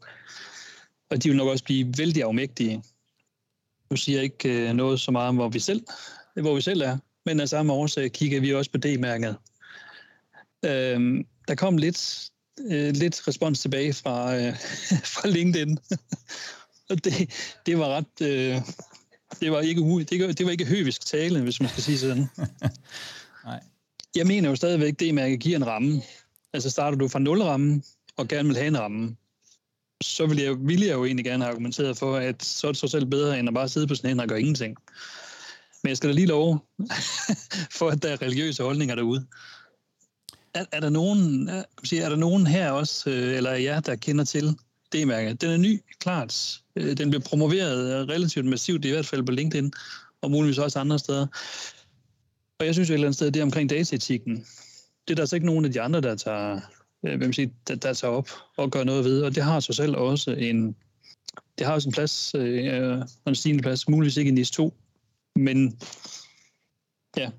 og 1.14 1.22
de 1.22 1.28
vil 1.28 1.36
nok 1.36 1.48
også 1.48 1.64
blive 1.64 1.94
vældig 1.98 2.22
afmægtige. 2.22 2.82
Nu 3.90 3.96
siger 3.96 4.16
jeg 4.16 4.24
ikke 4.24 4.68
øh, 4.68 4.74
noget 4.74 5.00
så 5.00 5.10
meget 5.10 5.28
om, 5.28 5.36
hvor 5.36 5.48
vi 5.48 5.58
selv, 5.58 5.82
hvor 6.34 6.54
vi 6.54 6.60
selv 6.60 6.80
er, 6.80 6.98
men 7.26 7.40
af 7.40 7.48
samme 7.48 7.72
årsag 7.72 8.12
kigger 8.12 8.40
vi 8.40 8.54
også 8.54 8.70
på 8.70 8.78
D-mærket. 8.78 9.36
Øhm, 10.64 11.26
der 11.48 11.54
kom 11.54 11.76
lidt, 11.76 12.30
øh, 12.60 12.94
lidt 12.94 13.28
respons 13.28 13.60
tilbage 13.60 13.92
fra, 13.92 14.36
øh, 14.36 14.54
fra 15.14 15.28
LinkedIn, 15.28 15.78
og 16.90 17.04
det, 17.04 17.30
det 17.66 17.78
var 17.78 17.88
ret... 17.88 18.20
Øh, 18.22 18.60
det 19.40 19.52
var 19.52 19.60
ikke 19.60 19.80
det, 19.80 20.38
det 20.38 20.46
var 20.46 20.52
ikke 20.52 20.64
høvisk 20.64 21.06
tale, 21.06 21.40
hvis 21.40 21.60
man 21.60 21.70
skal 21.70 21.82
sige 21.82 21.98
sådan. 21.98 22.26
Nej. 23.44 23.60
Jeg 24.14 24.26
mener 24.26 24.48
jo 24.48 24.56
stadigvæk, 24.56 24.92
at 24.92 25.00
D-mærket 25.00 25.40
giver 25.40 25.56
en 25.56 25.66
ramme. 25.66 26.02
Altså 26.52 26.70
starter 26.70 26.98
du 26.98 27.08
fra 27.08 27.18
nul 27.18 27.42
ramme 27.42 27.82
og 28.16 28.28
gerne 28.28 28.48
vil 28.48 28.56
have 28.56 28.68
en 28.68 28.78
ramme, 28.78 29.16
så 30.04 30.26
ville 30.26 30.42
jeg, 30.42 30.56
ville 30.60 30.86
jeg 30.86 30.94
jo 30.94 31.04
egentlig 31.04 31.24
gerne 31.24 31.44
have 31.44 31.52
argumenteret 31.52 31.98
for, 31.98 32.16
at 32.16 32.44
så 32.44 32.66
er 32.66 32.72
det 32.72 32.80
så 32.80 32.88
selv 32.88 33.06
bedre, 33.06 33.38
end 33.38 33.48
at 33.48 33.54
bare 33.54 33.68
sidde 33.68 33.86
på 33.86 33.94
sådan 33.94 34.10
en 34.10 34.20
og 34.20 34.28
gøre 34.28 34.40
ingenting. 34.40 34.76
Men 35.82 35.88
jeg 35.88 35.96
skal 35.96 36.10
da 36.10 36.14
lige 36.14 36.26
love, 36.26 36.60
for 37.78 37.88
at 37.90 38.02
der 38.02 38.08
er 38.08 38.22
religiøse 38.22 38.62
holdninger 38.62 38.94
derude. 38.94 39.26
Er, 40.54 40.64
er 40.72 40.80
der 40.80 40.90
nogen, 40.90 41.48
er, 41.48 41.64
er 41.92 42.08
der 42.08 42.16
nogen 42.16 42.46
her 42.46 42.70
også, 42.70 43.10
øh, 43.10 43.36
eller 43.36 43.52
jer, 43.52 43.80
der 43.80 43.96
kender 43.96 44.24
til 44.24 44.56
D-mærket? 44.94 45.40
Den 45.40 45.50
er 45.50 45.56
ny, 45.56 45.80
klart. 46.00 46.60
Øh, 46.76 46.96
den 46.96 47.10
bliver 47.10 47.22
promoveret 47.22 48.08
relativt 48.08 48.46
massivt, 48.46 48.84
i 48.84 48.90
hvert 48.90 49.06
fald 49.06 49.22
på 49.22 49.32
LinkedIn, 49.32 49.72
og 50.22 50.30
muligvis 50.30 50.58
også 50.58 50.78
andre 50.78 50.98
steder. 50.98 51.26
Og 52.58 52.66
jeg 52.66 52.74
synes 52.74 52.88
jo 52.88 52.92
et 52.92 52.94
eller 52.94 53.06
andet 53.06 53.16
sted, 53.16 53.30
det 53.30 53.40
er 53.40 53.44
omkring 53.44 53.70
dataetikken. 53.70 54.36
Det 55.08 55.10
er 55.10 55.14
der 55.14 55.22
altså 55.22 55.36
ikke 55.36 55.46
nogen 55.46 55.64
af 55.64 55.72
de 55.72 55.80
andre, 55.80 56.00
der 56.00 56.14
tager, 56.14 56.60
øh, 57.06 57.18
hvem 57.18 57.32
siger, 57.32 57.48
der, 57.68 57.74
der 57.74 57.92
tager 57.92 58.12
op 58.12 58.28
og 58.56 58.70
gør 58.70 58.84
noget 58.84 59.04
ved. 59.04 59.22
Og 59.22 59.34
det 59.34 59.42
har 59.42 59.60
så 59.60 59.72
selv 59.72 59.96
også 59.96 60.30
en, 60.30 60.76
det 61.58 61.66
har 61.66 61.74
også 61.74 61.88
en 61.88 61.92
plads, 61.92 62.34
øh, 62.34 63.02
en 63.26 63.34
stigende 63.34 63.62
plads, 63.62 63.88
muligvis 63.88 64.16
ikke 64.16 64.28
i 64.28 64.34
NIS 64.34 64.50
2, 64.50 64.74
men 65.36 65.78
ja, 67.16 67.30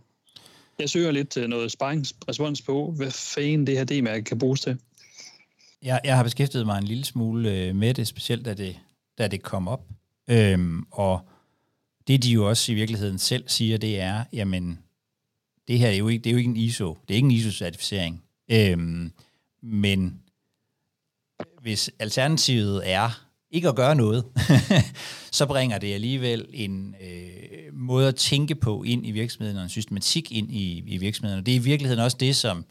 jeg 0.79 0.89
søger 0.89 1.11
lidt 1.11 1.37
øh, 1.37 1.47
noget 1.47 1.71
sparringsrespons 1.71 2.61
på, 2.61 2.91
hvad 2.91 3.11
fanden 3.11 3.67
det 3.67 3.77
her 3.77 3.83
D-mærke 3.83 4.23
kan 4.23 4.39
bruges 4.39 4.61
til. 4.61 4.77
Jeg, 5.81 6.01
jeg 6.03 6.15
har 6.15 6.23
beskæftiget 6.23 6.65
mig 6.65 6.77
en 6.77 6.83
lille 6.83 7.05
smule 7.05 7.51
øh, 7.51 7.75
med 7.75 7.93
det, 7.93 8.07
specielt 8.07 8.45
da 8.45 8.53
det, 8.53 8.79
da 9.17 9.27
det 9.27 9.41
kom 9.41 9.67
op. 9.67 9.87
Øhm, 10.29 10.83
og 10.91 11.19
det 12.07 12.23
de 12.23 12.31
jo 12.31 12.49
også 12.49 12.71
i 12.71 12.75
virkeligheden 12.75 13.17
selv 13.17 13.43
siger, 13.47 13.77
det 13.77 13.99
er, 13.99 14.23
jamen, 14.33 14.79
det 15.67 15.79
her 15.79 15.87
er 15.87 15.95
jo 15.95 16.07
ikke, 16.07 16.23
det 16.23 16.29
er 16.29 16.31
jo 16.31 16.37
ikke 16.37 16.49
en 16.49 16.57
ISO. 16.57 16.97
Det 17.07 17.13
er 17.13 17.15
ikke 17.15 17.25
en 17.25 17.31
ISO-certificering. 17.31 18.23
Øhm, 18.51 19.11
men 19.65 20.19
hvis 21.61 21.91
alternativet 21.99 22.91
er 22.91 23.25
ikke 23.51 23.69
at 23.69 23.75
gøre 23.75 23.95
noget, 23.95 24.25
så 25.31 25.45
bringer 25.45 25.77
det 25.77 25.93
alligevel 25.93 26.45
en 26.53 26.95
øh, 27.01 27.73
måde 27.73 28.07
at 28.07 28.15
tænke 28.15 28.55
på 28.55 28.83
ind 28.83 29.07
i 29.07 29.11
virksomheden, 29.11 29.57
og 29.57 29.63
en 29.63 29.69
systematik 29.69 30.31
ind 30.31 30.51
i, 30.51 30.83
i 30.87 30.97
virksomheden. 30.97 31.39
Og 31.39 31.45
det 31.45 31.51
er 31.51 31.55
i 31.55 31.63
virkeligheden 31.63 32.03
også 32.03 32.17
det, 32.19 32.35
som, 32.35 32.65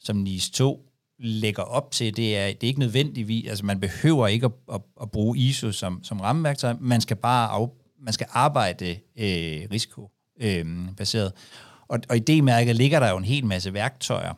som 0.00 0.16
NIS 0.16 0.50
2 0.50 0.88
lægger 1.18 1.62
op 1.62 1.90
til, 1.90 2.16
det 2.16 2.36
er, 2.36 2.46
det 2.46 2.62
er 2.62 2.68
ikke 2.68 2.80
nødvendigvis, 2.80 3.48
altså 3.48 3.64
man 3.64 3.80
behøver 3.80 4.26
ikke 4.26 4.46
at, 4.46 4.52
at, 4.74 4.80
at 5.02 5.10
bruge 5.10 5.38
ISO 5.38 5.72
som, 5.72 6.04
som 6.04 6.20
rammeværktøj, 6.20 6.74
man 6.80 7.00
skal 7.00 7.16
bare 7.16 7.48
af, 7.48 7.68
man 8.00 8.12
skal 8.12 8.26
arbejde 8.30 8.90
øh, 9.16 9.68
risikobaseret. 9.72 11.26
Øh, 11.26 11.32
og, 11.88 11.98
og 12.08 12.16
i 12.16 12.20
det 12.20 12.44
mærke 12.44 12.72
ligger 12.72 13.00
der 13.00 13.10
jo 13.10 13.16
en 13.16 13.24
hel 13.24 13.46
masse 13.46 13.74
værktøjer. 13.74 14.34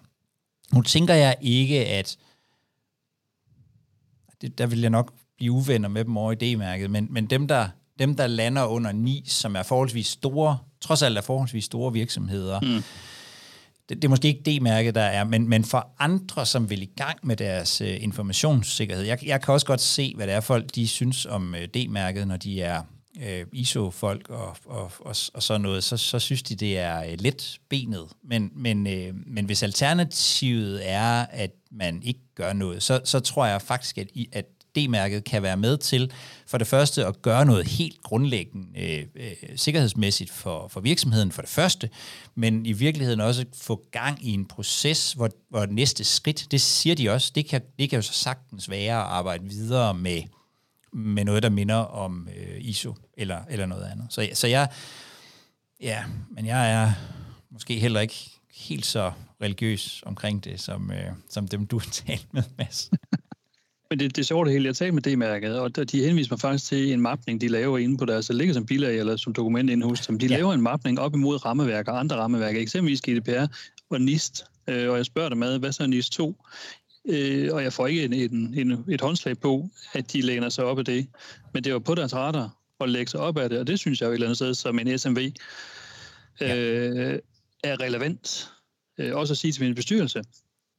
Nu 0.73 0.83
tænker 0.83 1.15
jeg 1.15 1.37
ikke, 1.41 1.87
at 1.87 2.17
det, 4.41 4.59
der 4.59 4.67
vil 4.67 4.81
jeg 4.81 4.91
nok 4.91 5.13
blive 5.37 5.53
uvenner 5.53 5.89
med 5.89 6.05
dem 6.05 6.17
over 6.17 6.33
i 6.33 6.35
D-mærket, 6.35 6.91
men, 6.91 7.09
men 7.11 7.27
dem, 7.27 7.49
der, 7.49 7.69
dem, 7.99 8.17
der 8.17 8.27
lander 8.27 8.65
under 8.65 8.93
9, 8.93 9.25
som 9.27 9.57
er 9.57 9.63
forholdsvis 9.63 10.07
store, 10.07 10.59
trods 10.81 11.03
alt 11.03 11.19
er 11.19 11.23
forholdsvis 11.23 11.65
store 11.65 11.93
virksomheder, 11.93 12.61
mm. 12.61 12.83
det, 13.89 13.97
det 13.97 14.05
er 14.05 14.09
måske 14.09 14.29
ikke 14.29 14.51
D-mærket, 14.51 14.95
der 14.95 15.03
er, 15.03 15.25
men, 15.25 15.49
men 15.49 15.65
for 15.65 15.89
andre, 15.99 16.47
som 16.47 16.71
vil 16.71 16.83
i 16.83 16.91
gang 16.97 17.19
med 17.23 17.37
deres 17.37 17.81
uh, 17.81 18.03
informationssikkerhed, 18.03 19.05
jeg, 19.05 19.19
jeg 19.27 19.43
kan 19.43 19.55
også 19.55 19.67
godt 19.67 19.81
se, 19.81 20.13
hvad 20.17 20.27
det 20.27 20.35
er 20.35 20.41
folk, 20.41 20.75
de 20.75 20.89
synes 20.89 21.27
om 21.27 21.55
uh, 21.55 21.61
D-mærket, 21.61 22.29
når 22.29 22.37
de 22.37 22.63
er 22.63 22.83
øh, 23.23 23.47
ISO-folk 23.53 24.31
og, 24.31 24.57
og, 24.65 24.93
og, 25.01 25.17
og 25.35 25.43
sådan 25.43 25.61
noget, 25.61 25.85
så, 25.85 25.97
så 25.97 26.19
synes 26.19 26.43
de, 26.43 26.55
det 26.55 26.79
er 26.79 27.05
øh, 27.05 27.17
let 27.19 27.59
benet. 27.69 28.07
Men, 28.25 28.51
men, 28.55 28.87
øh, 28.87 29.15
men 29.27 29.45
hvis 29.45 29.63
alternativet 29.63 30.91
er, 30.91 31.27
at 31.31 31.51
man 31.71 32.03
ikke 32.03 32.21
gør 32.35 32.53
noget, 32.53 32.83
så, 32.83 33.01
så 33.05 33.21
tror 33.21 33.47
jeg 33.47 33.63
faktisk, 33.63 33.99
at, 33.99 34.09
at 34.33 34.45
D-mærket 34.77 35.25
kan 35.25 35.43
være 35.43 35.57
med 35.57 35.77
til 35.79 36.13
for 36.47 36.59
det 36.59 36.67
første 36.67 37.07
at 37.07 37.23
gøre 37.23 37.45
noget 37.45 37.67
helt 37.67 38.03
grundlæggende 38.03 38.81
øh, 38.81 39.05
øh, 39.17 39.33
sikkerhedsmæssigt 39.57 40.31
for, 40.31 40.69
for 40.69 40.81
virksomheden 40.81 41.33
for 41.33 41.43
det 41.43 41.51
første, 41.51 41.91
men 42.35 42.67
i 42.67 42.73
virkeligheden 42.73 43.21
også 43.21 43.45
få 43.63 43.85
gang 43.91 44.27
i 44.27 44.33
en 44.33 44.45
proces, 44.45 45.13
hvor, 45.13 45.31
hvor 45.51 45.67
næste 45.67 46.05
skridt, 46.05 46.47
det 46.51 46.61
siger 46.61 46.95
de 46.95 47.11
også, 47.11 47.33
det 47.35 47.47
kan, 47.47 47.61
det 47.79 47.91
kan 47.91 47.97
jo 47.97 48.03
så 48.03 48.13
sagtens 48.13 48.71
være 48.71 48.95
at 48.95 49.07
arbejde 49.07 49.45
videre 49.45 49.95
med, 49.95 50.23
med 50.95 51.25
noget, 51.25 51.43
der 51.43 51.49
minder 51.49 51.75
om 51.75 52.29
øh, 52.37 52.57
ISO 52.61 52.95
eller, 53.17 53.39
eller 53.51 53.67
noget 53.67 53.85
andet. 53.85 54.07
Så, 54.11 54.29
så 54.33 54.47
jeg, 54.47 54.69
ja, 55.81 56.05
men 56.31 56.47
jeg 56.47 56.73
er 56.73 56.93
måske 57.51 57.79
heller 57.79 58.01
ikke 58.01 58.31
helt 58.55 58.87
så 58.87 59.13
religiøs 59.43 60.03
omkring 60.07 60.45
det, 60.45 60.61
som, 60.61 60.91
øh, 60.91 61.13
som 61.31 61.49
dem, 61.49 61.67
du 61.67 61.79
har 61.85 61.91
talt 61.91 62.35
med, 62.35 62.43
Mads. 62.59 62.91
Men 63.91 63.99
det, 63.99 64.17
det 64.17 64.23
er 64.23 64.27
sjovt 64.27 64.47
det 64.47 64.53
hele. 64.53 64.67
Jeg 64.67 64.77
talte 64.77 64.93
med 64.93 65.03
D-mærket, 65.03 65.59
og 65.59 65.91
de 65.93 66.05
henviser 66.05 66.33
mig 66.33 66.41
faktisk 66.41 66.69
til 66.69 66.93
en 66.93 67.01
mapning, 67.01 67.41
de 67.41 67.49
laver 67.49 67.79
inde 67.79 67.99
på 67.99 68.05
deres, 68.05 68.27
det 68.27 68.37
ligger 68.37 68.55
som 68.55 68.67
bilag 68.67 68.99
eller 68.99 69.17
som 69.17 69.33
dokument 69.33 69.71
inde 69.71 69.87
hos 69.87 70.07
dem. 70.07 70.19
De 70.19 70.27
ja. 70.27 70.37
laver 70.37 70.53
en 70.53 70.61
mapning 70.61 71.01
op 71.01 71.15
imod 71.15 71.45
rammeværker 71.45 71.93
og 71.93 72.01
andre 72.01 72.17
rammeværker, 72.17 72.61
eksempelvis 72.61 73.01
GDPR 73.01 73.47
og 73.91 74.01
NIST. 74.01 74.45
Øh, 74.69 74.91
og 74.91 74.97
jeg 74.97 75.07
spørger 75.07 75.29
dem 75.29 75.39
med, 75.39 75.59
hvad 75.59 75.73
så 75.73 75.83
er 75.83 75.87
NIST 75.87 76.13
2? 76.13 76.37
Øh, 77.09 77.55
og 77.55 77.63
jeg 77.63 77.73
får 77.73 77.87
ikke 77.87 78.05
en, 78.05 78.13
en, 78.13 78.55
en, 78.55 78.85
et 78.89 79.01
håndslag 79.01 79.39
på, 79.39 79.69
at 79.93 80.13
de 80.13 80.23
læner 80.23 80.49
sig 80.49 80.65
op 80.65 80.79
af 80.79 80.85
det. 80.85 81.07
Men 81.55 81.65
det 81.65 81.73
var 81.73 81.79
på 81.79 81.95
deres 81.95 82.15
radar 82.15 82.57
at 82.81 82.89
lægge 82.89 83.11
sig 83.11 83.21
op 83.21 83.39
af 83.39 83.49
det, 83.49 83.59
og 83.59 83.67
det 83.67 83.79
synes 83.79 84.01
jeg 84.01 84.07
jo 84.07 84.11
et 84.11 84.15
eller 84.15 84.27
andet 84.27 84.37
sted 84.37 84.55
som 84.55 84.79
en 84.79 84.99
SMV 84.99 85.33
ja. 86.41 86.57
øh, 86.57 87.19
er 87.65 87.81
relevant. 87.81 88.51
Øh, 88.99 89.17
også 89.17 89.33
at 89.33 89.39
sige 89.39 89.53
til 89.53 89.63
min 89.63 89.75
bestyrelse, 89.75 90.23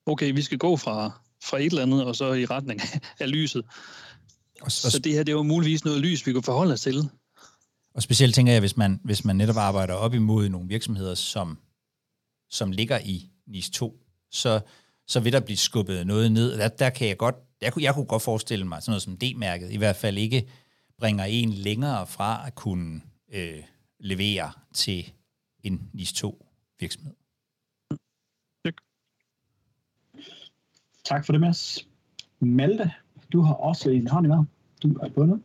okay, 0.06 0.34
vi 0.34 0.42
skal 0.42 0.58
gå 0.58 0.78
fra 0.78 1.12
fra 1.44 1.58
et 1.58 1.66
eller 1.66 1.82
andet, 1.82 2.06
og 2.06 2.16
så 2.16 2.34
i 2.34 2.46
retning 2.46 2.82
af 3.20 3.32
lyset. 3.32 3.66
Og, 4.62 4.72
så, 4.72 4.92
så 4.92 5.00
det 5.00 5.14
her, 5.14 5.24
det 5.24 5.36
var 5.36 5.44
muligvis 5.44 5.86
noget 5.86 6.02
lys, 6.02 6.28
vi 6.28 6.34
kunne 6.34 6.44
forholde 6.44 6.74
os 6.74 6.82
til. 6.82 7.10
Og 7.94 8.04
specielt 8.04 8.36
tænker 8.36 8.54
jeg, 8.54 8.60
hvis 8.60 8.78
man, 8.78 9.00
hvis 9.04 9.26
man 9.26 9.36
netop 9.36 9.58
arbejder 9.58 9.94
op 9.94 10.14
imod 10.14 10.50
nogle 10.50 10.68
virksomheder, 10.68 11.16
som, 11.16 11.58
som 12.50 12.72
ligger 12.72 13.00
i 13.00 13.30
NIS 13.48 13.70
2, 13.70 14.00
så, 14.32 14.60
så 15.08 15.20
vil 15.20 15.34
der 15.34 15.40
blive 15.40 15.58
skubbet 15.58 16.08
noget 16.08 16.32
ned. 16.32 16.58
Der, 16.58 16.68
der 16.68 16.90
kan 16.90 17.08
jeg 17.08 17.18
godt, 17.18 17.36
jeg 17.62 17.74
kunne, 17.74 17.84
jeg 17.84 17.94
kunne 17.94 18.06
godt 18.06 18.22
forestille 18.22 18.66
mig, 18.68 18.84
sådan 18.84 18.92
noget 18.92 19.02
som 19.02 19.18
D-mærket, 19.18 19.72
i 19.72 19.78
hvert 19.78 19.96
fald 19.96 20.18
ikke 20.18 20.48
bringer 20.98 21.24
en 21.24 21.50
længere 21.50 22.08
fra 22.08 22.48
at 22.48 22.56
kunne 22.56 23.02
øh, 23.34 23.64
levere 24.00 24.52
til 24.74 25.12
en 25.64 25.90
NIS 25.94 26.14
2 26.14 26.46
virksomhed. 26.80 27.14
Tak 31.06 31.26
for 31.26 31.34
det, 31.34 31.42
Mads. 31.42 31.88
Malte, 32.40 32.92
du 33.34 33.42
har 33.42 33.54
også 33.54 33.90
en 33.90 34.08
hånd 34.08 34.26
i 34.26 34.30
vejret. 34.30 34.48
Du 34.84 34.88
er 34.94 35.10
på 35.10 35.26
noget. 35.26 35.42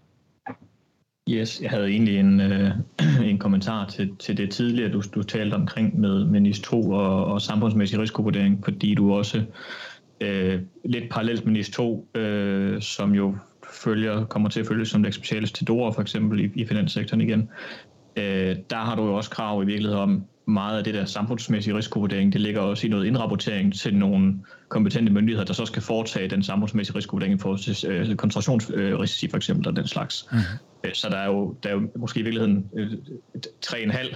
Yes, 1.28 1.60
jeg 1.62 1.70
havde 1.70 1.88
egentlig 1.88 2.18
en, 2.18 2.40
øh, 2.40 2.70
en 3.30 3.38
kommentar 3.38 3.86
til, 3.86 4.16
til 4.16 4.36
det 4.36 4.50
tidligere, 4.50 4.92
du, 4.92 5.02
du 5.14 5.22
talte 5.22 5.54
omkring 5.54 6.00
med, 6.00 6.24
med 6.24 6.40
NIS 6.40 6.60
2 6.60 6.90
og, 6.90 7.24
og 7.24 7.42
samfundsmæssig 7.42 7.98
risikovurdering, 7.98 8.64
fordi 8.64 8.94
du 8.94 9.14
også 9.14 9.44
øh, 10.20 10.60
lidt 10.84 11.10
parallelt 11.10 11.44
med 11.44 11.52
NIS 11.52 11.70
2, 11.70 12.08
øh, 12.14 12.82
som 12.82 13.14
jo 13.14 13.36
følger, 13.84 14.24
kommer 14.24 14.48
til 14.48 14.60
at 14.60 14.66
følge 14.66 14.86
som 14.86 15.02
det 15.02 15.14
specialist 15.14 15.54
til 15.54 15.66
DORA 15.66 15.90
for 15.90 16.02
eksempel 16.02 16.40
i, 16.40 16.50
i 16.54 16.66
finanssektoren 16.66 17.20
igen, 17.20 17.48
øh, 18.16 18.56
der 18.70 18.76
har 18.76 18.96
du 18.96 19.04
jo 19.04 19.14
også 19.14 19.30
krav 19.30 19.62
i 19.62 19.66
virkeligheden 19.66 20.02
om, 20.02 20.24
meget 20.50 20.78
af 20.78 20.84
det 20.84 20.94
der 20.94 21.04
samfundsmæssige 21.04 21.76
risikovurdering, 21.76 22.32
det 22.32 22.40
ligger 22.40 22.60
også 22.60 22.86
i 22.86 22.90
noget 22.90 23.06
indrapportering 23.06 23.74
til 23.74 23.94
nogle 23.94 24.34
kompetente 24.68 25.12
myndigheder, 25.12 25.44
der 25.44 25.52
så 25.52 25.66
skal 25.66 25.82
foretage 25.82 26.28
den 26.28 26.42
samfundsmæssige 26.42 26.96
risikovurdering 26.96 27.40
for 27.40 27.50
øh, 27.88 28.16
koncentrationsrisici 28.16 29.30
for 29.30 29.36
eksempel, 29.36 29.68
og 29.68 29.76
den 29.76 29.86
slags. 29.86 30.26
Mm. 30.32 30.38
Så 30.94 31.08
der 31.08 31.16
er, 31.16 31.26
jo, 31.26 31.56
der 31.62 31.68
er 31.68 31.72
jo 31.72 31.90
måske 31.96 32.20
i 32.20 32.22
virkeligheden 32.22 32.66
øh, 32.76 32.90
tre 33.60 33.80
en 33.80 33.90
halv 33.90 34.14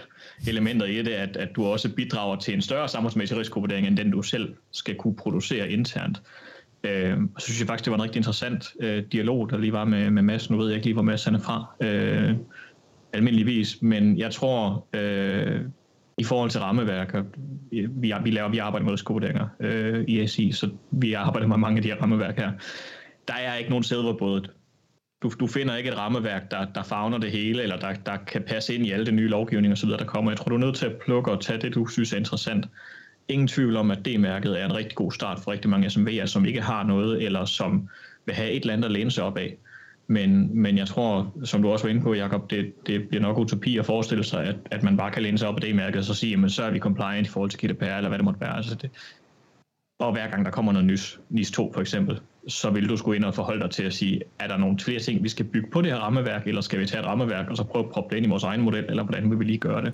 elementer 0.48 0.86
i 0.86 1.02
det, 1.02 1.08
at, 1.10 1.36
at 1.36 1.48
du 1.56 1.64
også 1.64 1.88
bidrager 1.94 2.36
til 2.36 2.54
en 2.54 2.62
større 2.62 2.88
samfundsmæssig 2.88 3.38
risikovurdering, 3.38 3.86
end 3.86 3.96
den 3.96 4.10
du 4.10 4.22
selv 4.22 4.54
skal 4.70 4.94
kunne 4.94 5.16
producere 5.16 5.70
internt. 5.70 6.22
Øh, 6.84 7.16
så 7.38 7.44
synes 7.44 7.60
jeg 7.60 7.66
faktisk, 7.66 7.84
det 7.84 7.90
var 7.90 7.96
en 7.96 8.02
rigtig 8.02 8.18
interessant 8.18 8.72
øh, 8.80 9.02
dialog, 9.12 9.50
der 9.50 9.58
lige 9.58 9.72
var 9.72 9.84
med, 9.84 10.10
med 10.10 10.22
Mads. 10.22 10.50
Nu 10.50 10.56
ved 10.56 10.66
jeg 10.66 10.74
ikke 10.74 10.86
lige, 10.86 10.94
hvor 10.94 11.02
Mads 11.02 11.24
han 11.24 11.34
er 11.34 11.40
fra, 11.40 11.74
øh, 11.80 12.34
almindeligvis, 13.12 13.82
men 13.82 14.18
jeg 14.18 14.30
tror, 14.30 14.86
øh, 14.92 15.60
i 16.18 16.24
forhold 16.24 16.50
til 16.50 16.60
rammeværker, 16.60 17.24
vi, 17.70 18.14
vi, 18.22 18.30
laver, 18.30 18.48
vi 18.48 18.58
arbejder 18.58 18.84
med 18.84 18.92
riskovurderinger 18.92 19.48
øh, 19.60 20.04
i 20.08 20.26
SI, 20.26 20.52
så 20.52 20.70
vi 20.90 21.12
arbejder 21.12 21.46
med 21.46 21.56
mange 21.56 21.76
af 21.76 21.82
de 21.82 21.88
her 21.88 21.96
rammeværk 21.96 22.36
her. 22.36 22.52
Der 23.28 23.34
er 23.34 23.54
ikke 23.54 23.70
nogen 23.70 23.84
silverbådet. 23.84 24.50
Du, 25.22 25.32
du 25.40 25.46
finder 25.46 25.76
ikke 25.76 25.90
et 25.90 25.98
rammeværk, 25.98 26.50
der, 26.50 26.64
der 26.74 26.82
fagner 26.82 27.18
det 27.18 27.30
hele, 27.30 27.62
eller 27.62 27.76
der, 27.76 27.92
der 27.92 28.16
kan 28.16 28.42
passe 28.42 28.74
ind 28.74 28.86
i 28.86 28.90
alle 28.90 29.06
de 29.06 29.12
nye 29.12 29.28
lovgivninger 29.28 29.76
osv., 29.76 29.88
der 29.88 30.04
kommer. 30.04 30.30
Jeg 30.30 30.38
tror, 30.38 30.48
du 30.48 30.54
er 30.54 30.58
nødt 30.58 30.76
til 30.76 30.86
at 30.86 30.96
plukke 31.04 31.30
og 31.30 31.40
tage 31.40 31.60
det, 31.60 31.74
du 31.74 31.86
synes 31.86 32.12
er 32.12 32.16
interessant. 32.16 32.66
Ingen 33.28 33.48
tvivl 33.48 33.76
om, 33.76 33.90
at 33.90 34.06
D-mærket 34.06 34.60
er 34.60 34.64
en 34.64 34.76
rigtig 34.76 34.96
god 34.96 35.12
start 35.12 35.40
for 35.40 35.50
rigtig 35.50 35.70
mange 35.70 35.86
SMV'er, 35.86 36.26
som 36.26 36.44
ikke 36.44 36.60
har 36.60 36.82
noget, 36.82 37.22
eller 37.22 37.44
som 37.44 37.88
vil 38.26 38.34
have 38.34 38.50
et 38.50 38.60
eller 38.60 38.72
andet 38.72 38.84
at 38.84 38.90
læne 38.90 39.10
sig 39.10 39.24
op 39.24 39.38
af. 39.38 39.56
Men, 40.06 40.62
men 40.62 40.78
jeg 40.78 40.86
tror, 40.86 41.32
som 41.44 41.62
du 41.62 41.70
også 41.70 41.84
var 41.84 41.90
inde 41.90 42.02
på, 42.02 42.14
Jacob, 42.14 42.50
det, 42.50 42.86
det 42.86 43.08
bliver 43.08 43.22
nok 43.22 43.38
utopi 43.38 43.78
at 43.78 43.86
forestille 43.86 44.24
sig, 44.24 44.44
at, 44.44 44.56
at 44.70 44.82
man 44.82 44.96
bare 44.96 45.10
kan 45.10 45.22
læne 45.22 45.38
sig 45.38 45.48
op 45.48 45.54
af 45.54 45.60
det 45.60 45.76
mærke 45.76 45.98
og 45.98 46.04
så 46.04 46.14
sige, 46.14 46.30
jamen, 46.30 46.50
så 46.50 46.62
er 46.62 46.70
vi 46.70 46.78
compliant 46.78 47.26
i 47.26 47.30
forhold 47.30 47.50
til 47.50 47.70
GDPR, 47.70 47.84
eller 47.84 48.08
hvad 48.08 48.18
det 48.18 48.24
måtte 48.24 48.40
være. 48.40 48.56
Altså 48.56 48.74
det, 48.74 48.90
og 49.98 50.12
hver 50.12 50.30
gang 50.30 50.44
der 50.44 50.50
kommer 50.50 50.72
noget 50.72 50.86
nys, 50.86 51.20
NIS 51.30 51.50
2 51.50 51.72
for 51.72 51.80
eksempel, 51.80 52.20
så 52.48 52.70
vil 52.70 52.88
du 52.88 52.96
skulle 52.96 53.16
ind 53.16 53.24
og 53.24 53.34
forholde 53.34 53.62
dig 53.62 53.70
til 53.70 53.82
at 53.82 53.92
sige, 53.92 54.22
er 54.38 54.48
der 54.48 54.56
nogle 54.56 54.78
flere 54.78 55.00
ting, 55.00 55.22
vi 55.22 55.28
skal 55.28 55.44
bygge 55.44 55.70
på 55.70 55.82
det 55.82 55.90
her 55.90 55.98
rammeværk, 55.98 56.46
eller 56.46 56.60
skal 56.60 56.80
vi 56.80 56.86
tage 56.86 57.00
et 57.00 57.06
rammeværk 57.06 57.50
og 57.50 57.56
så 57.56 57.64
prøve 57.64 57.84
at 57.84 57.90
proppe 57.90 58.10
det 58.10 58.16
ind 58.16 58.26
i 58.26 58.28
vores 58.28 58.42
egen 58.42 58.60
model, 58.60 58.84
eller 58.88 59.02
hvordan 59.02 59.30
vil 59.30 59.38
vi 59.38 59.44
lige 59.44 59.58
gøre 59.58 59.84
det? 59.84 59.92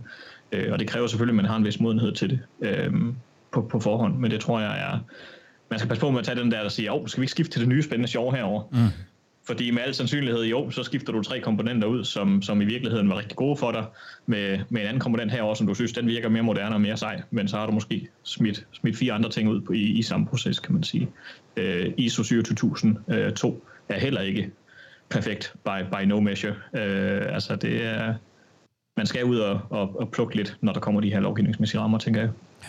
Øh, 0.52 0.72
og 0.72 0.78
det 0.78 0.88
kræver 0.88 1.06
selvfølgelig, 1.06 1.32
at 1.32 1.36
man 1.36 1.44
har 1.44 1.56
en 1.56 1.64
vis 1.64 1.80
modenhed 1.80 2.12
til 2.12 2.30
det 2.30 2.40
øh, 2.60 2.92
på, 3.52 3.60
på 3.62 3.80
forhånd, 3.80 4.18
men 4.18 4.30
det 4.30 4.40
tror 4.40 4.60
jeg 4.60 4.80
er, 4.80 4.98
man 5.70 5.78
skal 5.78 5.88
passe 5.88 6.00
på 6.00 6.10
med 6.10 6.18
at 6.18 6.24
tage 6.24 6.40
den 6.40 6.50
der, 6.50 6.62
der 6.62 6.68
siger, 6.68 6.92
åh, 6.92 7.06
skal 7.06 7.20
vi 7.20 7.24
ikke 7.24 7.30
skifte 7.30 7.52
til 7.52 7.60
det 7.60 7.68
nye 7.68 7.82
spændende 7.82 8.08
sjov 8.08 8.34
herover? 8.34 8.62
Mm. 8.72 8.78
Fordi 9.50 9.70
med 9.70 9.82
al 9.82 9.94
sandsynlighed 9.94 10.44
jo, 10.44 10.70
så 10.70 10.82
skifter 10.82 11.12
du 11.12 11.22
tre 11.22 11.40
komponenter 11.40 11.88
ud, 11.88 12.04
som, 12.04 12.42
som 12.42 12.60
i 12.60 12.64
virkeligheden 12.64 13.08
var 13.08 13.18
rigtig 13.18 13.36
gode 13.36 13.56
for 13.56 13.72
dig, 13.72 13.84
med, 14.26 14.58
med 14.68 14.80
en 14.80 14.86
anden 14.86 15.00
komponent 15.00 15.32
herover, 15.32 15.54
som 15.54 15.66
du 15.66 15.74
synes, 15.74 15.92
den 15.92 16.06
virker 16.06 16.28
mere 16.28 16.42
moderne 16.42 16.74
og 16.74 16.80
mere 16.80 16.96
sej, 16.96 17.22
men 17.30 17.48
så 17.48 17.56
har 17.56 17.66
du 17.66 17.72
måske 17.72 18.08
smidt, 18.22 18.66
smidt 18.72 18.96
fire 18.96 19.12
andre 19.12 19.30
ting 19.30 19.48
ud 19.48 19.60
på, 19.60 19.72
i, 19.72 19.82
i 19.82 20.02
samme 20.02 20.26
proces, 20.26 20.58
kan 20.58 20.74
man 20.74 20.82
sige. 20.82 21.08
Øh, 21.56 21.92
ISO 21.96 22.22
27002 22.22 23.48
uh, 23.48 23.56
er 23.88 23.98
heller 23.98 24.20
ikke 24.20 24.50
perfekt 25.08 25.54
by, 25.64 25.84
by 25.92 26.04
no 26.04 26.20
measure. 26.20 26.54
Øh, 26.74 27.34
altså 27.34 27.56
det 27.56 27.84
er, 27.84 28.14
man 28.96 29.06
skal 29.06 29.24
ud 29.24 29.38
og, 29.38 29.60
og, 29.70 30.00
og 30.00 30.10
plukke 30.10 30.36
lidt, 30.36 30.56
når 30.60 30.72
der 30.72 30.80
kommer 30.80 31.00
de 31.00 31.10
her 31.10 31.20
lovgivningsmæssige 31.20 31.80
rammer, 31.80 31.98
tænker 31.98 32.20
jeg. 32.20 32.30
Ja. 32.62 32.68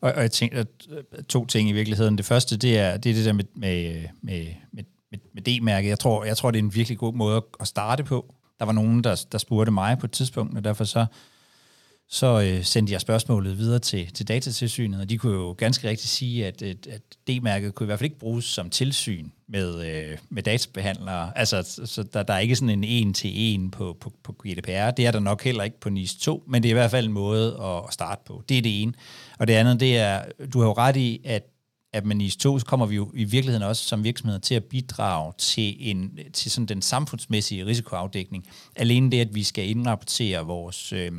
Og, 0.00 0.12
og 0.12 0.22
jeg 0.22 0.30
tænker, 0.30 0.60
at 0.60 0.66
øh, 0.90 1.24
to 1.24 1.46
ting 1.46 1.68
i 1.68 1.72
virkeligheden. 1.72 2.18
Det 2.18 2.24
første, 2.24 2.56
det 2.56 2.78
er 2.78 2.96
det, 2.96 3.10
er 3.10 3.14
det 3.14 3.24
der 3.24 3.32
med, 3.32 3.44
med, 3.54 4.04
med, 4.22 4.46
med 4.72 4.84
med, 5.14 5.42
med 5.42 5.42
D-mærket. 5.42 5.88
Jeg 5.88 5.98
tror, 5.98 6.24
jeg 6.24 6.36
tror, 6.36 6.50
det 6.50 6.58
er 6.58 6.62
en 6.62 6.74
virkelig 6.74 6.98
god 6.98 7.14
måde 7.14 7.44
at 7.60 7.68
starte 7.68 8.04
på. 8.04 8.34
Der 8.58 8.64
var 8.64 8.72
nogen, 8.72 9.04
der, 9.04 9.24
der 9.32 9.38
spurgte 9.38 9.72
mig 9.72 9.98
på 9.98 10.06
et 10.06 10.12
tidspunkt, 10.12 10.56
og 10.56 10.64
derfor 10.64 10.84
så, 10.84 11.06
så 12.08 12.40
øh, 12.40 12.64
sendte 12.64 12.92
jeg 12.92 13.00
spørgsmålet 13.00 13.58
videre 13.58 13.78
til, 13.78 14.12
til 14.12 14.28
datatilsynet, 14.28 15.00
og 15.00 15.10
de 15.10 15.18
kunne 15.18 15.34
jo 15.34 15.54
ganske 15.58 15.88
rigtigt 15.88 16.10
sige, 16.10 16.46
at, 16.46 16.62
at, 16.62 16.86
at 16.86 17.02
D-mærket 17.28 17.74
kunne 17.74 17.84
i 17.84 17.86
hvert 17.86 17.98
fald 17.98 18.10
ikke 18.10 18.18
bruges 18.18 18.44
som 18.44 18.70
tilsyn 18.70 19.30
med, 19.48 19.86
øh, 19.86 20.18
med 20.30 20.42
databehandlere. 20.42 21.38
Altså, 21.38 21.82
så 21.84 22.02
der, 22.02 22.22
der 22.22 22.34
er 22.34 22.38
ikke 22.38 22.56
sådan 22.56 22.70
en 22.70 22.84
en-til-en 22.84 23.70
på, 23.70 23.96
på, 24.00 24.12
på 24.22 24.32
GDPR. 24.32 24.90
Det 24.90 25.06
er 25.06 25.10
der 25.10 25.20
nok 25.20 25.42
heller 25.44 25.64
ikke 25.64 25.80
på 25.80 25.90
NIS 25.90 26.14
2, 26.14 26.44
men 26.46 26.62
det 26.62 26.68
er 26.68 26.72
i 26.72 26.78
hvert 26.78 26.90
fald 26.90 27.06
en 27.06 27.12
måde 27.12 27.60
at 27.62 27.94
starte 27.94 28.22
på. 28.26 28.42
Det 28.48 28.58
er 28.58 28.62
det 28.62 28.82
ene. 28.82 28.92
Og 29.38 29.46
det 29.46 29.54
andet, 29.54 29.80
det 29.80 29.98
er, 29.98 30.22
du 30.52 30.60
har 30.60 30.66
jo 30.66 30.72
ret 30.72 30.96
i, 30.96 31.20
at 31.24 31.42
at 31.94 32.04
man 32.04 32.20
i 32.20 32.30
2, 32.30 32.58
så 32.58 32.66
kommer 32.66 32.86
vi 32.86 32.94
jo 32.94 33.10
i 33.14 33.24
virkeligheden 33.24 33.62
også 33.62 33.84
som 33.84 34.04
virksomheder 34.04 34.40
til 34.40 34.54
at 34.54 34.64
bidrage 34.64 35.32
til, 35.38 35.76
en, 35.78 36.18
til 36.32 36.50
sådan 36.50 36.66
den 36.66 36.82
samfundsmæssige 36.82 37.66
risikoafdækning. 37.66 38.46
Alene 38.76 39.10
det, 39.10 39.20
at 39.20 39.34
vi 39.34 39.42
skal 39.42 39.68
indrapportere 39.68 40.46
vores, 40.46 40.92
øh, 40.92 41.12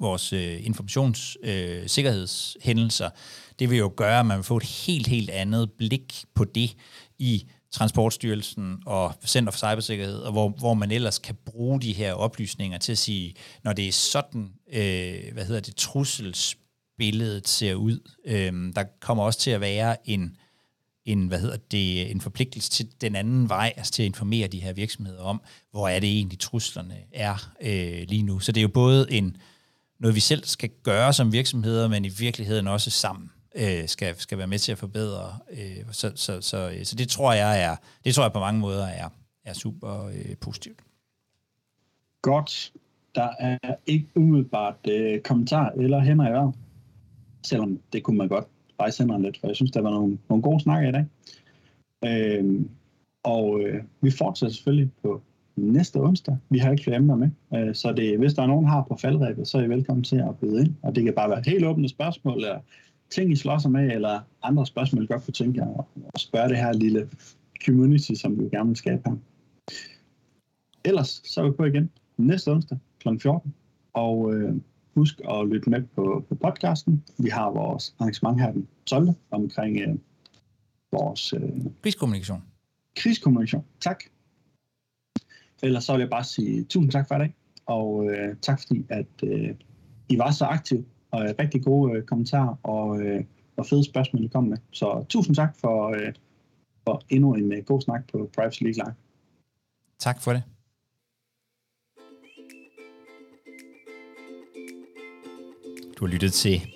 vores 0.00 0.32
øh, 0.32 0.66
informationssikkerhedshændelser, 0.66 3.06
øh, 3.06 3.12
det 3.58 3.70
vil 3.70 3.78
jo 3.78 3.92
gøre, 3.96 4.20
at 4.20 4.26
man 4.26 4.36
vil 4.36 4.44
få 4.44 4.56
et 4.56 4.62
helt, 4.62 5.06
helt 5.06 5.30
andet 5.30 5.72
blik 5.72 6.24
på 6.34 6.44
det 6.44 6.76
i 7.18 7.46
Transportstyrelsen 7.72 8.82
og 8.86 9.14
Center 9.26 9.52
for 9.52 9.58
Cybersikkerhed, 9.58 10.18
og 10.18 10.32
hvor, 10.32 10.48
hvor 10.48 10.74
man 10.74 10.90
ellers 10.90 11.18
kan 11.18 11.34
bruge 11.44 11.80
de 11.80 11.92
her 11.92 12.12
oplysninger 12.12 12.78
til 12.78 12.92
at 12.92 12.98
sige, 12.98 13.34
når 13.64 13.72
det 13.72 13.88
er 13.88 13.92
sådan, 13.92 14.52
øh, 14.72 15.32
hvad 15.32 15.44
hedder 15.44 15.60
det, 15.60 15.76
trussels 15.76 16.56
billedet 16.98 17.48
ser 17.48 17.74
ud. 17.74 18.10
Øhm, 18.24 18.72
der 18.72 18.84
kommer 19.00 19.24
også 19.24 19.38
til 19.38 19.50
at 19.50 19.60
være 19.60 19.96
en, 20.04 20.36
en, 21.04 21.26
hvad 21.26 21.40
hedder 21.40 21.56
det, 21.56 22.10
en 22.10 22.20
forpligtelse 22.20 22.70
til 22.70 22.88
den 23.00 23.16
anden 23.16 23.48
vej, 23.48 23.72
altså 23.76 23.92
til 23.92 24.02
at 24.02 24.06
informere 24.06 24.48
de 24.48 24.60
her 24.60 24.72
virksomheder 24.72 25.22
om, 25.22 25.42
hvor 25.70 25.88
er 25.88 26.00
det 26.00 26.08
egentlig 26.08 26.38
truslerne 26.38 26.96
er 27.12 27.52
øh, 27.62 28.04
lige 28.08 28.22
nu. 28.22 28.38
Så 28.38 28.52
det 28.52 28.60
er 28.60 28.62
jo 28.62 28.68
både 28.68 29.06
en, 29.12 29.36
noget, 29.98 30.14
vi 30.14 30.20
selv 30.20 30.44
skal 30.44 30.70
gøre 30.82 31.12
som 31.12 31.32
virksomheder, 31.32 31.88
men 31.88 32.04
i 32.04 32.08
virkeligheden 32.08 32.66
også 32.66 32.90
sammen 32.90 33.30
øh, 33.56 33.88
skal, 33.88 34.14
skal 34.18 34.38
være 34.38 34.46
med 34.46 34.58
til 34.58 34.72
at 34.72 34.78
forbedre. 34.78 35.38
Øh, 35.50 35.84
så, 35.92 36.12
så, 36.14 36.40
så, 36.40 36.70
øh, 36.70 36.84
så 36.84 36.96
det 36.96 37.08
tror 37.08 37.32
jeg 37.32 37.62
er, 37.62 37.76
det 38.04 38.14
tror 38.14 38.24
jeg 38.24 38.32
på 38.32 38.40
mange 38.40 38.60
måder 38.60 38.86
er, 38.86 39.08
er 39.44 39.52
super 39.52 40.04
øh, 40.06 40.36
positivt. 40.40 40.78
Godt. 42.22 42.72
Der 43.14 43.28
er 43.38 43.58
ikke 43.86 44.06
umiddelbart 44.14 44.74
øh, 44.88 45.20
kommentar 45.20 45.70
eller 45.70 46.00
hænder 46.00 46.28
i 46.28 46.30
øret, 46.30 46.54
selvom 47.46 47.80
det 47.92 48.02
kunne 48.02 48.18
man 48.18 48.28
godt 48.28 48.44
rejse 48.80 49.02
hænderne 49.02 49.24
lidt, 49.24 49.40
for 49.40 49.46
jeg 49.46 49.56
synes, 49.56 49.70
der 49.70 49.80
var 49.80 49.90
nogle, 49.90 50.18
nogle 50.28 50.42
gode 50.42 50.60
snakker 50.60 50.88
i 50.88 50.92
dag. 50.92 51.06
Øh, 52.04 52.64
og 53.22 53.60
øh, 53.60 53.82
vi 54.00 54.10
fortsætter 54.10 54.54
selvfølgelig 54.54 54.90
på 55.02 55.22
næste 55.56 55.96
onsdag. 55.96 56.36
Vi 56.50 56.58
har 56.58 56.70
ikke 56.70 56.84
flere 56.84 56.96
emner 56.96 57.16
med, 57.16 57.30
øh, 57.54 57.74
så 57.74 57.92
det, 57.92 58.18
hvis 58.18 58.34
der 58.34 58.42
er 58.42 58.46
nogen, 58.46 58.64
der 58.64 58.70
har 58.70 58.82
på 58.82 58.96
faldrebet, 58.96 59.48
så 59.48 59.58
er 59.58 59.62
I 59.62 59.68
velkommen 59.68 60.04
til 60.04 60.16
at 60.16 60.38
byde 60.40 60.60
ind. 60.60 60.74
Og 60.82 60.94
det 60.94 61.04
kan 61.04 61.14
bare 61.14 61.30
være 61.30 61.42
helt 61.46 61.66
åbne 61.66 61.88
spørgsmål, 61.88 62.36
eller 62.36 62.58
ting, 63.10 63.32
I 63.32 63.36
slår 63.36 63.58
sig 63.58 63.70
med, 63.70 63.90
eller 63.90 64.20
andre 64.42 64.66
spørgsmål, 64.66 65.04
I 65.04 65.06
godt 65.06 65.24
kunne 65.24 65.34
tænke 65.34 65.60
jer 65.60 65.86
at 66.14 66.20
spørge 66.20 66.48
det 66.48 66.56
her 66.56 66.72
lille 66.72 67.08
community, 67.66 68.12
som 68.12 68.38
vi 68.38 68.48
gerne 68.48 68.68
vil 68.68 68.76
skabe 68.76 69.02
her. 69.06 69.16
Ellers 70.84 71.22
så 71.24 71.42
er 71.42 71.44
vi 71.44 71.52
på 71.52 71.64
igen 71.64 71.90
næste 72.16 72.52
onsdag 72.52 72.78
kl. 72.98 73.08
14, 73.18 73.54
og 73.92 74.34
øh, 74.34 74.54
husk 74.96 75.20
at 75.30 75.48
lytte 75.48 75.70
med 75.70 75.82
på, 75.94 76.24
på 76.28 76.34
podcasten. 76.34 77.04
Vi 77.18 77.28
har 77.28 77.50
vores 77.50 77.94
arrangement 77.98 78.40
her 78.40 78.52
den 78.52 78.68
12. 78.86 79.08
omkring 79.30 79.80
øh, 79.80 79.94
vores... 80.92 81.32
Øh, 81.32 81.40
krigskommunikation. 81.82 82.42
Krigskommunikation, 82.96 83.64
tak. 83.80 84.04
Ellers 85.62 85.84
så 85.84 85.92
vil 85.92 86.00
jeg 86.00 86.10
bare 86.10 86.24
sige 86.24 86.64
tusind 86.64 86.92
tak 86.92 87.08
for 87.08 87.14
i 87.14 87.18
dag, 87.18 87.34
og 87.66 88.10
øh, 88.10 88.36
tak 88.42 88.60
fordi, 88.60 88.84
at 88.88 89.06
øh, 89.22 89.54
I 90.08 90.18
var 90.18 90.30
så 90.30 90.44
aktive 90.44 90.84
og 91.10 91.24
øh, 91.24 91.34
rigtig 91.38 91.64
gode 91.64 91.96
øh, 91.96 92.02
kommentarer 92.02 92.56
og, 92.62 93.00
øh, 93.00 93.24
og 93.56 93.66
fede 93.66 93.84
spørgsmål, 93.84 94.24
I 94.24 94.28
kom 94.28 94.44
med. 94.44 94.58
Så 94.70 95.04
tusind 95.08 95.36
tak 95.36 95.56
for, 95.60 95.88
øh, 95.88 96.12
for 96.84 97.02
endnu 97.08 97.34
en 97.34 97.52
øh, 97.52 97.64
god 97.64 97.80
snak 97.80 98.00
på 98.12 98.30
Privacy 98.36 98.62
League 98.62 98.84
Live. 98.84 98.94
Tak 99.98 100.20
for 100.22 100.32
det. 100.32 100.42
Du 105.98 106.06
har 106.06 106.12
lyttet 106.12 106.32
til 106.32 106.66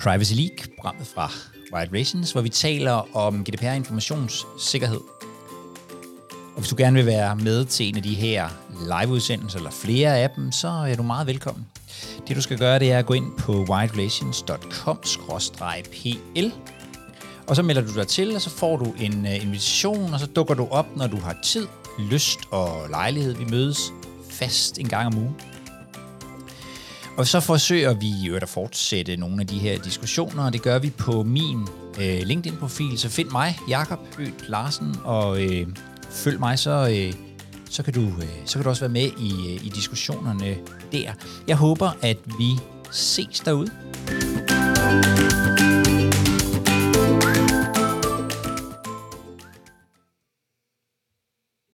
Privacy 0.00 0.32
League, 0.32 0.56
programmet 0.76 1.06
fra 1.06 1.32
Wired 1.72 1.92
Relations, 1.92 2.32
hvor 2.32 2.40
vi 2.40 2.48
taler 2.48 3.16
om 3.16 3.44
GDPR-informationssikkerhed. 3.44 5.00
Og 6.30 6.58
hvis 6.58 6.68
du 6.68 6.74
gerne 6.78 6.94
vil 6.94 7.06
være 7.06 7.36
med 7.36 7.64
til 7.64 7.88
en 7.88 7.96
af 7.96 8.02
de 8.02 8.14
her 8.14 8.48
live-udsendelser, 8.80 9.58
eller 9.58 9.70
flere 9.70 10.18
af 10.18 10.30
dem, 10.30 10.52
så 10.52 10.68
er 10.68 10.94
du 10.94 11.02
meget 11.02 11.26
velkommen. 11.26 11.66
Det 12.28 12.36
du 12.36 12.42
skal 12.42 12.58
gøre, 12.58 12.78
det 12.78 12.92
er 12.92 12.98
at 12.98 13.06
gå 13.06 13.14
ind 13.14 13.36
på 13.38 13.52
wiredrelations.com-pl, 13.52 16.52
og 17.46 17.56
så 17.56 17.62
melder 17.62 17.82
du 17.82 17.94
dig 17.94 18.06
til, 18.06 18.34
og 18.34 18.40
så 18.40 18.50
får 18.50 18.76
du 18.76 18.94
en 19.00 19.26
øh, 19.26 19.44
invitation, 19.44 20.14
og 20.14 20.20
så 20.20 20.26
dukker 20.26 20.54
du 20.54 20.68
op, 20.70 20.96
når 20.96 21.06
du 21.06 21.16
har 21.16 21.36
tid, 21.42 21.66
lyst 21.98 22.38
og 22.50 22.88
lejlighed. 22.90 23.34
Vi 23.34 23.44
mødes 23.44 23.92
fast 24.30 24.78
en 24.78 24.88
gang 24.88 25.06
om 25.06 25.18
ugen. 25.18 25.36
Og 27.18 27.26
så 27.26 27.40
forsøger 27.40 27.94
vi 27.94 28.10
jo 28.10 28.36
at 28.36 28.48
fortsætte 28.48 29.16
nogle 29.16 29.40
af 29.40 29.46
de 29.46 29.58
her 29.58 29.78
diskussioner, 29.78 30.44
og 30.44 30.52
det 30.52 30.62
gør 30.62 30.78
vi 30.78 30.90
på 30.90 31.22
min 31.22 31.68
øh, 32.00 32.20
LinkedIn-profil. 32.22 32.98
Så 32.98 33.08
find 33.08 33.30
mig, 33.30 33.58
Jakob 33.68 33.98
Hødt 34.18 34.48
Larsen, 34.48 34.96
og 35.04 35.42
øh, 35.42 35.66
følg 36.10 36.40
mig, 36.40 36.58
så, 36.58 36.88
øh, 36.92 37.12
så, 37.70 37.82
kan 37.82 37.94
du, 37.94 38.00
øh, 38.00 38.28
så 38.44 38.54
kan 38.54 38.62
du 38.62 38.68
også 38.68 38.80
være 38.80 38.92
med 38.92 39.10
i, 39.18 39.54
øh, 39.54 39.66
i 39.66 39.72
diskussionerne 39.74 40.56
der. 40.92 41.12
Jeg 41.48 41.56
håber, 41.56 41.90
at 42.02 42.18
vi 42.38 42.50
ses 42.90 43.40
derude. 43.40 43.70